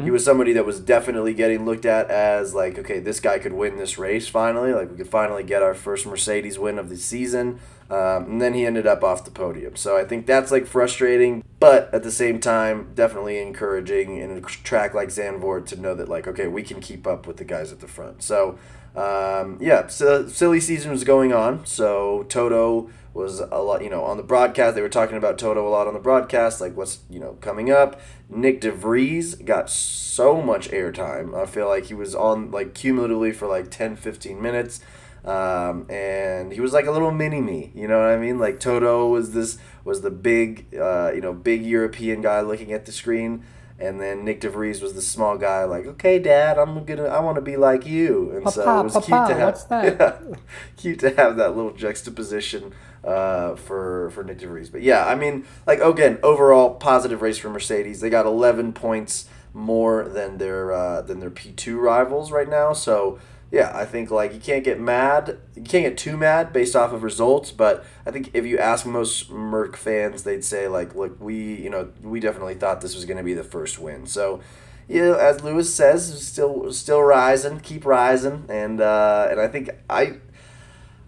He 0.02 0.10
was 0.10 0.24
somebody 0.24 0.52
that 0.54 0.66
was 0.66 0.80
definitely 0.80 1.34
getting 1.34 1.64
looked 1.64 1.86
at 1.86 2.10
as 2.10 2.52
like, 2.52 2.78
okay, 2.80 2.98
this 2.98 3.20
guy 3.20 3.38
could 3.38 3.52
win 3.52 3.76
this 3.76 3.96
race 3.96 4.26
finally. 4.26 4.72
Like 4.72 4.90
we 4.90 4.96
could 4.96 5.08
finally 5.08 5.44
get 5.44 5.62
our 5.62 5.74
first 5.74 6.04
Mercedes 6.04 6.58
win 6.58 6.80
of 6.80 6.88
the 6.88 6.96
season. 6.96 7.60
Um, 7.88 8.24
and 8.24 8.42
then 8.42 8.54
he 8.54 8.66
ended 8.66 8.88
up 8.88 9.04
off 9.04 9.24
the 9.24 9.30
podium. 9.30 9.76
So 9.76 9.96
I 9.96 10.04
think 10.04 10.26
that's 10.26 10.50
like 10.50 10.66
frustrating, 10.66 11.44
but 11.60 11.92
at 11.94 12.02
the 12.02 12.10
same 12.10 12.40
time, 12.40 12.90
definitely 12.94 13.38
encouraging 13.38 14.16
in 14.16 14.32
a 14.32 14.40
track 14.40 14.94
like 14.94 15.10
Zandvoort 15.10 15.66
to 15.66 15.80
know 15.80 15.94
that 15.94 16.08
like, 16.08 16.26
okay, 16.26 16.48
we 16.48 16.64
can 16.64 16.80
keep 16.80 17.06
up 17.06 17.26
with 17.26 17.36
the 17.36 17.44
guys 17.44 17.70
at 17.70 17.78
the 17.78 17.86
front. 17.86 18.22
So 18.22 18.58
um, 18.96 19.58
yeah, 19.60 19.86
so 19.88 20.26
silly 20.28 20.60
season 20.60 20.90
was 20.90 21.04
going 21.04 21.32
on. 21.32 21.66
So 21.66 22.24
Toto 22.28 22.90
was 23.14 23.38
a 23.40 23.62
lot, 23.62 23.82
you 23.82 23.88
know, 23.88 24.04
on 24.04 24.16
the 24.16 24.22
broadcast. 24.22 24.74
They 24.74 24.82
were 24.82 24.88
talking 24.88 25.16
about 25.16 25.38
Toto 25.38 25.66
a 25.66 25.70
lot 25.70 25.86
on 25.86 25.94
the 25.94 26.00
broadcast, 26.00 26.60
like 26.60 26.76
what's 26.76 27.00
you 27.08 27.20
know 27.20 27.34
coming 27.40 27.70
up. 27.70 28.00
Nyck 28.30 28.60
de 28.60 28.72
Vries 28.72 29.36
got 29.36 29.70
so 29.70 30.42
much 30.42 30.68
airtime. 30.70 31.40
I 31.40 31.46
feel 31.46 31.68
like 31.68 31.86
he 31.86 31.94
was 31.94 32.14
on 32.14 32.50
like 32.50 32.74
cumulatively 32.74 33.32
for 33.32 33.46
like 33.46 33.70
10, 33.70 33.96
15 33.96 34.42
minutes. 34.42 34.80
Um, 35.24 35.90
and 35.90 36.52
he 36.52 36.60
was 36.60 36.74
like 36.74 36.84
a 36.84 36.90
little 36.90 37.10
mini 37.10 37.40
me, 37.40 37.72
you 37.74 37.88
know 37.88 37.98
what 37.98 38.10
I 38.10 38.18
mean? 38.18 38.38
Like 38.38 38.60
Toto 38.60 39.08
was 39.08 39.32
this 39.32 39.56
was 39.82 40.02
the 40.02 40.10
big, 40.10 40.66
uh, 40.78 41.12
you 41.14 41.22
know, 41.22 41.32
big 41.32 41.64
European 41.64 42.20
guy 42.20 42.42
looking 42.42 42.72
at 42.74 42.84
the 42.84 42.92
screen, 42.92 43.42
and 43.78 43.98
then 43.98 44.26
Nyck 44.26 44.40
de 44.40 44.50
Vries 44.50 44.82
was 44.82 44.92
the 44.92 45.00
small 45.00 45.38
guy, 45.38 45.64
like, 45.64 45.86
okay, 45.86 46.18
Dad, 46.18 46.58
I'm 46.58 46.84
gonna, 46.84 47.04
I 47.04 47.20
want 47.20 47.36
to 47.36 47.40
be 47.40 47.56
like 47.56 47.86
you, 47.86 48.32
and 48.32 48.50
so 48.50 48.80
it 48.80 48.84
was 48.84 48.92
Papa, 48.92 49.06
cute 49.06 49.28
to 49.28 49.34
have, 49.34 49.66
yeah, 49.70 50.36
cute 50.76 51.00
to 51.00 51.10
have 51.16 51.36
that 51.38 51.56
little 51.56 51.72
juxtaposition 51.72 52.74
uh, 53.04 53.56
for 53.56 54.10
for 54.10 54.24
Nyck 54.24 54.38
de 54.38 54.46
Vries. 54.46 54.70
But 54.70 54.82
yeah, 54.82 55.06
I 55.06 55.14
mean, 55.14 55.46
like 55.66 55.80
again, 55.80 56.18
overall 56.22 56.74
positive 56.74 57.22
race 57.22 57.38
for 57.38 57.50
Mercedes. 57.50 58.00
They 58.00 58.10
got 58.10 58.26
11 58.26 58.72
points 58.72 59.28
more 59.52 60.08
than 60.08 60.38
their 60.38 60.72
uh, 60.72 61.02
than 61.02 61.20
their 61.20 61.30
P2 61.30 61.78
rivals 61.80 62.32
right 62.32 62.48
now, 62.48 62.72
so 62.72 63.18
yeah, 63.54 63.70
I 63.72 63.84
think 63.84 64.10
like 64.10 64.34
you 64.34 64.40
can't 64.40 64.64
get 64.64 64.80
mad, 64.80 65.38
you 65.54 65.62
can't 65.62 65.84
get 65.84 65.96
too 65.96 66.16
mad 66.16 66.52
based 66.52 66.74
off 66.74 66.92
of 66.92 67.04
results. 67.04 67.52
But 67.52 67.84
I 68.04 68.10
think 68.10 68.30
if 68.34 68.44
you 68.44 68.58
ask 68.58 68.84
most 68.84 69.30
Merc 69.30 69.76
fans, 69.76 70.24
they'd 70.24 70.44
say 70.44 70.66
like, 70.66 70.96
look, 70.96 71.20
we 71.20 71.54
you 71.54 71.70
know 71.70 71.90
we 72.02 72.18
definitely 72.18 72.54
thought 72.54 72.80
this 72.80 72.96
was 72.96 73.04
going 73.04 73.18
to 73.18 73.22
be 73.22 73.34
the 73.34 73.44
first 73.44 73.78
win. 73.78 74.06
So, 74.06 74.40
you 74.88 75.02
know, 75.02 75.14
as 75.14 75.44
Lewis 75.44 75.72
says, 75.72 76.26
still 76.26 76.72
still 76.72 77.02
rising, 77.02 77.60
keep 77.60 77.84
rising, 77.84 78.44
and 78.48 78.80
uh, 78.80 79.28
and 79.30 79.40
I 79.40 79.46
think 79.46 79.70
I, 79.88 80.14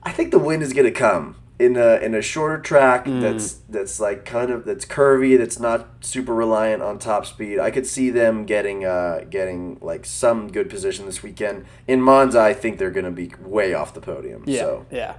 I 0.04 0.12
think 0.12 0.30
the 0.30 0.38
win 0.38 0.62
is 0.62 0.72
to 0.72 0.90
come 0.92 1.34
in 1.58 1.76
a 1.76 1.96
in 1.96 2.14
a 2.14 2.20
shorter 2.20 2.60
track 2.60 3.06
that's 3.06 3.54
that's 3.70 3.98
like 3.98 4.24
kind 4.26 4.50
of 4.50 4.66
that's 4.66 4.84
curvy 4.84 5.38
that's 5.38 5.58
not 5.58 5.88
super 6.00 6.34
reliant 6.34 6.82
on 6.82 6.98
top 6.98 7.24
speed. 7.24 7.58
I 7.58 7.70
could 7.70 7.86
see 7.86 8.10
them 8.10 8.44
getting 8.44 8.84
uh 8.84 9.24
getting 9.30 9.78
like 9.80 10.04
some 10.04 10.52
good 10.52 10.68
position 10.68 11.06
this 11.06 11.22
weekend. 11.22 11.64
In 11.88 12.02
Monza, 12.02 12.40
I 12.40 12.52
think 12.52 12.78
they're 12.78 12.90
going 12.90 13.06
to 13.06 13.10
be 13.10 13.32
way 13.40 13.72
off 13.72 13.94
the 13.94 14.00
podium. 14.02 14.44
Yeah, 14.46 14.60
So 14.60 14.86
yeah, 14.90 15.14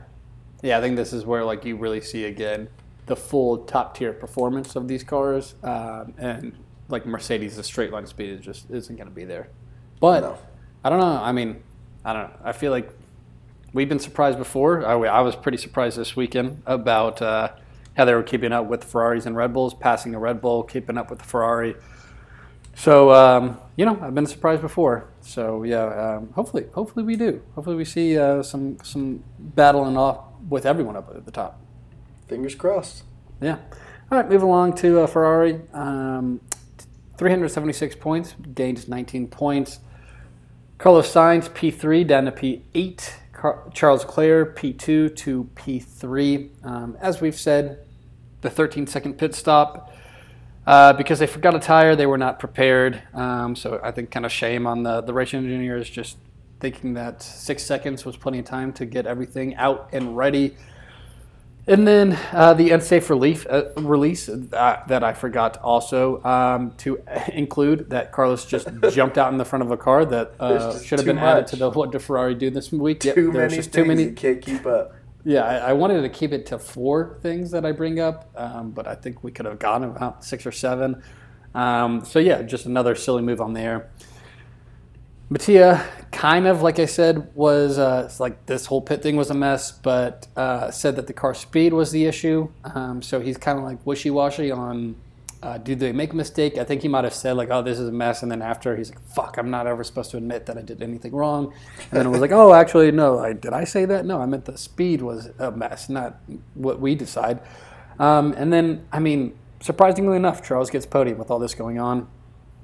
yeah. 0.62 0.78
I 0.78 0.82
think 0.82 0.96
this 0.96 1.12
is 1.12 1.26
where 1.26 1.44
like 1.44 1.66
you 1.66 1.76
really 1.76 2.02
see 2.02 2.26
again 2.26 2.70
the 3.08 3.16
full 3.16 3.60
top 3.60 3.98
tier 3.98 4.14
performance 4.14 4.76
of 4.76 4.88
these 4.88 5.04
cars, 5.04 5.56
um, 5.64 6.14
and 6.18 6.54
like 6.90 7.06
Mercedes, 7.06 7.56
the 7.56 7.64
straight 7.64 7.92
line 7.92 8.06
speed 8.06 8.30
is 8.30 8.42
just 8.46 8.70
isn't 8.70 8.96
going 8.96 9.10
to 9.10 9.16
be 9.16 9.26
there. 9.26 9.50
But 10.00 10.22
No. 10.22 10.38
I 10.84 10.90
don't 10.90 11.00
know. 11.00 11.20
I 11.22 11.32
mean, 11.32 11.64
I 12.06 12.14
don't 12.14 12.30
know. 12.30 12.38
I 12.44 12.52
feel 12.52 12.72
like 12.72 12.92
we've 13.74 13.90
been 13.90 14.00
surprised 14.00 14.38
before. 14.38 14.86
I, 14.86 14.94
I 14.94 15.22
was 15.22 15.36
pretty 15.36 15.58
surprised 15.58 15.98
this 15.98 16.16
weekend 16.16 16.62
about 16.66 17.22
uh, 17.22 17.52
how 17.96 18.06
they 18.06 18.14
were 18.14 18.24
keeping 18.24 18.52
up 18.52 18.68
with 18.68 18.84
Ferraris 18.84 19.26
and 19.26 19.36
Red 19.36 19.54
Bulls, 19.54 19.74
passing 19.74 20.16
a 20.16 20.20
Red 20.20 20.42
Bull, 20.42 20.64
keeping 20.64 20.98
up 20.98 21.10
with 21.10 21.20
the 21.20 21.26
Ferrari. 21.26 21.76
So 22.76 23.12
um, 23.12 23.58
you 23.76 23.86
know, 23.86 24.00
I've 24.02 24.14
been 24.14 24.28
surprised 24.28 24.62
before. 24.62 25.10
So 25.22 25.64
yeah, 25.64 26.18
um, 26.18 26.32
hopefully, 26.34 26.68
hopefully 26.74 27.06
we 27.06 27.16
do. 27.16 27.42
Hopefully 27.56 27.76
we 27.76 27.86
see 27.86 28.18
uh, 28.18 28.44
some 28.44 28.78
some 28.84 29.24
battling 29.40 29.98
off 29.98 30.26
with 30.50 30.66
everyone 30.66 30.96
up 30.96 31.14
at 31.16 31.26
the 31.26 31.32
top. 31.32 31.60
fingers 32.28 32.56
crossed. 32.56 33.04
Yeah. 33.42 33.58
All 34.10 34.18
right, 34.18 34.30
moving 34.30 34.48
along 34.48 34.76
to 34.76 35.02
uh, 35.02 35.08
Ferrari. 35.08 35.60
Um, 35.74 36.40
376 37.18 37.96
points, 37.96 38.36
gained 38.54 38.88
19 38.88 39.28
points. 39.28 39.80
Carlos 40.78 41.12
Sainz, 41.12 41.50
P3, 41.50 42.06
down 42.06 42.26
to 42.26 42.32
P8. 42.32 43.14
Car- 43.38 43.64
Charles 43.74 44.04
Leclerc, 44.04 44.58
P2 44.58 45.16
to 45.16 45.50
P3. 45.56 46.66
Um, 46.66 46.98
as 47.00 47.22
we've 47.22 47.40
said, 47.40 47.86
the 48.42 48.50
13 48.50 48.88
second 48.88 49.18
pit 49.18 49.36
stop. 49.36 49.94
Uh, 50.66 50.92
because 50.92 51.20
they 51.20 51.28
forgot 51.28 51.56
a 51.56 51.60
tire, 51.60 51.96
they 51.96 52.06
were 52.06 52.18
not 52.18 52.40
prepared. 52.40 53.02
Um, 53.14 53.56
so 53.56 53.80
I 53.82 53.92
think 53.92 54.12
kind 54.12 54.26
of 54.26 54.32
shame 54.32 54.68
on 54.68 54.84
the, 54.84 55.00
the 55.00 55.14
race 55.14 55.34
engineers 55.34 55.90
just 55.90 56.18
thinking 56.60 56.96
that 56.96 57.22
six 57.22 57.64
seconds 57.64 58.04
was 58.04 58.18
plenty 58.18 58.40
of 58.40 58.46
time 58.46 58.74
to 58.74 58.86
get 58.86 59.06
everything 59.06 59.56
out 59.56 59.88
and 59.94 60.18
ready. 60.18 60.58
And 61.68 61.86
then 61.86 62.18
uh, 62.32 62.54
the 62.54 62.72
unsafe 62.72 63.10
relief 63.10 63.46
uh, 63.50 63.66
release 63.76 64.30
uh, 64.30 64.84
that 64.88 65.04
I 65.04 65.12
forgot 65.12 65.58
also 65.58 66.24
um, 66.24 66.72
to 66.78 67.04
include 67.34 67.90
that 67.90 68.14
Carlos 68.14 68.46
just 68.46 68.70
jumped 68.92 69.18
out 69.18 69.34
in 69.34 69.38
the 69.38 69.44
front 69.44 69.64
of 69.64 69.72
a 69.72 69.78
car 69.78 70.06
that 70.06 70.32
uh, 70.40 70.80
should 70.80 71.00
have 71.00 71.06
been 71.06 71.18
added 71.18 71.46
to 71.48 71.56
the 71.58 71.70
what 71.70 71.92
did 71.92 72.02
Ferrari 72.02 72.36
do 72.36 72.50
this 72.50 72.72
week? 72.72 73.04
Yep, 73.04 73.16
Too 73.16 73.32
many 73.34 73.56
just 73.56 73.74
too 73.74 73.84
many. 73.84 74.04
you 74.04 74.14
can't 74.14 74.42
keep 74.42 74.66
up. 74.66 74.94
Yeah, 75.26 75.44
I, 75.44 75.58
I 75.58 75.74
wanted 75.74 76.04
to 76.04 76.10
keep 76.10 76.32
it 76.32 76.46
to 76.48 76.60
four 76.60 77.20
things 77.22 77.52
that 77.52 77.66
I 77.66 77.74
bring 77.74 78.00
up, 78.00 78.32
um, 78.38 78.72
but 78.72 78.88
I 78.88 78.96
think 78.96 79.26
we 79.26 79.32
could 79.32 79.46
have 79.46 79.60
gone 79.60 79.84
about 79.84 80.24
six 80.24 80.46
or 80.46 80.54
seven. 80.54 81.04
Um, 81.54 82.06
so 82.06 82.20
yeah, 82.20 82.44
just 82.44 82.66
another 82.66 82.96
silly 82.96 83.24
move 83.24 83.42
on 83.42 83.52
there. 83.52 83.90
Mattia, 85.30 85.86
kind 86.12 86.48
of 86.48 86.62
like 86.62 86.80
I 86.80 86.86
said, 86.86 87.30
was 87.36 87.78
uh, 87.78 88.10
like 88.20 88.46
this 88.46 88.66
whole 88.66 88.82
pit 88.82 89.04
thing 89.04 89.18
was 89.18 89.30
a 89.30 89.34
mess, 89.34 89.72
but 89.72 90.28
uh, 90.38 90.72
said 90.72 90.96
that 90.96 91.08
the 91.08 91.14
car 91.14 91.34
speed 91.34 91.74
was 91.74 91.92
the 91.92 92.06
issue. 92.06 92.50
Um, 92.64 93.02
so 93.02 93.20
he's 93.20 93.38
kind 93.38 93.58
of 93.58 93.66
like 93.66 93.86
wishy 93.86 94.10
washy 94.10 94.52
on 94.52 94.96
uh, 95.44 95.58
they 95.64 95.92
make 95.92 96.14
a 96.14 96.16
mistake? 96.16 96.58
I 96.58 96.64
think 96.64 96.82
he 96.82 96.88
might 96.88 97.04
have 97.04 97.14
said 97.14 97.38
like, 97.38 97.50
"Oh, 97.52 97.62
this 97.62 97.80
is 97.80 97.88
a 97.88 97.92
mess," 97.92 98.24
and 98.24 98.32
then 98.32 98.42
after 98.42 98.76
he's 98.76 98.90
like, 98.90 99.02
"Fuck, 99.08 99.38
I'm 99.38 99.52
not 99.52 99.68
ever 99.68 99.84
supposed 99.84 100.12
to 100.12 100.18
admit 100.18 100.46
that 100.48 100.58
I 100.58 100.62
did 100.62 100.82
anything 100.82 101.14
wrong." 101.14 101.54
And 101.92 101.92
then 101.92 102.06
it 102.08 102.10
was 102.10 102.22
like, 102.22 102.32
"Oh, 102.32 102.54
actually, 102.54 102.92
no, 102.92 103.20
I, 103.20 103.34
did 103.34 103.54
I 103.54 103.64
say 103.64 103.86
that? 103.86 104.06
No, 104.06 104.20
I 104.20 104.26
meant 104.26 104.46
the 104.46 104.58
speed 104.58 105.02
was 105.02 105.30
a 105.38 105.52
mess, 105.52 105.90
not 105.90 106.20
what 106.56 106.80
we 106.80 106.96
decide." 106.96 107.40
Um, 108.00 108.34
and 108.34 108.52
then, 108.52 108.86
I 108.92 109.00
mean, 109.00 109.38
surprisingly 109.60 110.18
enough, 110.18 110.44
Charles 110.44 110.70
gets 110.70 110.86
podium 110.86 111.18
with 111.18 111.30
all 111.30 111.40
this 111.40 111.54
going 111.54 111.80
on. 111.80 112.08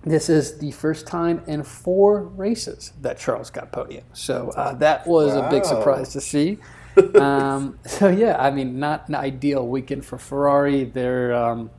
This 0.05 0.29
is 0.29 0.57
the 0.57 0.71
first 0.71 1.07
time 1.07 1.41
in 1.47 1.63
four 1.63 2.23
races 2.23 2.91
that 3.01 3.17
Charles 3.17 3.49
got 3.49 3.71
podium. 3.71 4.03
So 4.11 4.51
uh, 4.55 4.73
that 4.75 5.07
was 5.07 5.33
a 5.33 5.47
big 5.49 5.63
surprise 5.63 6.09
to 6.09 6.21
see. 6.21 6.57
um, 7.15 7.79
so 7.85 8.09
yeah, 8.09 8.37
I 8.37 8.51
mean, 8.51 8.79
not 8.79 9.07
an 9.07 9.15
ideal 9.15 9.65
weekend 9.65 10.05
for 10.05 10.17
Ferrari. 10.17 10.83
They're 10.83 11.33
um, 11.33 11.71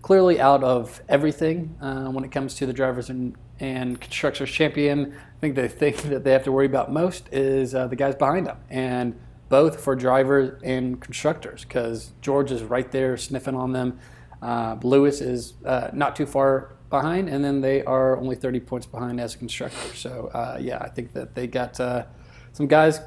clearly 0.00 0.40
out 0.40 0.64
of 0.64 1.02
everything 1.08 1.76
uh, 1.80 2.06
when 2.06 2.24
it 2.24 2.32
comes 2.32 2.54
to 2.54 2.66
the 2.66 2.72
drivers 2.72 3.10
and, 3.10 3.36
and 3.60 4.00
constructors 4.00 4.50
champion. 4.50 5.14
I 5.14 5.40
think 5.40 5.54
the 5.54 5.68
thing 5.68 5.94
that 6.10 6.24
they 6.24 6.32
have 6.32 6.44
to 6.44 6.52
worry 6.52 6.66
about 6.66 6.90
most 6.90 7.28
is 7.30 7.74
uh, 7.74 7.88
the 7.88 7.96
guys 7.96 8.14
behind 8.14 8.46
them, 8.46 8.56
and 8.70 9.18
both 9.48 9.80
for 9.80 9.94
drivers 9.94 10.60
and 10.64 11.00
constructors, 11.00 11.62
because 11.62 12.12
George 12.22 12.50
is 12.50 12.62
right 12.62 12.90
there 12.90 13.16
sniffing 13.16 13.54
on 13.54 13.72
them. 13.72 13.98
Uh, 14.40 14.76
Lewis 14.82 15.20
is 15.20 15.54
uh, 15.64 15.90
not 15.92 16.16
too 16.16 16.26
far 16.26 16.75
behind, 16.90 17.28
and 17.28 17.44
then 17.44 17.60
they 17.60 17.82
are 17.84 18.16
only 18.16 18.36
30 18.36 18.60
points 18.60 18.86
behind 18.86 19.20
as 19.20 19.34
a 19.34 19.38
constructor. 19.38 19.94
So 19.94 20.30
uh, 20.32 20.58
yeah, 20.60 20.78
I 20.78 20.88
think 20.88 21.12
that 21.12 21.34
they 21.34 21.46
got 21.46 21.78
uh, 21.80 22.04
some 22.52 22.66
guys 22.66 23.00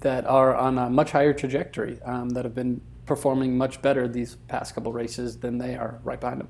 that 0.00 0.26
are 0.26 0.54
on 0.54 0.78
a 0.78 0.90
much 0.90 1.12
higher 1.12 1.32
trajectory 1.32 2.00
um, 2.02 2.30
that 2.30 2.44
have 2.44 2.54
been 2.54 2.80
performing 3.06 3.56
much 3.56 3.80
better 3.80 4.08
these 4.08 4.36
past 4.48 4.74
couple 4.74 4.92
races 4.92 5.38
than 5.38 5.58
they 5.58 5.74
are 5.74 6.00
right 6.04 6.20
behind 6.20 6.40
them. 6.40 6.48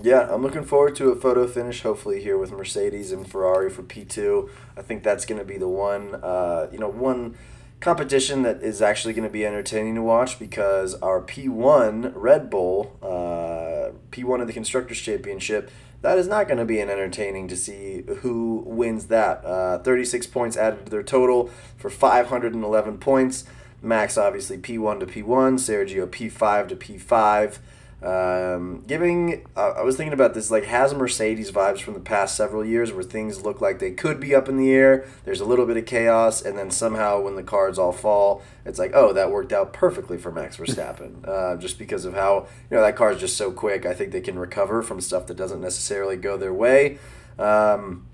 Yeah, 0.00 0.32
I'm 0.32 0.42
looking 0.42 0.64
forward 0.64 0.96
to 0.96 1.10
a 1.10 1.16
photo 1.16 1.46
finish. 1.46 1.82
Hopefully 1.82 2.22
here 2.22 2.38
with 2.38 2.50
Mercedes 2.50 3.12
and 3.12 3.30
Ferrari 3.30 3.68
for 3.68 3.82
P2. 3.82 4.48
I 4.76 4.82
think 4.82 5.02
that's 5.02 5.26
going 5.26 5.38
to 5.38 5.44
be 5.44 5.58
the 5.58 5.68
one. 5.68 6.14
Uh, 6.14 6.68
you 6.72 6.78
know, 6.78 6.88
one 6.88 7.36
competition 7.80 8.42
that 8.42 8.62
is 8.62 8.80
actually 8.80 9.12
going 9.12 9.28
to 9.28 9.32
be 9.32 9.44
entertaining 9.44 9.96
to 9.96 10.02
watch 10.02 10.38
because 10.38 10.94
our 11.02 11.20
P1 11.20 12.12
Red 12.14 12.48
Bull, 12.48 12.96
uh, 13.02 13.92
P1 14.10 14.40
of 14.40 14.46
the 14.46 14.52
Constructors 14.52 14.98
Championship, 14.98 15.70
that 16.02 16.18
is 16.18 16.28
not 16.28 16.46
going 16.46 16.58
to 16.58 16.64
be 16.64 16.80
an 16.80 16.90
entertaining 16.90 17.48
to 17.48 17.56
see 17.56 18.04
who 18.18 18.62
wins 18.66 19.06
that. 19.06 19.44
Uh, 19.44 19.78
36 19.78 20.26
points 20.26 20.56
added 20.56 20.84
to 20.84 20.90
their 20.90 21.02
total 21.02 21.50
for 21.76 21.88
511 21.88 22.98
points. 22.98 23.44
Max 23.80 24.18
obviously 24.18 24.58
P1 24.58 25.00
to 25.00 25.06
P1, 25.06 25.54
Sergio 25.54 26.06
P5 26.06 26.68
to 26.68 26.76
P5. 26.76 27.58
Um, 28.02 28.82
giving, 28.86 29.46
uh, 29.56 29.74
I 29.76 29.82
was 29.82 29.96
thinking 29.96 30.12
about 30.12 30.34
this, 30.34 30.50
like 30.50 30.64
has 30.64 30.92
Mercedes 30.92 31.52
vibes 31.52 31.80
from 31.80 31.94
the 31.94 32.00
past 32.00 32.36
several 32.36 32.64
years 32.64 32.92
where 32.92 33.04
things 33.04 33.42
look 33.42 33.60
like 33.60 33.78
they 33.78 33.92
could 33.92 34.18
be 34.18 34.34
up 34.34 34.48
in 34.48 34.56
the 34.56 34.72
air. 34.72 35.06
There's 35.24 35.40
a 35.40 35.44
little 35.44 35.66
bit 35.66 35.76
of 35.76 35.86
chaos, 35.86 36.42
and 36.42 36.58
then 36.58 36.70
somehow 36.70 37.20
when 37.20 37.36
the 37.36 37.42
cards 37.42 37.78
all 37.78 37.92
fall, 37.92 38.42
it's 38.64 38.78
like, 38.78 38.90
oh, 38.94 39.12
that 39.12 39.30
worked 39.30 39.52
out 39.52 39.72
perfectly 39.72 40.18
for 40.18 40.32
Max 40.32 40.56
Verstappen. 40.56 41.26
uh, 41.28 41.56
just 41.56 41.78
because 41.78 42.04
of 42.04 42.14
how 42.14 42.48
you 42.70 42.76
know 42.76 42.82
that 42.82 42.96
car 42.96 43.12
is 43.12 43.20
just 43.20 43.36
so 43.36 43.52
quick. 43.52 43.86
I 43.86 43.94
think 43.94 44.10
they 44.10 44.20
can 44.20 44.38
recover 44.38 44.82
from 44.82 45.00
stuff 45.00 45.26
that 45.28 45.36
doesn't 45.36 45.60
necessarily 45.60 46.16
go 46.16 46.36
their 46.36 46.52
way. 46.52 46.98
Um, 47.38 48.06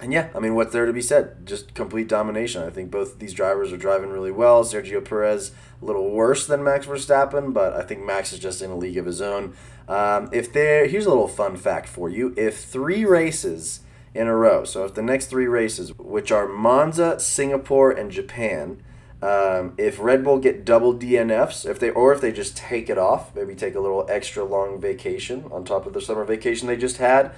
and 0.00 0.12
yeah, 0.12 0.28
I 0.34 0.40
mean, 0.40 0.54
what's 0.54 0.72
there 0.72 0.84
to 0.84 0.92
be 0.92 1.00
said? 1.00 1.46
Just 1.46 1.72
complete 1.72 2.06
domination. 2.06 2.62
I 2.62 2.68
think 2.68 2.90
both 2.90 3.18
these 3.18 3.32
drivers 3.32 3.72
are 3.72 3.78
driving 3.78 4.10
really 4.10 4.30
well. 4.30 4.62
Sergio 4.62 5.02
Perez 5.02 5.52
a 5.80 5.84
little 5.84 6.10
worse 6.10 6.46
than 6.46 6.62
Max 6.62 6.86
Verstappen, 6.86 7.54
but 7.54 7.72
I 7.72 7.82
think 7.82 8.04
Max 8.04 8.32
is 8.32 8.38
just 8.38 8.60
in 8.60 8.70
a 8.70 8.76
league 8.76 8.98
of 8.98 9.06
his 9.06 9.22
own. 9.22 9.54
Um, 9.88 10.28
if 10.32 10.52
there, 10.52 10.86
here's 10.86 11.06
a 11.06 11.08
little 11.08 11.28
fun 11.28 11.56
fact 11.56 11.88
for 11.88 12.10
you: 12.10 12.34
if 12.36 12.62
three 12.62 13.06
races 13.06 13.80
in 14.14 14.26
a 14.26 14.36
row, 14.36 14.64
so 14.64 14.84
if 14.84 14.94
the 14.94 15.02
next 15.02 15.26
three 15.26 15.46
races, 15.46 15.96
which 15.96 16.30
are 16.30 16.46
Monza, 16.46 17.18
Singapore, 17.18 17.90
and 17.90 18.10
Japan, 18.10 18.82
um, 19.22 19.72
if 19.78 19.98
Red 19.98 20.22
Bull 20.22 20.38
get 20.38 20.66
double 20.66 20.94
DNFs, 20.94 21.68
if 21.68 21.80
they 21.80 21.88
or 21.88 22.12
if 22.12 22.20
they 22.20 22.32
just 22.32 22.54
take 22.54 22.90
it 22.90 22.98
off, 22.98 23.34
maybe 23.34 23.54
take 23.54 23.74
a 23.74 23.80
little 23.80 24.06
extra 24.10 24.44
long 24.44 24.78
vacation 24.78 25.46
on 25.50 25.64
top 25.64 25.86
of 25.86 25.94
the 25.94 26.02
summer 26.02 26.24
vacation 26.24 26.68
they 26.68 26.76
just 26.76 26.98
had 26.98 27.32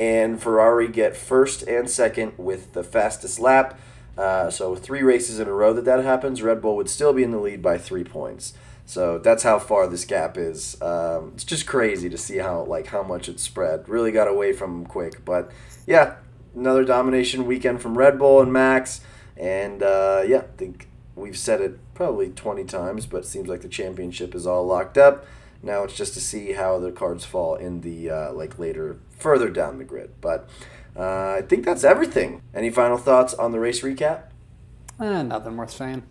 and 0.00 0.42
Ferrari 0.42 0.88
get 0.88 1.14
first 1.14 1.62
and 1.64 1.88
second 1.90 2.32
with 2.38 2.72
the 2.72 2.82
fastest 2.82 3.38
lap. 3.38 3.78
Uh, 4.16 4.48
so 4.48 4.74
three 4.74 5.02
races 5.02 5.38
in 5.38 5.46
a 5.46 5.52
row 5.52 5.74
that 5.74 5.84
that 5.84 6.02
happens, 6.02 6.42
Red 6.42 6.62
Bull 6.62 6.74
would 6.76 6.88
still 6.88 7.12
be 7.12 7.22
in 7.22 7.32
the 7.32 7.38
lead 7.38 7.60
by 7.60 7.76
three 7.76 8.02
points. 8.02 8.54
So 8.86 9.18
that's 9.18 9.42
how 9.42 9.58
far 9.58 9.86
this 9.86 10.06
gap 10.06 10.38
is. 10.38 10.80
Um, 10.80 11.32
it's 11.34 11.44
just 11.44 11.66
crazy 11.66 12.08
to 12.08 12.16
see 12.16 12.38
how 12.38 12.64
like 12.64 12.86
how 12.86 13.02
much 13.02 13.28
it 13.28 13.38
spread. 13.38 13.88
Really 13.90 14.10
got 14.10 14.26
away 14.26 14.54
from 14.54 14.86
quick, 14.86 15.22
but 15.24 15.50
yeah, 15.86 16.14
another 16.56 16.84
domination 16.84 17.44
weekend 17.44 17.82
from 17.82 17.98
Red 17.98 18.18
Bull 18.18 18.40
and 18.40 18.52
Max, 18.52 19.02
and 19.36 19.82
uh, 19.82 20.22
yeah, 20.26 20.38
I 20.38 20.56
think 20.56 20.88
we've 21.14 21.38
said 21.38 21.60
it 21.60 21.78
probably 21.94 22.30
twenty 22.30 22.64
times, 22.64 23.04
but 23.04 23.18
it 23.18 23.26
seems 23.26 23.48
like 23.48 23.60
the 23.60 23.68
championship 23.68 24.34
is 24.34 24.46
all 24.46 24.66
locked 24.66 24.96
up. 24.96 25.26
Now 25.62 25.82
it's 25.84 25.96
just 25.96 26.14
to 26.14 26.20
see 26.20 26.52
how 26.52 26.78
the 26.78 26.90
cards 26.90 27.24
fall 27.24 27.54
in 27.54 27.82
the 27.82 28.10
uh, 28.10 28.32
like 28.32 28.58
later, 28.58 28.98
further 29.18 29.50
down 29.50 29.78
the 29.78 29.84
grid. 29.84 30.12
But 30.20 30.48
uh, 30.96 31.34
I 31.38 31.42
think 31.42 31.64
that's 31.64 31.84
everything. 31.84 32.42
Any 32.54 32.70
final 32.70 32.96
thoughts 32.96 33.34
on 33.34 33.52
the 33.52 33.60
race 33.60 33.82
recap? 33.82 34.24
Eh, 34.98 35.22
nothing 35.22 35.56
worth 35.56 35.70
saying. 35.70 36.02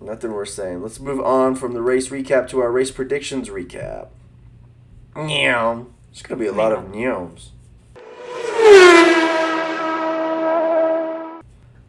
Nothing 0.00 0.32
worth 0.32 0.48
saying. 0.48 0.82
Let's 0.82 0.98
move 0.98 1.20
on 1.20 1.54
from 1.54 1.74
the 1.74 1.82
race 1.82 2.08
recap 2.08 2.48
to 2.50 2.60
our 2.60 2.70
race 2.72 2.90
predictions 2.90 3.48
recap. 3.48 4.08
Meow. 5.14 5.86
There's 6.10 6.22
gonna 6.22 6.40
be 6.40 6.46
a 6.46 6.52
lot 6.52 6.72
of 6.72 6.90
meows. 6.90 7.50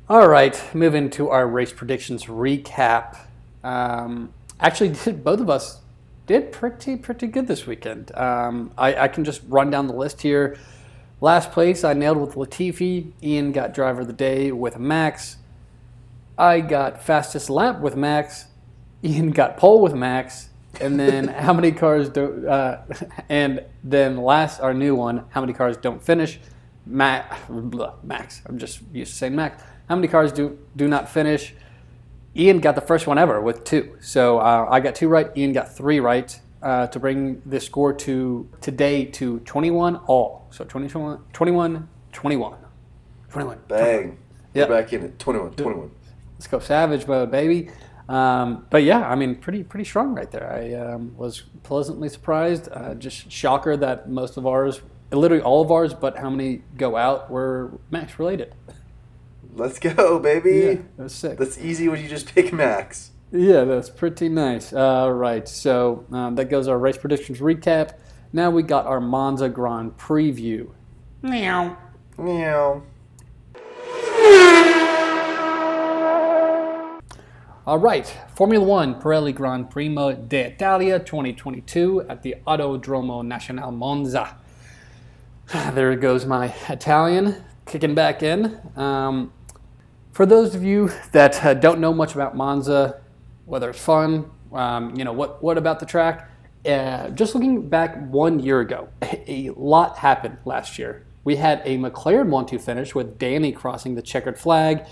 All 0.09 0.27
right, 0.27 0.61
moving 0.75 1.09
to 1.11 1.29
our 1.29 1.47
race 1.47 1.71
predictions 1.71 2.25
recap. 2.25 3.17
Um, 3.63 4.33
actually, 4.59 4.89
did 5.05 5.23
both 5.23 5.39
of 5.39 5.49
us 5.49 5.80
did 6.31 6.51
pretty 6.53 6.95
pretty 6.95 7.27
good 7.27 7.45
this 7.45 7.67
weekend. 7.67 8.15
Um, 8.15 8.71
I, 8.77 8.95
I, 8.95 9.07
can 9.09 9.25
just 9.25 9.41
run 9.49 9.69
down 9.69 9.87
the 9.87 9.93
list 9.93 10.21
here. 10.21 10.57
Last 11.19 11.51
place 11.51 11.83
I 11.83 11.93
nailed 11.93 12.17
with 12.17 12.35
Latifi. 12.35 13.11
Ian 13.21 13.51
got 13.51 13.73
driver 13.73 14.01
of 14.01 14.07
the 14.07 14.13
day 14.13 14.51
with 14.51 14.79
Max. 14.79 15.37
I 16.37 16.61
got 16.61 17.03
fastest 17.03 17.49
lap 17.49 17.81
with 17.81 17.97
Max. 17.97 18.45
Ian 19.03 19.31
got 19.31 19.57
pole 19.57 19.81
with 19.81 19.93
Max. 19.93 20.49
And 20.79 20.97
then 20.97 21.27
how 21.45 21.51
many 21.51 21.73
cars 21.73 22.07
do? 22.07 22.47
Uh, 22.47 22.85
and 23.29 23.65
then 23.83 24.15
last 24.15 24.61
our 24.61 24.73
new 24.73 24.95
one. 24.95 25.25
How 25.31 25.41
many 25.41 25.51
cars 25.51 25.75
don't 25.75 26.01
finish? 26.01 26.39
Max. 26.85 27.35
Max. 28.03 28.41
I'm 28.45 28.57
just 28.57 28.79
used 28.93 29.11
to 29.11 29.17
saying 29.17 29.35
Max. 29.35 29.61
How 29.89 29.95
many 29.95 30.07
cars 30.07 30.31
do 30.31 30.57
do 30.77 30.87
not 30.87 31.09
finish? 31.09 31.53
Ian 32.35 32.59
got 32.59 32.75
the 32.75 32.81
first 32.81 33.07
one 33.07 33.17
ever 33.17 33.41
with 33.41 33.63
two. 33.63 33.97
So 33.99 34.39
uh, 34.39 34.67
I 34.69 34.79
got 34.79 34.95
two 34.95 35.09
right. 35.09 35.35
Ian 35.35 35.53
got 35.53 35.75
three 35.75 35.99
right 35.99 36.39
uh, 36.61 36.87
to 36.87 36.99
bring 36.99 37.41
the 37.45 37.59
score 37.59 37.93
to 37.93 38.49
today 38.61 39.05
to 39.05 39.39
21 39.39 39.97
all. 40.07 40.47
So 40.51 40.63
21, 40.63 41.19
21, 41.33 41.89
21. 42.11 42.57
21. 43.29 43.59
Bang. 43.67 44.17
Yeah. 44.53 44.65
Back 44.65 44.93
in 44.93 45.03
it. 45.03 45.19
21, 45.19 45.53
21. 45.53 45.91
Let's 46.35 46.47
go 46.47 46.59
savage 46.59 47.07
mode, 47.07 47.31
baby. 47.31 47.69
Um, 48.09 48.65
but 48.69 48.83
yeah, 48.83 49.07
I 49.07 49.15
mean, 49.15 49.35
pretty 49.35 49.63
pretty 49.63 49.85
strong 49.85 50.13
right 50.13 50.29
there. 50.29 50.51
I 50.51 50.73
um, 50.73 51.15
was 51.15 51.43
pleasantly 51.63 52.09
surprised. 52.09 52.67
Uh, 52.71 52.93
just 52.95 53.31
shocker 53.31 53.77
that 53.77 54.09
most 54.09 54.37
of 54.37 54.45
ours, 54.45 54.81
literally 55.11 55.43
all 55.43 55.61
of 55.61 55.71
ours, 55.71 55.93
but 55.93 56.17
how 56.17 56.29
many 56.29 56.63
go 56.77 56.97
out 56.97 57.29
were 57.29 57.79
max 57.89 58.19
related. 58.19 58.53
Let's 59.53 59.79
go, 59.79 60.19
baby. 60.19 60.51
Yeah, 60.51 60.81
that's 60.97 61.13
sick. 61.13 61.37
That's 61.37 61.57
easy 61.57 61.89
when 61.89 62.01
you 62.01 62.07
just 62.07 62.33
pick 62.33 62.53
Max. 62.53 63.11
Yeah, 63.31 63.63
that's 63.63 63.89
pretty 63.89 64.29
nice. 64.29 64.73
All 64.73 65.13
right, 65.13 65.47
so 65.47 66.05
um, 66.11 66.35
that 66.35 66.45
goes 66.45 66.67
our 66.67 66.77
race 66.77 66.97
predictions 66.97 67.39
recap. 67.39 67.97
Now 68.33 68.49
we 68.49 68.63
got 68.63 68.85
our 68.85 68.99
Monza 69.01 69.49
Grand 69.49 69.97
preview. 69.97 70.71
Meow. 71.21 71.77
Meow. 72.17 72.83
All 77.67 77.77
right, 77.77 78.07
Formula 78.35 78.65
One 78.65 78.99
Pirelli 78.99 79.35
Gran 79.35 79.65
Premio 79.65 80.27
d'Italia 80.27 80.99
2022 80.99 82.01
at 82.09 82.23
the 82.23 82.35
Autodromo 82.47 83.23
Nazionale 83.23 83.73
Monza. 83.73 84.37
There 85.73 85.95
goes 85.95 86.25
my 86.25 86.53
Italian 86.69 87.43
kicking 87.65 87.95
back 87.95 88.23
in. 88.23 88.59
Um, 88.75 89.31
for 90.21 90.27
those 90.27 90.53
of 90.53 90.63
you 90.63 90.91
that 91.13 91.43
uh, 91.43 91.51
don't 91.55 91.79
know 91.79 91.91
much 91.91 92.13
about 92.13 92.37
Monza, 92.37 93.01
whether 93.45 93.71
it's 93.71 93.83
fun, 93.83 94.29
um, 94.53 94.95
you 94.95 95.03
know, 95.03 95.11
what, 95.11 95.41
what 95.41 95.57
about 95.57 95.79
the 95.79 95.85
track? 95.87 96.29
Uh, 96.63 97.09
just 97.09 97.33
looking 97.33 97.67
back 97.67 98.07
one 98.11 98.39
year 98.39 98.59
ago, 98.59 98.87
a 99.01 99.49
lot 99.55 99.97
happened 99.97 100.37
last 100.45 100.77
year. 100.77 101.07
We 101.23 101.37
had 101.37 101.63
a 101.65 101.75
McLaren 101.75 102.27
1 102.27 102.45
2 102.45 102.59
finish 102.59 102.93
with 102.93 103.17
Danny 103.17 103.51
crossing 103.51 103.95
the 103.95 104.03
checkered 104.03 104.37
flag. 104.37 104.85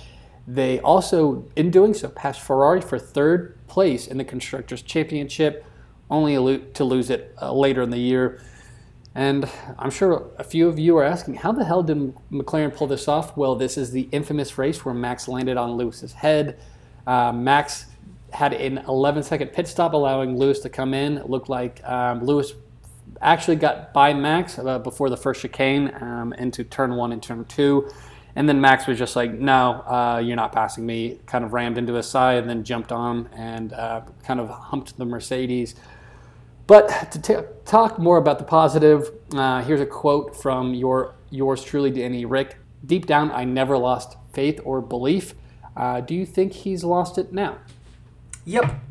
They 0.48 0.80
also, 0.80 1.48
in 1.56 1.70
doing 1.70 1.94
so, 1.94 2.10
passed 2.10 2.42
Ferrari 2.42 2.82
for 2.82 2.98
third 2.98 3.56
place 3.68 4.08
in 4.08 4.18
the 4.18 4.26
Constructors' 4.26 4.82
Championship, 4.82 5.64
only 6.10 6.58
to 6.74 6.84
lose 6.84 7.12
it 7.12 7.36
uh, 7.40 7.54
later 7.54 7.84
in 7.84 7.92
the 7.92 8.00
year. 8.00 8.42
And 9.20 9.50
I'm 9.78 9.90
sure 9.90 10.30
a 10.38 10.46
few 10.46 10.70
of 10.70 10.80
you 10.80 10.96
are 10.96 11.04
asking, 11.04 11.36
how 11.36 11.52
the 11.52 11.66
hell 11.66 11.84
did 11.84 12.16
McLaren 12.32 12.74
pull 12.74 12.88
this 12.88 13.10
off? 13.10 13.36
Well, 13.36 13.54
this 13.54 13.78
is 13.78 13.92
the 13.92 14.08
infamous 14.14 14.58
race 14.58 14.86
where 14.86 14.96
Max 14.96 15.28
landed 15.28 15.58
on 15.58 15.72
Lewis's 15.72 16.14
head. 16.14 16.58
Uh, 17.06 17.34
Max 17.34 17.88
had 18.32 18.54
an 18.54 18.78
11 18.78 19.24
second 19.24 19.50
pit 19.50 19.68
stop, 19.68 19.92
allowing 19.92 20.38
Lewis 20.38 20.60
to 20.60 20.70
come 20.70 20.94
in. 20.94 21.18
It 21.18 21.30
looked 21.30 21.50
like 21.50 21.84
um, 21.84 22.24
Lewis 22.24 22.54
actually 23.22 23.58
got 23.58 23.92
by 23.92 24.14
Max 24.14 24.58
uh, 24.58 24.80
before 24.80 25.10
the 25.10 25.18
first 25.18 25.42
chicane 25.42 25.94
um, 26.02 26.32
into 26.38 26.64
turn 26.64 26.96
one 26.96 27.12
and 27.12 27.22
turn 27.22 27.44
two. 27.44 27.92
And 28.38 28.48
then 28.48 28.62
Max 28.62 28.88
was 28.88 28.98
just 28.98 29.18
like, 29.18 29.34
no, 29.34 29.84
uh, 29.86 30.22
you're 30.24 30.38
not 30.38 30.54
passing 30.54 30.86
me. 30.86 31.20
Kind 31.26 31.44
of 31.44 31.52
rammed 31.52 31.78
into 31.78 31.92
his 31.96 32.08
side 32.08 32.38
and 32.38 32.50
then 32.50 32.64
jumped 32.64 32.94
on 32.94 33.28
and 33.34 33.74
uh, 33.74 34.00
kind 34.24 34.40
of 34.40 34.50
humped 34.50 34.98
the 34.98 35.04
Mercedes. 35.04 35.76
But 36.70 37.12
to 37.14 37.20
t- 37.20 37.48
talk 37.66 37.98
more 37.98 38.18
about 38.18 38.38
the 38.38 38.46
positive, 38.46 39.10
uh, 39.34 39.64
here's 39.64 39.82
a 39.82 39.88
quote 39.88 40.36
from 40.36 40.76
your 40.76 41.16
yours 41.32 41.64
truly, 41.64 41.90
Danny 41.90 42.26
Rick. 42.26 42.58
Deep 42.86 43.08
down, 43.08 43.32
I 43.32 43.44
never 43.44 43.76
lost 43.76 44.18
faith 44.34 44.62
or 44.64 44.80
belief. 44.80 45.34
Uh, 45.76 46.02
do 46.02 46.14
you 46.14 46.28
think 46.28 46.54
he's 46.54 46.84
lost 46.84 47.18
it 47.18 47.34
now? 47.34 47.58
Yep. 48.46 48.82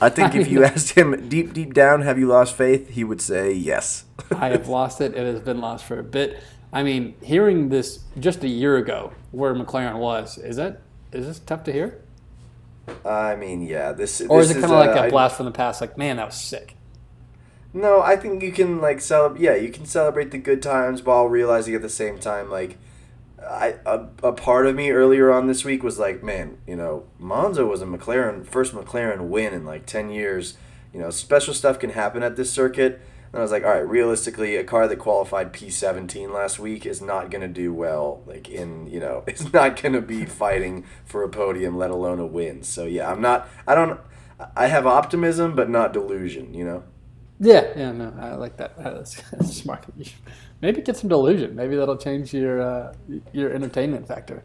I 0.00 0.08
think 0.08 0.34
if 0.34 0.50
you 0.50 0.64
asked 0.72 0.92
him 0.92 1.28
deep, 1.28 1.52
deep 1.52 1.74
down, 1.74 2.00
have 2.00 2.18
you 2.18 2.26
lost 2.26 2.56
faith? 2.56 2.88
He 2.88 3.04
would 3.04 3.20
say 3.20 3.52
yes. 3.52 4.06
I 4.30 4.48
have 4.48 4.68
lost 4.68 5.02
it. 5.02 5.14
It 5.14 5.26
has 5.26 5.40
been 5.40 5.60
lost 5.60 5.84
for 5.84 5.98
a 5.98 6.02
bit. 6.02 6.42
I 6.72 6.82
mean, 6.82 7.16
hearing 7.22 7.68
this 7.68 7.98
just 8.18 8.42
a 8.44 8.48
year 8.48 8.78
ago, 8.78 9.12
where 9.30 9.54
McLaren 9.54 9.98
was, 9.98 10.38
is 10.38 10.56
that 10.56 10.80
is 11.12 11.26
this 11.26 11.38
tough 11.38 11.64
to 11.64 11.72
hear? 11.72 12.00
I 13.04 13.36
mean, 13.36 13.60
yeah. 13.60 13.92
This 13.92 14.22
or 14.22 14.40
this 14.40 14.52
is 14.52 14.56
it 14.56 14.60
kind 14.62 14.72
of 14.72 14.78
like 14.78 15.08
a 15.08 15.10
blast 15.10 15.36
from 15.36 15.44
the 15.44 15.52
past? 15.52 15.82
Like, 15.82 15.98
man, 15.98 16.16
that 16.16 16.24
was 16.24 16.36
sick. 16.36 16.76
No, 17.72 18.00
I 18.00 18.16
think 18.16 18.42
you 18.42 18.50
can 18.52 18.80
like 18.80 19.00
celebrate. 19.00 19.40
Yeah, 19.42 19.54
you 19.54 19.70
can 19.70 19.86
celebrate 19.86 20.30
the 20.32 20.38
good 20.38 20.62
times 20.62 21.02
while 21.02 21.26
realizing 21.26 21.74
at 21.74 21.82
the 21.82 21.88
same 21.88 22.18
time, 22.18 22.50
like, 22.50 22.78
I 23.40 23.76
a, 23.86 24.06
a 24.22 24.32
part 24.32 24.66
of 24.66 24.74
me 24.74 24.90
earlier 24.90 25.30
on 25.30 25.46
this 25.46 25.64
week 25.64 25.82
was 25.82 25.98
like, 25.98 26.22
man, 26.22 26.58
you 26.66 26.74
know, 26.74 27.04
Monza 27.18 27.64
was 27.64 27.80
a 27.80 27.86
McLaren 27.86 28.44
first 28.44 28.74
McLaren 28.74 29.28
win 29.28 29.54
in 29.54 29.64
like 29.64 29.86
ten 29.86 30.10
years. 30.10 30.56
You 30.92 30.98
know, 30.98 31.10
special 31.10 31.54
stuff 31.54 31.78
can 31.78 31.90
happen 31.90 32.22
at 32.24 32.34
this 32.34 32.50
circuit. 32.52 33.00
And 33.32 33.38
I 33.38 33.42
was 33.42 33.52
like, 33.52 33.62
all 33.62 33.70
right, 33.70 33.88
realistically, 33.88 34.56
a 34.56 34.64
car 34.64 34.88
that 34.88 34.96
qualified 34.96 35.52
P 35.52 35.70
seventeen 35.70 36.32
last 36.32 36.58
week 36.58 36.84
is 36.84 37.00
not 37.00 37.30
gonna 37.30 37.46
do 37.46 37.72
well. 37.72 38.24
Like 38.26 38.48
in 38.48 38.88
you 38.88 38.98
know, 38.98 39.22
it's 39.28 39.52
not 39.52 39.80
gonna 39.80 40.00
be 40.00 40.24
fighting 40.24 40.84
for 41.04 41.22
a 41.22 41.28
podium, 41.28 41.78
let 41.78 41.92
alone 41.92 42.18
a 42.18 42.26
win. 42.26 42.64
So 42.64 42.84
yeah, 42.86 43.08
I'm 43.08 43.20
not. 43.20 43.48
I 43.64 43.76
don't. 43.76 44.00
I 44.56 44.66
have 44.66 44.88
optimism, 44.88 45.54
but 45.54 45.70
not 45.70 45.92
delusion. 45.92 46.52
You 46.52 46.64
know. 46.64 46.82
Yeah, 47.42 47.72
yeah, 47.74 47.92
no, 47.92 48.14
I 48.20 48.34
like 48.34 48.58
that. 48.58 48.76
That's, 48.76 49.14
that's 49.32 49.56
smart. 49.56 49.86
Maybe 50.60 50.82
get 50.82 50.96
some 50.96 51.08
delusion. 51.08 51.56
Maybe 51.56 51.74
that'll 51.74 51.96
change 51.96 52.34
your 52.34 52.60
uh, 52.60 52.94
your 53.32 53.52
entertainment 53.52 54.06
factor. 54.06 54.44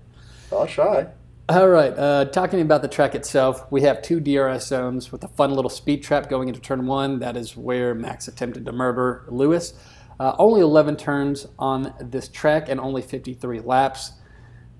I'll 0.52 0.66
try. 0.66 1.08
All 1.48 1.68
right, 1.68 1.94
uh, 1.96 2.26
talking 2.26 2.62
about 2.62 2.82
the 2.82 2.88
track 2.88 3.14
itself, 3.14 3.72
we 3.72 3.82
have 3.82 4.02
two 4.02 4.20
DRS 4.20 4.66
zones 4.66 5.12
with 5.12 5.24
a 5.24 5.28
fun 5.28 5.52
little 5.52 5.70
speed 5.70 6.02
trap 6.02 6.28
going 6.28 6.48
into 6.48 6.60
turn 6.60 6.88
one. 6.88 7.20
That 7.20 7.38
is 7.38 7.56
where 7.56 7.94
Max 7.94 8.28
attempted 8.28 8.66
to 8.66 8.72
murder 8.72 9.26
Lewis. 9.28 9.74
Uh, 10.20 10.36
only 10.40 10.62
11 10.62 10.96
turns 10.96 11.46
on 11.60 11.94
this 12.00 12.30
track 12.30 12.68
and 12.70 12.80
only 12.80 13.04
53 13.04 13.60
laps. 13.60 14.14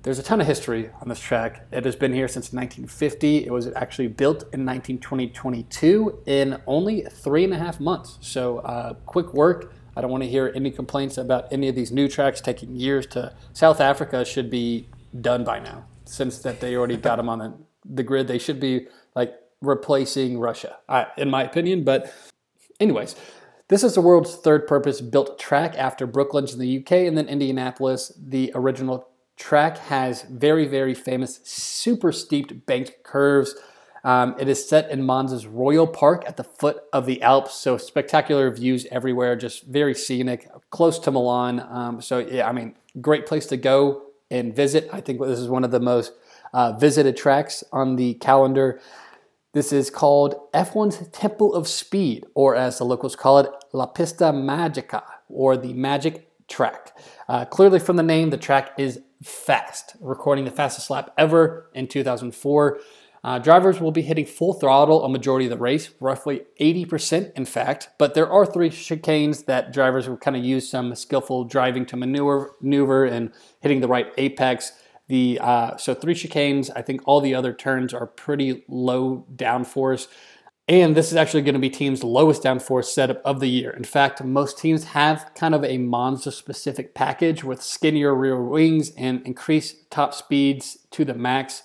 There's 0.06 0.20
a 0.20 0.24
ton 0.24 0.40
of 0.40 0.46
history 0.46 0.92
on 1.02 1.10
this 1.10 1.20
track. 1.20 1.66
It 1.72 1.84
has 1.84 1.96
been 1.96 2.14
here 2.14 2.28
since 2.28 2.54
1950. 2.54 3.48
It 3.48 3.52
was 3.52 3.74
actually 3.76 4.08
built 4.08 4.44
in 4.54 4.64
1920-22 4.64 6.28
in 6.28 6.62
only 6.68 7.02
three 7.02 7.44
and 7.44 7.52
a 7.52 7.58
half 7.58 7.80
months. 7.80 8.20
So 8.22 8.60
uh, 8.60 8.94
quick 9.08 9.34
work. 9.34 9.74
I 9.98 10.02
don't 10.02 10.12
want 10.12 10.22
to 10.22 10.30
hear 10.30 10.52
any 10.54 10.70
complaints 10.70 11.18
about 11.18 11.52
any 11.52 11.70
of 11.70 11.74
these 11.74 11.92
new 11.92 12.08
tracks 12.08 12.40
taking 12.40 12.76
years 12.76 13.08
to. 13.08 13.34
South 13.54 13.82
Africa 13.82 14.24
should 14.24 14.52
be 14.52 14.90
done 15.22 15.44
by 15.44 15.58
now, 15.58 15.88
since 16.04 16.38
that 16.44 16.60
they 16.60 16.76
already 16.76 16.98
got 16.98 17.16
them 17.16 17.28
on 17.28 17.40
the, 17.40 17.54
the 17.84 18.04
grid. 18.04 18.28
They 18.28 18.38
should 18.38 18.60
be 18.60 18.86
like 19.16 19.34
replacing 19.60 20.38
Russia, 20.38 20.78
in 21.18 21.32
my 21.32 21.44
opinion. 21.44 21.84
But 21.84 22.14
anyways, 22.80 23.16
this 23.70 23.84
is 23.84 23.96
the 23.96 24.02
world's 24.02 24.36
third 24.36 24.68
purpose 24.68 25.02
built 25.02 25.40
track 25.40 25.74
after 25.76 26.06
Brooklands 26.06 26.54
in 26.54 26.60
the 26.60 26.78
UK 26.78 26.92
and 26.92 27.18
then 27.18 27.28
Indianapolis, 27.28 28.12
the 28.16 28.52
original 28.54 29.10
track 29.38 29.78
has 29.78 30.24
very, 30.24 30.66
very 30.66 30.94
famous, 30.94 31.40
super 31.44 32.12
steep 32.12 32.66
banked 32.66 33.04
curves. 33.04 33.56
Um, 34.04 34.36
it 34.40 34.48
is 34.48 34.68
set 34.68 34.92
in 34.92 35.02
Monza's 35.02 35.48
Royal 35.48 35.88
Park 35.88 36.24
at 36.28 36.38
the 36.38 36.44
foot 36.44 36.84
of 36.94 37.06
the 37.08 37.22
Alps, 37.24 37.56
so 37.56 37.78
spectacular 37.78 38.52
views 38.52 38.86
everywhere, 38.92 39.36
just 39.36 39.66
very 39.66 39.96
scenic, 39.96 40.48
close 40.70 41.00
to 41.00 41.12
Milan. 41.12 41.60
Um, 41.60 42.02
so, 42.02 42.20
yeah, 42.20 42.48
I 42.48 42.52
mean, 42.52 42.76
great 43.02 43.26
place 43.26 43.48
to 43.48 43.58
go 43.58 44.04
and 44.30 44.56
visit. 44.56 44.90
I 44.94 45.02
think 45.02 45.20
this 45.20 45.40
is 45.40 45.50
one 45.50 45.64
of 45.64 45.72
the 45.72 45.80
most 45.80 46.14
uh, 46.54 46.74
visited 46.74 47.18
tracks 47.18 47.64
on 47.72 47.96
the 47.96 48.14
calendar. 48.16 48.80
This 49.54 49.72
is 49.72 49.90
called 49.90 50.52
F1's 50.54 51.08
Temple 51.10 51.56
of 51.56 51.68
Speed, 51.68 52.26
or 52.36 52.56
as 52.56 52.78
the 52.78 52.84
locals 52.84 53.16
call 53.16 53.40
it, 53.40 53.50
La 53.74 53.86
Pista 53.86 54.26
Magica, 54.26 55.04
or 55.30 55.58
the 55.58 55.74
Magic 55.74 56.30
Track. 56.48 56.96
Uh, 57.28 57.46
clearly, 57.46 57.80
from 57.80 57.96
the 57.96 58.04
name, 58.04 58.30
the 58.30 58.38
track 58.38 58.74
is 58.78 59.00
fast, 59.26 59.96
recording 60.00 60.46
the 60.46 60.52
fastest 60.52 60.90
lap 60.90 61.14
ever 61.18 61.70
in 61.74 61.88
2004. 61.88 62.80
Uh, 63.24 63.40
drivers 63.40 63.82
will 63.82 63.92
be 63.92 64.04
hitting 64.04 64.26
full 64.26 64.54
throttle 64.54 65.04
a 65.04 65.10
majority 65.10 65.48
of 65.48 65.50
the 65.50 65.58
race, 65.58 65.90
roughly 66.00 66.44
80% 66.62 67.34
in 67.34 67.44
fact, 67.46 67.90
but 67.98 68.14
there 68.14 68.30
are 68.30 68.46
three 68.46 68.70
chicanes 68.70 69.46
that 69.46 69.74
drivers 69.74 70.08
will 70.08 70.18
kind 70.18 70.38
of 70.38 70.46
use 70.46 70.70
some 70.70 70.94
skillful 70.94 71.44
driving 71.44 71.88
to 71.88 71.98
maneuver, 71.98 72.52
maneuver 72.62 73.04
and 73.04 73.32
hitting 73.62 73.82
the 73.82 73.88
right 73.88 74.14
apex. 74.20 74.74
The 75.08 75.40
uh, 75.42 75.78
so 75.78 75.96
three 75.96 76.14
chicanes. 76.14 76.70
I 76.76 76.82
think 76.82 77.02
all 77.06 77.20
the 77.20 77.34
other 77.34 77.54
turns 77.54 77.94
are 77.94 78.08
pretty 78.08 78.64
low 78.68 79.26
downforce. 79.36 80.08
And 80.68 80.98
this 80.98 81.12
is 81.12 81.16
actually 81.16 81.44
going 81.44 81.54
to 81.54 81.60
be 81.60 81.70
teams' 81.70 82.04
lowest 82.04 82.42
downforce 82.42 82.86
setup 82.86 83.22
of 83.24 83.40
the 83.40 83.48
year. 83.48 83.70
In 83.70 83.84
fact, 83.84 84.24
most 84.24 84.58
teams 84.58 84.84
have 84.86 85.30
kind 85.36 85.54
of 85.54 85.64
a 85.64 85.78
Monza 85.78 86.32
specific 86.32 86.96
package 86.96 87.44
with 87.44 87.62
skinnier 87.62 88.16
rear 88.16 88.42
wings 88.42 88.92
and 88.98 89.22
increased 89.28 89.92
top 89.92 90.16
speeds 90.16 90.80
to 90.92 91.06
the 91.06 91.14
max. 91.14 91.62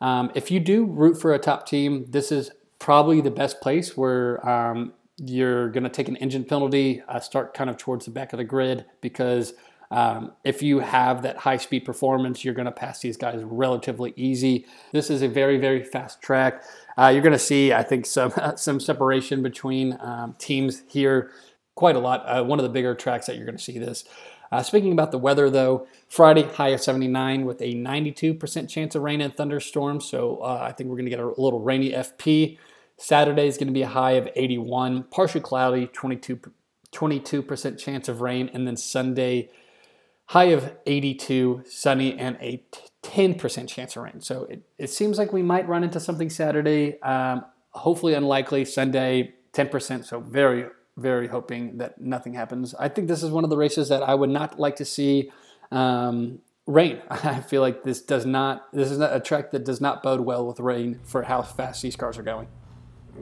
Um, 0.00 0.30
if 0.36 0.52
you 0.52 0.60
do 0.60 0.84
root 0.84 1.20
for 1.20 1.34
a 1.34 1.38
top 1.38 1.66
team, 1.66 2.06
this 2.10 2.30
is 2.30 2.52
probably 2.78 3.20
the 3.20 3.30
best 3.30 3.60
place 3.60 3.96
where 3.96 4.46
um, 4.48 4.92
you're 5.16 5.70
going 5.70 5.84
to 5.84 5.90
take 5.90 6.08
an 6.08 6.16
engine 6.16 6.44
penalty, 6.44 7.02
uh, 7.08 7.18
start 7.18 7.54
kind 7.54 7.68
of 7.68 7.76
towards 7.76 8.04
the 8.04 8.10
back 8.12 8.32
of 8.32 8.36
the 8.36 8.44
grid 8.44 8.84
because 9.00 9.54
um, 9.90 10.32
if 10.44 10.62
you 10.62 10.80
have 10.80 11.22
that 11.22 11.36
high 11.38 11.56
speed 11.56 11.84
performance, 11.84 12.44
you're 12.44 12.54
going 12.54 12.66
to 12.66 12.72
pass 12.72 13.00
these 13.00 13.16
guys 13.16 13.42
relatively 13.44 14.12
easy. 14.16 14.66
This 14.92 15.10
is 15.10 15.22
a 15.22 15.28
very, 15.28 15.58
very 15.58 15.84
fast 15.84 16.20
track. 16.20 16.64
Uh, 16.96 17.08
you're 17.08 17.22
going 17.22 17.32
to 17.32 17.38
see, 17.38 17.72
I 17.72 17.82
think, 17.82 18.06
some 18.06 18.32
some 18.56 18.80
separation 18.80 19.42
between 19.42 19.98
um, 20.00 20.34
teams 20.38 20.82
here 20.88 21.30
quite 21.74 21.96
a 21.96 21.98
lot. 21.98 22.24
Uh, 22.26 22.44
one 22.44 22.58
of 22.58 22.62
the 22.62 22.68
bigger 22.68 22.94
tracks 22.94 23.26
that 23.26 23.36
you're 23.36 23.46
going 23.46 23.56
to 23.56 23.62
see 23.62 23.78
this. 23.78 24.04
Uh, 24.52 24.62
speaking 24.62 24.92
about 24.92 25.10
the 25.10 25.18
weather, 25.18 25.50
though, 25.50 25.86
Friday 26.08 26.44
high 26.44 26.68
of 26.68 26.80
79 26.80 27.44
with 27.44 27.60
a 27.60 27.74
92% 27.74 28.68
chance 28.68 28.94
of 28.94 29.02
rain 29.02 29.20
and 29.20 29.34
thunderstorms. 29.34 30.04
So 30.04 30.36
uh, 30.36 30.60
I 30.62 30.72
think 30.72 30.88
we're 30.88 30.96
going 30.96 31.06
to 31.06 31.10
get 31.10 31.18
a 31.18 31.26
little 31.40 31.60
rainy 31.60 31.90
FP. 31.90 32.58
Saturday 32.96 33.48
is 33.48 33.58
going 33.58 33.66
to 33.66 33.72
be 33.72 33.82
a 33.82 33.88
high 33.88 34.12
of 34.12 34.28
81, 34.36 35.04
partially 35.10 35.40
cloudy, 35.40 35.88
22 35.88 36.40
22% 36.94 37.76
chance 37.76 38.08
of 38.08 38.20
rain, 38.20 38.48
and 38.54 38.68
then 38.68 38.76
Sunday 38.76 39.50
high 40.26 40.44
of 40.44 40.72
82, 40.86 41.64
sunny, 41.66 42.16
and 42.16 42.36
a 42.40 42.64
10% 43.04 43.68
chance 43.68 43.96
of 43.96 44.02
rain. 44.02 44.20
So 44.20 44.44
it, 44.44 44.62
it 44.78 44.90
seems 44.90 45.18
like 45.18 45.32
we 45.32 45.42
might 45.42 45.68
run 45.68 45.84
into 45.84 46.00
something 46.00 46.30
Saturday. 46.30 47.00
Um, 47.02 47.44
hopefully 47.70 48.14
unlikely. 48.14 48.64
Sunday, 48.64 49.34
10%. 49.52 50.04
So 50.04 50.20
very, 50.20 50.66
very 50.96 51.28
hoping 51.28 51.78
that 51.78 52.00
nothing 52.00 52.34
happens. 52.34 52.74
I 52.74 52.88
think 52.88 53.08
this 53.08 53.22
is 53.22 53.30
one 53.30 53.44
of 53.44 53.50
the 53.50 53.56
races 53.56 53.88
that 53.90 54.02
I 54.02 54.14
would 54.14 54.30
not 54.30 54.58
like 54.58 54.76
to 54.76 54.84
see 54.84 55.30
um, 55.70 56.40
rain. 56.66 57.00
I 57.10 57.40
feel 57.40 57.60
like 57.60 57.84
this 57.84 58.00
does 58.00 58.24
not, 58.24 58.72
this 58.72 58.90
is 58.90 58.98
a 59.00 59.20
track 59.20 59.50
that 59.52 59.64
does 59.64 59.80
not 59.80 60.02
bode 60.02 60.20
well 60.20 60.46
with 60.46 60.58
rain 60.58 61.00
for 61.04 61.24
how 61.24 61.42
fast 61.42 61.82
these 61.82 61.96
cars 61.96 62.18
are 62.18 62.22
going. 62.22 62.48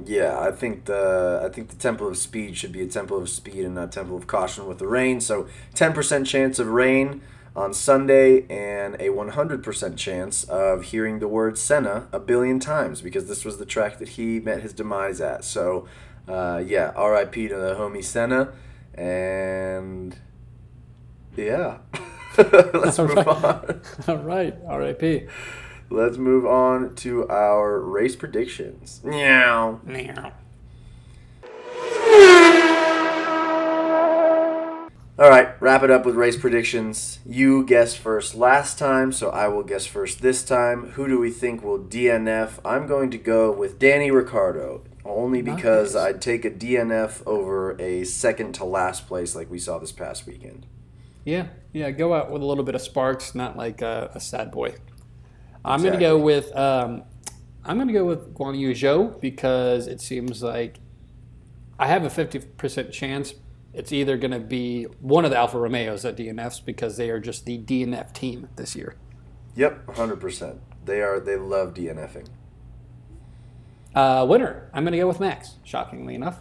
Yeah, 0.07 0.39
I 0.41 0.53
think 0.53 0.87
the 0.87 1.43
I 1.45 1.51
think 1.51 1.68
the 1.68 1.76
temple 1.76 2.09
of 2.09 2.16
speed 2.16 2.57
should 2.57 2.72
be 2.72 2.80
a 2.80 2.87
temple 2.87 3.18
of 3.18 3.28
speed 3.28 3.66
and 3.66 3.74
not 3.74 3.93
temple 3.93 4.16
of 4.16 4.26
caution 4.26 4.66
with 4.66 4.78
the 4.78 4.87
rain. 4.87 5.20
So 5.20 5.49
ten 5.74 5.93
percent 5.93 6.26
chance 6.26 6.59
of 6.59 6.68
rain 6.68 7.20
on 7.55 7.74
Sunday 7.74 8.46
and 8.48 8.94
a 8.94 9.09
100% 9.09 9.96
chance 9.96 10.44
of 10.44 10.84
hearing 10.84 11.18
the 11.18 11.28
word 11.28 11.59
Senna 11.59 12.09
a 12.12 12.18
billion 12.18 12.59
times 12.59 13.03
because 13.03 13.28
this 13.28 13.44
was 13.44 13.59
the 13.59 13.66
track 13.66 13.98
that 13.98 14.11
he 14.11 14.40
met 14.40 14.62
his 14.62 14.72
demise 14.72 15.20
at. 15.20 15.44
So, 15.44 15.86
uh, 16.26 16.62
yeah, 16.66 16.90
RIP 16.98 17.34
to 17.34 17.48
the 17.57 17.74
homie 17.78 18.05
Senna. 18.05 18.53
And 18.94 20.16
yeah, 21.36 21.78
let's 22.38 22.98
All 22.98 23.07
move 23.07 23.16
right. 23.16 23.26
on. 23.26 23.80
All 24.09 24.18
right, 24.18 24.55
RIP. 24.70 25.28
Let's 25.90 26.16
move 26.16 26.46
on 26.46 26.94
to 26.96 27.28
our 27.28 27.80
race 27.80 28.16
predictions. 28.16 29.03
Meow. 29.84 30.32
All 35.23 35.31
right, 35.31 35.55
wrap 35.61 35.85
it 35.85 35.91
up 35.93 36.05
with 36.05 36.16
race 36.16 36.37
predictions. 36.37 37.20
You 37.25 37.64
guessed 37.64 37.97
first 37.97 38.35
last 38.35 38.77
time, 38.77 39.12
so 39.12 39.31
I 39.31 39.47
will 39.47 39.62
guess 39.62 39.87
first 39.87 40.20
this 40.20 40.43
time. 40.43 40.89
Who 40.95 41.07
do 41.07 41.20
we 41.20 41.31
think 41.31 41.62
will 41.62 41.79
DNF? 41.79 42.59
I'm 42.64 42.89
going 42.89 43.09
to 43.12 43.18
go 43.18 43.53
with 43.53 43.79
Danny 43.79 44.11
Ricciardo, 44.11 44.83
only 45.05 45.41
because 45.41 45.95
Nice. 45.95 46.05
I'd 46.05 46.23
take 46.23 46.45
a 46.45 46.51
DNF 46.51 47.23
over 47.25 47.81
a 47.81 48.03
second 48.03 48.55
to 48.55 48.64
last 48.64 49.07
place 49.07 49.37
like 49.37 49.49
we 49.49 49.61
saw 49.61 49.79
this 49.79 49.93
past 49.93 50.27
weekend. 50.27 50.66
Yeah, 51.25 51.47
yeah. 51.73 51.93
Go 51.93 52.14
out 52.14 52.33
with 52.33 52.43
a 52.43 52.45
little 52.45 52.64
bit 52.64 52.75
of 52.75 52.83
sparks, 52.83 53.33
not 53.33 53.57
like 53.57 53.81
a, 53.81 54.11
a 54.16 54.18
sad 54.18 54.51
boy. 54.51 54.75
I'm 55.64 55.85
gonna 55.85 56.01
go 56.01 56.18
with 56.18 56.51
um, 56.57 57.05
I'm 57.64 57.79
gonna 57.79 57.93
go 57.93 58.05
with 58.05 58.35
Guanyu 58.35 58.73
Zhou 58.73 59.20
because 59.20 59.87
it 59.87 60.01
seems 60.01 60.43
like 60.43 60.81
I 61.79 61.87
have 61.87 62.03
a 62.03 62.09
50% 62.09 62.91
chance. 62.91 63.35
It's 63.75 63.93
either 63.93 64.16
gonna 64.16 64.41
be 64.41 64.85
one 65.01 65.25
of 65.25 65.31
the 65.31 65.37
Alfa 65.37 65.59
Romeos 65.59 66.05
at 66.05 66.16
DNFs 66.16 66.64
because 66.64 66.97
they 66.97 67.11
are 67.11 67.20
just 67.20 67.45
the 67.47 67.59
DNF 67.59 68.12
team 68.12 68.49
this 68.57 68.77
year. 68.77 68.97
Yep, 69.55 69.87
100%. 69.87 70.59
They 70.85 71.01
are 71.01 71.20
they 71.20 71.37
love 71.37 71.75
DNFing. 71.75 72.29
Uh, 73.95 74.27
winner, 74.29 74.70
I'm 74.73 74.85
gonna 74.85 74.97
go 74.97 75.07
with 75.09 75.20
Max. 75.20 75.57
Shockingly 75.64 76.14
enough. 76.14 76.41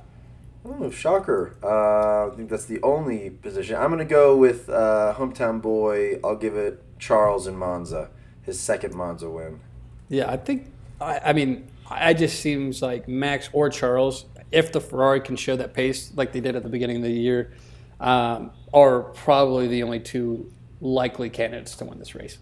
Oh, 0.63 0.89
shocker. 0.91 1.55
Uh, 1.63 2.31
I 2.31 2.35
think 2.35 2.49
that's 2.49 2.65
the 2.65 2.81
only 2.83 3.31
position. 3.31 3.75
I'm 3.75 3.87
going 3.87 3.99
to 3.99 4.05
go 4.05 4.37
with 4.37 4.69
uh, 4.69 5.15
hometown 5.17 5.61
boy. 5.61 6.19
I'll 6.23 6.35
give 6.35 6.55
it 6.55 6.83
Charles 6.99 7.47
in 7.47 7.55
Monza, 7.55 8.09
his 8.43 8.59
second 8.59 8.93
Monza 8.93 9.29
win. 9.29 9.59
Yeah, 10.07 10.29
I 10.29 10.37
think. 10.37 10.71
I, 10.99 11.19
I 11.25 11.33
mean, 11.33 11.67
I 11.89 12.13
just 12.13 12.39
seems 12.39 12.81
like 12.81 13.07
Max 13.07 13.49
or 13.53 13.69
Charles. 13.69 14.25
If 14.51 14.71
the 14.71 14.81
Ferrari 14.81 15.21
can 15.21 15.35
show 15.35 15.55
that 15.55 15.73
pace 15.73 16.11
like 16.15 16.33
they 16.33 16.39
did 16.41 16.55
at 16.55 16.63
the 16.63 16.69
beginning 16.69 16.97
of 16.97 17.03
the 17.03 17.11
year, 17.11 17.53
um, 17.99 18.51
are 18.73 19.01
probably 19.01 19.67
the 19.67 19.83
only 19.83 19.99
two 19.99 20.51
likely 20.79 21.29
candidates 21.29 21.75
to 21.75 21.85
win 21.85 21.99
this 21.99 22.15
race. 22.15 22.37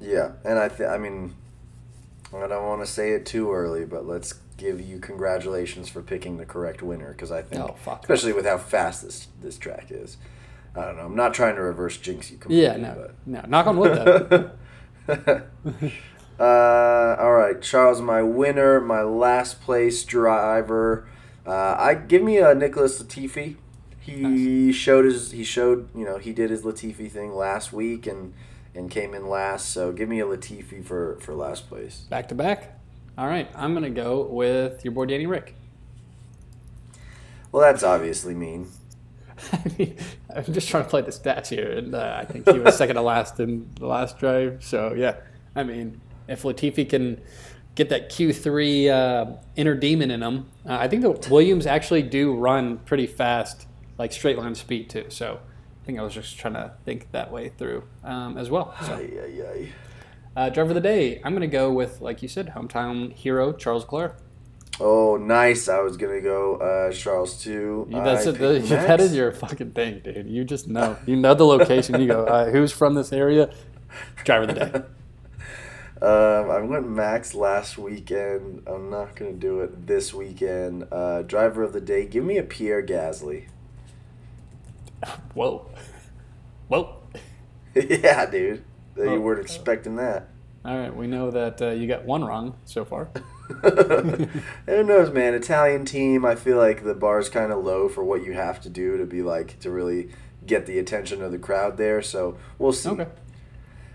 Yeah, 0.00 0.32
and 0.44 0.58
I 0.58 0.68
th- 0.68 0.88
I 0.88 0.98
mean, 0.98 1.34
I 2.34 2.46
don't 2.46 2.66
want 2.66 2.80
to 2.82 2.86
say 2.86 3.12
it 3.12 3.24
too 3.26 3.52
early, 3.52 3.84
but 3.84 4.06
let's 4.06 4.34
give 4.56 4.80
you 4.80 4.98
congratulations 4.98 5.88
for 5.88 6.02
picking 6.02 6.36
the 6.36 6.44
correct 6.44 6.82
winner 6.82 7.12
because 7.12 7.32
I 7.32 7.42
think, 7.42 7.62
Oh, 7.62 7.76
especially 8.00 8.32
with 8.32 8.44
how 8.46 8.58
fast 8.58 9.02
this 9.02 9.28
this 9.40 9.58
track 9.58 9.86
is. 9.90 10.16
I 10.74 10.86
don't 10.86 10.96
know. 10.96 11.04
I'm 11.04 11.16
not 11.16 11.34
trying 11.34 11.56
to 11.56 11.62
reverse 11.62 11.98
jinx 11.98 12.30
you 12.30 12.38
completely. 12.38 12.64
Yeah, 12.64 12.76
no, 12.76 13.10
no. 13.26 13.44
Knock 13.46 13.66
on 13.66 13.76
wood, 13.76 13.94
though. 15.08 15.42
Uh, 16.40 17.14
all 17.20 17.34
right, 17.34 17.60
Charles, 17.62 18.00
my 18.00 18.22
winner, 18.22 18.80
my 18.80 19.02
last 19.02 19.60
place 19.60 20.02
driver. 20.02 21.06
Uh, 21.46 21.76
I 21.78 21.94
give 21.94 22.22
me 22.22 22.38
a 22.38 22.54
Nicholas 22.54 23.02
Latifi. 23.02 23.56
He 24.00 24.72
showed 24.72 25.04
his 25.04 25.30
he 25.30 25.44
showed 25.44 25.88
you 25.94 26.04
know 26.04 26.18
he 26.18 26.32
did 26.32 26.50
his 26.50 26.62
Latifi 26.62 27.10
thing 27.10 27.34
last 27.34 27.72
week 27.72 28.06
and 28.06 28.34
and 28.74 28.90
came 28.90 29.14
in 29.14 29.28
last. 29.28 29.70
So 29.70 29.92
give 29.92 30.08
me 30.08 30.20
a 30.20 30.26
Latifi 30.26 30.84
for 30.84 31.16
for 31.20 31.34
last 31.34 31.68
place. 31.68 32.06
back 32.10 32.28
to 32.28 32.34
back. 32.34 32.78
All 33.16 33.26
right, 33.26 33.48
I'm 33.54 33.74
gonna 33.74 33.90
go 33.90 34.22
with 34.22 34.84
your 34.84 34.92
boy 34.92 35.06
Danny 35.06 35.26
Rick. 35.26 35.54
Well, 37.52 37.62
that's 37.62 37.82
obviously 37.82 38.34
mean. 38.34 38.68
I 39.52 39.62
mean, 39.78 39.96
I'm 40.34 40.52
just 40.52 40.68
trying 40.68 40.84
to 40.84 40.90
play 40.90 41.02
the 41.02 41.10
stats 41.10 41.48
here, 41.48 41.70
and 41.72 41.94
uh, 41.94 42.16
I 42.18 42.24
think 42.24 42.48
he 42.48 42.58
was 42.58 42.76
second 42.76 42.96
to 42.96 43.02
last 43.02 43.38
in 43.38 43.68
the 43.78 43.86
last 43.86 44.18
drive. 44.18 44.64
So 44.64 44.94
yeah, 44.94 45.16
I 45.54 45.62
mean, 45.62 46.00
if 46.26 46.42
Latifi 46.42 46.88
can 46.88 47.20
get 47.74 47.88
that 47.88 48.10
Q3 48.10 48.88
uh, 48.90 49.36
inner 49.56 49.74
demon 49.74 50.10
in 50.10 50.20
them. 50.20 50.50
uh, 50.68 50.76
I 50.80 50.88
think 50.88 51.02
the 51.02 51.10
Williams 51.30 51.66
actually 51.66 52.02
do 52.02 52.34
run 52.34 52.78
pretty 52.78 53.06
fast, 53.06 53.66
like 53.98 54.12
straight 54.12 54.38
line 54.38 54.54
speed 54.54 54.90
too. 54.90 55.06
So 55.08 55.38
I 55.82 55.86
think 55.86 55.98
I 55.98 56.02
was 56.02 56.14
just 56.14 56.38
trying 56.38 56.54
to 56.54 56.72
think 56.84 57.10
that 57.12 57.32
way 57.32 57.48
through 57.50 57.84
um, 58.04 58.36
as 58.38 58.50
well. 58.50 58.74
So, 58.84 58.94
Ay, 58.94 59.10
ay, 59.18 59.42
ay. 59.52 59.68
uh, 60.36 60.48
driver 60.50 60.70
of 60.70 60.74
the 60.74 60.80
day, 60.80 61.20
I'm 61.24 61.32
going 61.32 61.40
to 61.40 61.46
go 61.46 61.72
with, 61.72 62.00
like 62.00 62.22
you 62.22 62.28
said, 62.28 62.52
hometown 62.56 63.12
hero 63.12 63.52
Charles 63.52 63.82
Leclerc. 63.84 64.16
Oh, 64.80 65.16
nice. 65.16 65.68
I 65.68 65.80
was 65.80 65.98
gonna 65.98 66.22
go 66.22 66.56
uh, 66.56 66.90
Charles 66.92 67.40
too. 67.42 67.86
That's 67.90 68.24
it, 68.24 68.38
that 68.38 69.00
is 69.02 69.14
your 69.14 69.30
fucking 69.30 69.72
thing, 69.72 70.00
dude. 70.02 70.26
You 70.26 70.44
just 70.44 70.66
know. 70.66 70.96
You 71.04 71.14
know 71.16 71.34
the 71.34 71.44
location. 71.44 72.00
You 72.00 72.06
go, 72.08 72.24
uh, 72.24 72.50
who's 72.50 72.72
from 72.72 72.94
this 72.94 73.12
area? 73.12 73.52
Driver 74.24 74.44
of 74.44 74.54
the 74.54 74.54
day. 74.54 74.82
Um, 76.02 76.50
I 76.50 76.58
went 76.58 76.88
Max 76.88 77.32
last 77.32 77.78
weekend. 77.78 78.64
I'm 78.66 78.90
not 78.90 79.14
gonna 79.14 79.34
do 79.34 79.60
it 79.60 79.86
this 79.86 80.12
weekend. 80.12 80.88
Uh, 80.90 81.22
driver 81.22 81.62
of 81.62 81.72
the 81.72 81.80
day. 81.80 82.06
Give 82.06 82.24
me 82.24 82.38
a 82.38 82.42
Pierre 82.42 82.82
Gasly. 82.82 83.46
Whoa. 85.34 85.70
Whoa. 86.66 86.96
yeah, 87.76 88.26
dude. 88.26 88.64
You 88.96 89.20
weren't 89.20 89.40
expecting 89.42 89.94
that. 89.96 90.28
All 90.64 90.76
right, 90.76 90.94
we 90.94 91.06
know 91.06 91.30
that 91.30 91.62
uh, 91.62 91.70
you 91.70 91.86
got 91.86 92.04
one 92.04 92.24
wrong 92.24 92.56
so 92.64 92.84
far. 92.84 93.08
Who 93.62 94.82
knows, 94.82 95.12
man? 95.12 95.34
Italian 95.34 95.84
team. 95.84 96.24
I 96.24 96.34
feel 96.34 96.56
like 96.56 96.82
the 96.82 96.94
bar's 96.94 97.28
kind 97.28 97.52
of 97.52 97.64
low 97.64 97.88
for 97.88 98.02
what 98.02 98.24
you 98.24 98.32
have 98.32 98.60
to 98.62 98.68
do 98.68 98.96
to 98.96 99.06
be 99.06 99.22
like 99.22 99.60
to 99.60 99.70
really 99.70 100.10
get 100.44 100.66
the 100.66 100.80
attention 100.80 101.22
of 101.22 101.30
the 101.30 101.38
crowd 101.38 101.76
there. 101.76 102.02
So 102.02 102.36
we'll 102.58 102.72
see. 102.72 102.90
Okay. 102.90 103.06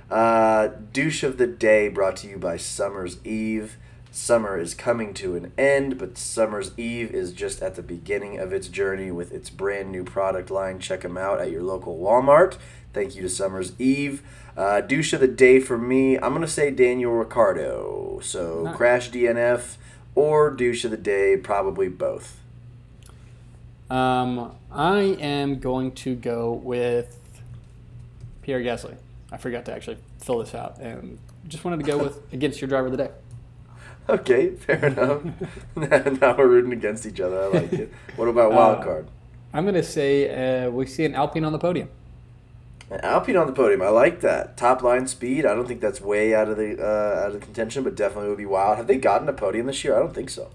Uh, 0.10 0.70
douche 0.93 1.24
of 1.24 1.38
the 1.38 1.47
day 1.47 1.89
brought 1.89 2.16
to 2.18 2.28
you 2.28 2.38
by 2.38 2.58
Summer's 2.58 3.18
Eve. 3.26 3.78
Summer 4.12 4.58
is 4.58 4.74
coming 4.74 5.14
to 5.16 5.36
an 5.36 5.51
end, 5.58 5.97
but 5.97 6.18
Summer's 6.18 6.72
Eve 6.78 7.12
is 7.12 7.32
just 7.34 7.62
at 7.62 7.76
the 7.76 7.84
beginning 7.84 8.39
of 8.39 8.51
its 8.51 8.68
journey 8.68 9.12
with 9.12 9.32
its 9.32 9.49
brand 9.49 9.91
new 9.91 10.03
product 10.03 10.49
line. 10.49 10.80
Check 10.80 11.01
them 11.01 11.18
out 11.18 11.39
at 11.39 11.51
your 11.51 11.62
local 11.62 11.99
Walmart. 11.99 12.58
Thank 12.93 13.16
you 13.16 13.22
to 13.22 13.30
Summer's 13.30 13.74
Eve. 13.80 14.24
Uh, 14.55 14.82
douche 14.82 15.14
of 15.14 15.20
the 15.20 15.28
day 15.28 15.60
for 15.60 15.78
me, 15.78 16.16
I'm 16.16 16.30
going 16.32 16.41
to 16.41 16.47
say 16.47 16.72
Daniel 16.72 17.12
Ricciardo. 17.14 18.20
So 18.24 18.64
Nice. 18.64 18.76
Crash 18.76 19.12
DNF 19.12 19.76
or 20.16 20.49
douche 20.49 20.84
of 20.84 20.89
the 20.89 20.97
day, 20.97 21.38
probably 21.38 21.89
both. 21.89 22.39
Um, 23.89 24.53
I 24.72 25.01
am 25.20 25.60
going 25.60 25.91
to 25.91 26.16
go 26.16 26.53
with 26.53 27.20
Pierre 28.41 28.62
Gasly. 28.62 28.95
I 29.32 29.38
forgot 29.38 29.66
to 29.66 29.74
actually 29.74 29.98
fill 30.20 30.40
this 30.40 30.56
out 30.56 30.80
and 30.80 31.20
just 31.48 31.66
wanted 31.66 31.78
to 31.78 31.84
go 31.84 31.98
with 31.98 32.22
against 32.34 32.62
your 32.62 32.68
driver 32.68 32.88
of 32.88 32.92
the 32.92 32.98
day. 32.98 33.12
Okay, 34.10 34.52
fair 34.52 34.86
enough. 34.86 35.22
now 35.76 36.36
we're 36.38 36.48
rooting 36.48 36.72
against 36.72 37.06
each 37.06 37.20
other. 37.20 37.44
I 37.44 37.48
like 37.48 37.74
it. 37.74 37.92
What 38.16 38.28
about 38.30 38.54
wild 38.54 38.80
Uh, 38.80 38.84
card? 38.84 39.08
I'm 39.54 39.64
going 39.66 39.76
to 39.76 39.84
say 39.84 40.66
uh, 40.66 40.70
we 40.70 40.86
see 40.86 41.04
an 41.06 41.14
Alpine 41.16 41.44
on 41.44 41.52
the 41.52 41.60
podium. 41.60 41.90
An 42.90 43.02
Alpine 43.02 43.36
on 43.36 43.48
the 43.48 43.54
podium. 43.54 43.82
I 43.82 43.90
like 43.90 44.22
that. 44.22 44.56
Top 44.56 44.82
line 44.82 45.08
speed. 45.08 45.46
I 45.46 45.54
don't 45.54 45.68
think 45.68 45.82
that's 45.82 46.00
way 46.00 46.34
out 46.34 46.48
of 46.48 46.56
the 46.56 46.82
uh, 46.82 47.26
out 47.26 47.36
of 47.36 47.42
contention, 47.42 47.84
but 47.84 47.96
definitely 47.96 48.30
would 48.30 48.38
be 48.38 48.46
wild. 48.46 48.78
Have 48.78 48.88
they 48.88 48.98
gotten 48.98 49.28
a 49.28 49.34
podium 49.34 49.66
this 49.66 49.84
year? 49.84 49.94
I 49.96 50.00
don't 50.00 50.14
think 50.16 50.30
so. 50.30 50.50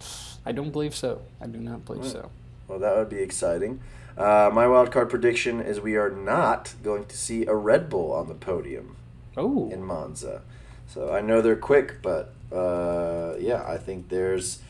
I 0.46 0.52
don't 0.52 0.70
believe 0.70 0.94
so. 0.94 1.20
I 1.42 1.46
do 1.46 1.58
not 1.58 1.84
believe 1.84 2.06
so. 2.10 2.30
Well, 2.68 2.78
that 2.78 2.96
would 2.96 3.10
be 3.10 3.18
exciting. 3.18 3.80
Uh, 4.16 4.50
my 4.52 4.66
wild 4.66 4.90
card 4.90 5.08
prediction 5.08 5.60
is 5.60 5.80
we 5.80 5.96
are 5.96 6.10
not 6.10 6.74
going 6.82 7.04
to 7.06 7.16
see 7.16 7.46
a 7.46 7.54
Red 7.54 7.88
Bull 7.88 8.12
on 8.12 8.28
the 8.28 8.34
podium 8.34 8.96
Oh, 9.36 9.70
in 9.70 9.82
Monza. 9.82 10.42
So 10.86 11.12
I 11.12 11.20
know 11.20 11.40
they're 11.40 11.56
quick, 11.56 12.02
but 12.02 12.34
uh, 12.52 13.34
yeah, 13.38 13.64
I 13.66 13.78
think 13.78 14.10
there's, 14.10 14.60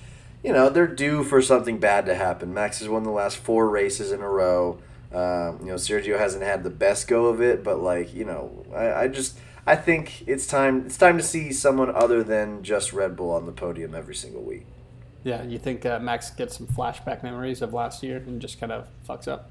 you 0.45 0.53
know, 0.53 0.69
they're 0.69 0.87
due 0.87 1.25
for 1.25 1.43
something 1.43 1.79
bad 1.79 2.07
to 2.07 2.15
happen. 2.15 2.55
Max 2.55 2.79
has 2.79 2.89
won 2.89 3.03
the 3.03 3.11
last 3.11 3.37
four 3.39 3.69
races 3.69 4.13
in 4.13 4.21
a 4.21 4.29
row. 4.29 4.79
Um, 5.13 5.59
you 5.61 5.67
know, 5.67 5.75
Sergio 5.75 6.19
hasn't 6.19 6.45
had 6.45 6.63
the 6.63 6.71
best 6.71 7.09
go 7.09 7.27
of 7.27 7.43
it, 7.43 7.65
but 7.65 7.81
like, 7.81 8.15
you 8.15 8.25
know, 8.25 8.65
I, 8.75 8.93
I 9.05 9.09
just 9.09 9.37
I 9.67 9.77
think 9.77 10.27
it's 10.27 10.47
time 10.47 10.87
it's 10.87 10.97
time 10.97 11.19
to 11.19 11.23
see 11.23 11.53
someone 11.53 11.91
other 11.95 12.23
than 12.23 12.63
just 12.63 12.93
Red 12.93 13.17
Bull 13.17 13.31
on 13.31 13.47
the 13.47 13.53
podium 13.53 13.95
every 13.95 14.15
single 14.15 14.43
week. 14.43 14.67
Yeah. 15.25 15.43
You 15.43 15.59
think 15.59 15.87
uh, 15.87 15.99
Max 15.99 16.31
gets 16.31 16.57
some 16.57 16.67
flashback 16.67 17.23
memories 17.23 17.63
of 17.63 17.73
last 17.73 18.03
year 18.03 18.19
and 18.19 18.41
just 18.41 18.61
kind 18.61 18.73
of 18.73 18.89
fucks 19.09 19.29
up? 19.29 19.51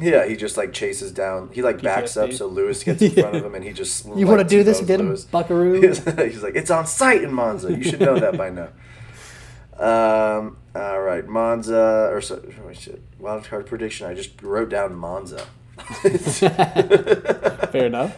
Yeah, 0.00 0.26
he 0.26 0.36
just 0.36 0.56
like 0.56 0.72
chases 0.72 1.12
down. 1.12 1.50
He 1.52 1.62
like 1.62 1.80
backs 1.80 2.16
up 2.16 2.32
so 2.32 2.46
Lewis 2.46 2.82
gets 2.82 3.00
in 3.02 3.12
front 3.12 3.36
of 3.36 3.44
him, 3.44 3.54
and 3.54 3.64
he 3.64 3.72
just 3.72 4.04
You 4.06 4.12
like, 4.12 4.26
want 4.26 4.40
to 4.40 4.44
do 4.44 4.64
this 4.64 4.80
again, 4.80 5.00
Lewis. 5.00 5.24
Buckaroo? 5.24 5.80
He's, 5.86 6.04
he's 6.04 6.42
like, 6.42 6.56
it's 6.56 6.70
on 6.70 6.86
site 6.86 7.22
in 7.22 7.32
Monza. 7.32 7.72
You 7.72 7.84
should 7.84 8.00
know 8.00 8.18
that 8.18 8.36
by 8.36 8.50
now. 8.50 8.68
Um. 9.78 10.56
All 10.74 11.02
right, 11.02 11.26
Monza 11.26 12.08
or 12.10 12.22
so, 12.22 12.42
oh, 12.66 12.72
shit. 12.72 13.02
Wild 13.18 13.44
card 13.44 13.66
prediction. 13.66 14.06
I 14.06 14.14
just 14.14 14.40
wrote 14.40 14.70
down 14.70 14.94
Monza. 14.94 15.46
Fair 16.10 17.84
enough. 17.84 18.16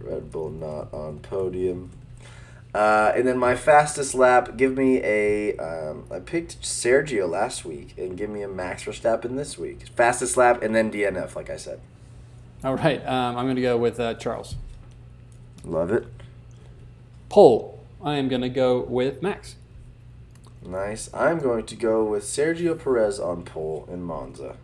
Red 0.00 0.32
Bull 0.32 0.48
not 0.48 0.94
on 0.94 1.18
podium. 1.18 1.90
Uh, 2.76 3.10
and 3.16 3.26
then 3.26 3.38
my 3.38 3.56
fastest 3.56 4.14
lap. 4.14 4.58
Give 4.58 4.76
me 4.76 5.00
a. 5.02 5.56
Um, 5.56 6.04
I 6.10 6.18
picked 6.18 6.60
Sergio 6.60 7.26
last 7.26 7.64
week, 7.64 7.94
and 7.96 8.18
give 8.18 8.28
me 8.28 8.42
a 8.42 8.48
Max 8.48 8.84
Verstappen 8.84 9.34
this 9.34 9.56
week. 9.56 9.88
Fastest 9.96 10.36
lap, 10.36 10.62
and 10.62 10.74
then 10.74 10.92
DNF, 10.92 11.34
like 11.34 11.48
I 11.48 11.56
said. 11.56 11.80
All 12.62 12.74
right, 12.76 13.00
um, 13.06 13.38
I'm 13.38 13.46
going 13.46 13.56
to 13.56 13.62
go 13.62 13.78
with 13.78 13.98
uh, 13.98 14.12
Charles. 14.14 14.56
Love 15.64 15.90
it. 15.90 16.06
Pole. 17.30 17.82
I 18.04 18.16
am 18.16 18.28
going 18.28 18.42
to 18.42 18.50
go 18.50 18.80
with 18.80 19.22
Max. 19.22 19.54
Nice. 20.62 21.08
I'm 21.14 21.38
going 21.38 21.64
to 21.64 21.76
go 21.76 22.04
with 22.04 22.24
Sergio 22.24 22.78
Perez 22.78 23.18
on 23.18 23.42
pole 23.42 23.88
in 23.90 24.02
Monza. 24.02 24.56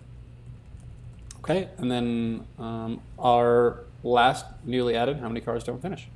Okay, 1.38 1.70
and 1.78 1.90
then 1.90 2.46
um, 2.58 3.00
our 3.18 3.84
last 4.02 4.44
newly 4.64 4.94
added. 4.94 5.20
How 5.20 5.28
many 5.28 5.40
cars 5.40 5.64
don't 5.64 5.80
finish? 5.80 6.08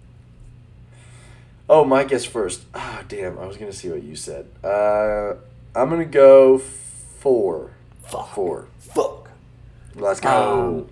Oh, 1.68 1.84
my 1.84 2.04
guess 2.04 2.24
first. 2.24 2.64
Ah, 2.74 3.02
damn. 3.08 3.38
I 3.38 3.46
was 3.46 3.56
going 3.56 3.70
to 3.70 3.76
see 3.76 3.88
what 3.88 4.02
you 4.02 4.14
said. 4.16 4.46
Uh, 4.62 5.34
I'm 5.74 5.88
going 5.88 6.00
to 6.00 6.04
go 6.04 6.58
four. 6.58 7.72
Fuck. 8.04 8.34
Four. 8.34 8.68
Fuck. 8.78 9.30
Let's 9.96 10.20
go. 10.20 10.28
Um, 10.28 10.88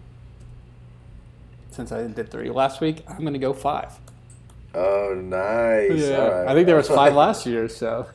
Since 1.71 1.93
I 1.93 2.07
did 2.07 2.31
three 2.31 2.51
last 2.51 2.81
week, 2.81 3.05
I'm 3.09 3.21
going 3.21 3.35
to 3.35 3.39
go 3.39 3.53
five. 3.53 3.93
oh, 4.75 5.15
nice. 5.15 6.11
All 6.11 6.31
right. 6.31 6.49
I 6.49 6.55
think 6.55 6.67
there 6.67 6.77
was 6.77 6.89
five 6.89 7.15
last 7.15 7.47
year, 7.47 7.69
so 7.69 8.07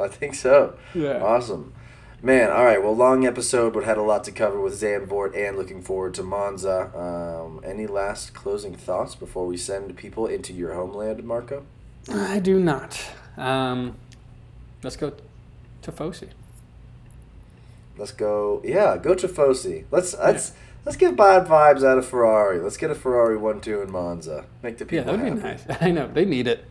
I 0.00 0.08
think 0.08 0.34
so. 0.34 0.76
Yeah. 0.94 1.22
Awesome. 1.22 1.72
Man, 2.24 2.50
all 2.50 2.64
right. 2.64 2.82
Well, 2.82 2.94
long 2.96 3.26
episode, 3.26 3.72
but 3.74 3.84
had 3.84 3.98
a 3.98 4.02
lot 4.02 4.24
to 4.24 4.32
cover 4.32 4.60
with 4.60 4.74
Zandvoort 4.80 5.36
and 5.36 5.56
looking 5.56 5.82
forward 5.82 6.14
to 6.14 6.22
Monza. 6.22 6.90
Um, 6.96 7.60
any 7.64 7.86
last 7.86 8.32
closing 8.32 8.74
thoughts 8.76 9.14
before 9.14 9.46
we 9.46 9.56
send 9.56 9.96
people 9.96 10.26
into 10.26 10.52
your 10.52 10.74
homeland, 10.74 11.22
Marco? 11.24 11.64
I 12.10 12.38
do 12.40 12.58
not. 12.58 13.00
Um, 13.36 13.96
let's 14.82 14.96
go 14.96 15.12
Tifosi. 15.82 16.28
Let's 17.96 18.12
go. 18.12 18.60
Yeah, 18.64 18.96
go 18.96 19.14
Tifosi. 19.14 19.84
Let's 19.90 20.14
let's 20.18 20.52
let's 20.84 20.96
get 20.96 21.16
bad 21.16 21.46
vibes 21.46 21.84
out 21.84 21.98
of 21.98 22.06
Ferrari. 22.06 22.58
Let's 22.58 22.76
get 22.76 22.90
a 22.90 22.94
Ferrari 22.94 23.36
one 23.36 23.60
two 23.60 23.80
in 23.82 23.92
Monza. 23.92 24.46
Make 24.62 24.78
the 24.78 24.84
people. 24.84 25.10
Yeah, 25.10 25.16
that 25.16 25.24
would 25.24 25.34
be 25.34 25.42
nice. 25.42 25.64
I 25.80 25.90
know 25.90 26.08
they 26.08 26.24
need 26.24 26.46
it. 26.46 26.64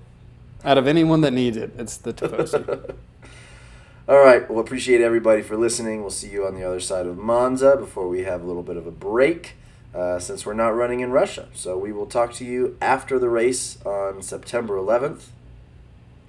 Out 0.63 0.77
of 0.77 0.87
anyone 0.87 1.21
that 1.21 1.31
needs 1.31 1.57
it, 1.57 1.71
it's 1.77 1.97
the 1.97 2.13
Tifosi. 2.13 2.95
All 4.07 4.19
right. 4.19 4.49
Well, 4.49 4.59
appreciate 4.59 5.01
everybody 5.01 5.41
for 5.41 5.55
listening. 5.55 6.01
We'll 6.01 6.09
see 6.09 6.29
you 6.29 6.45
on 6.45 6.55
the 6.55 6.63
other 6.63 6.79
side 6.79 7.05
of 7.05 7.17
Monza 7.17 7.77
before 7.77 8.09
we 8.09 8.23
have 8.23 8.41
a 8.41 8.45
little 8.45 8.63
bit 8.63 8.75
of 8.75 8.85
a 8.85 8.91
break 8.91 9.55
uh, 9.93 10.19
since 10.19 10.45
we're 10.45 10.53
not 10.53 10.75
running 10.75 11.01
in 11.01 11.11
Russia. 11.11 11.47
So 11.53 11.77
we 11.77 11.91
will 11.91 12.05
talk 12.05 12.33
to 12.33 12.45
you 12.45 12.77
after 12.81 13.19
the 13.19 13.29
race 13.29 13.77
on 13.85 14.21
September 14.21 14.75
11th. 14.75 15.27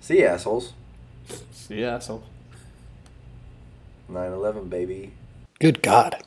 See 0.01 0.21
you, 0.21 0.27
assholes. 0.27 0.73
See 1.53 1.81
ya, 1.83 1.97
asshole. 1.97 2.25
9 4.09 4.33
11, 4.33 4.69
baby. 4.69 5.13
Good 5.61 5.83
God. 5.83 6.23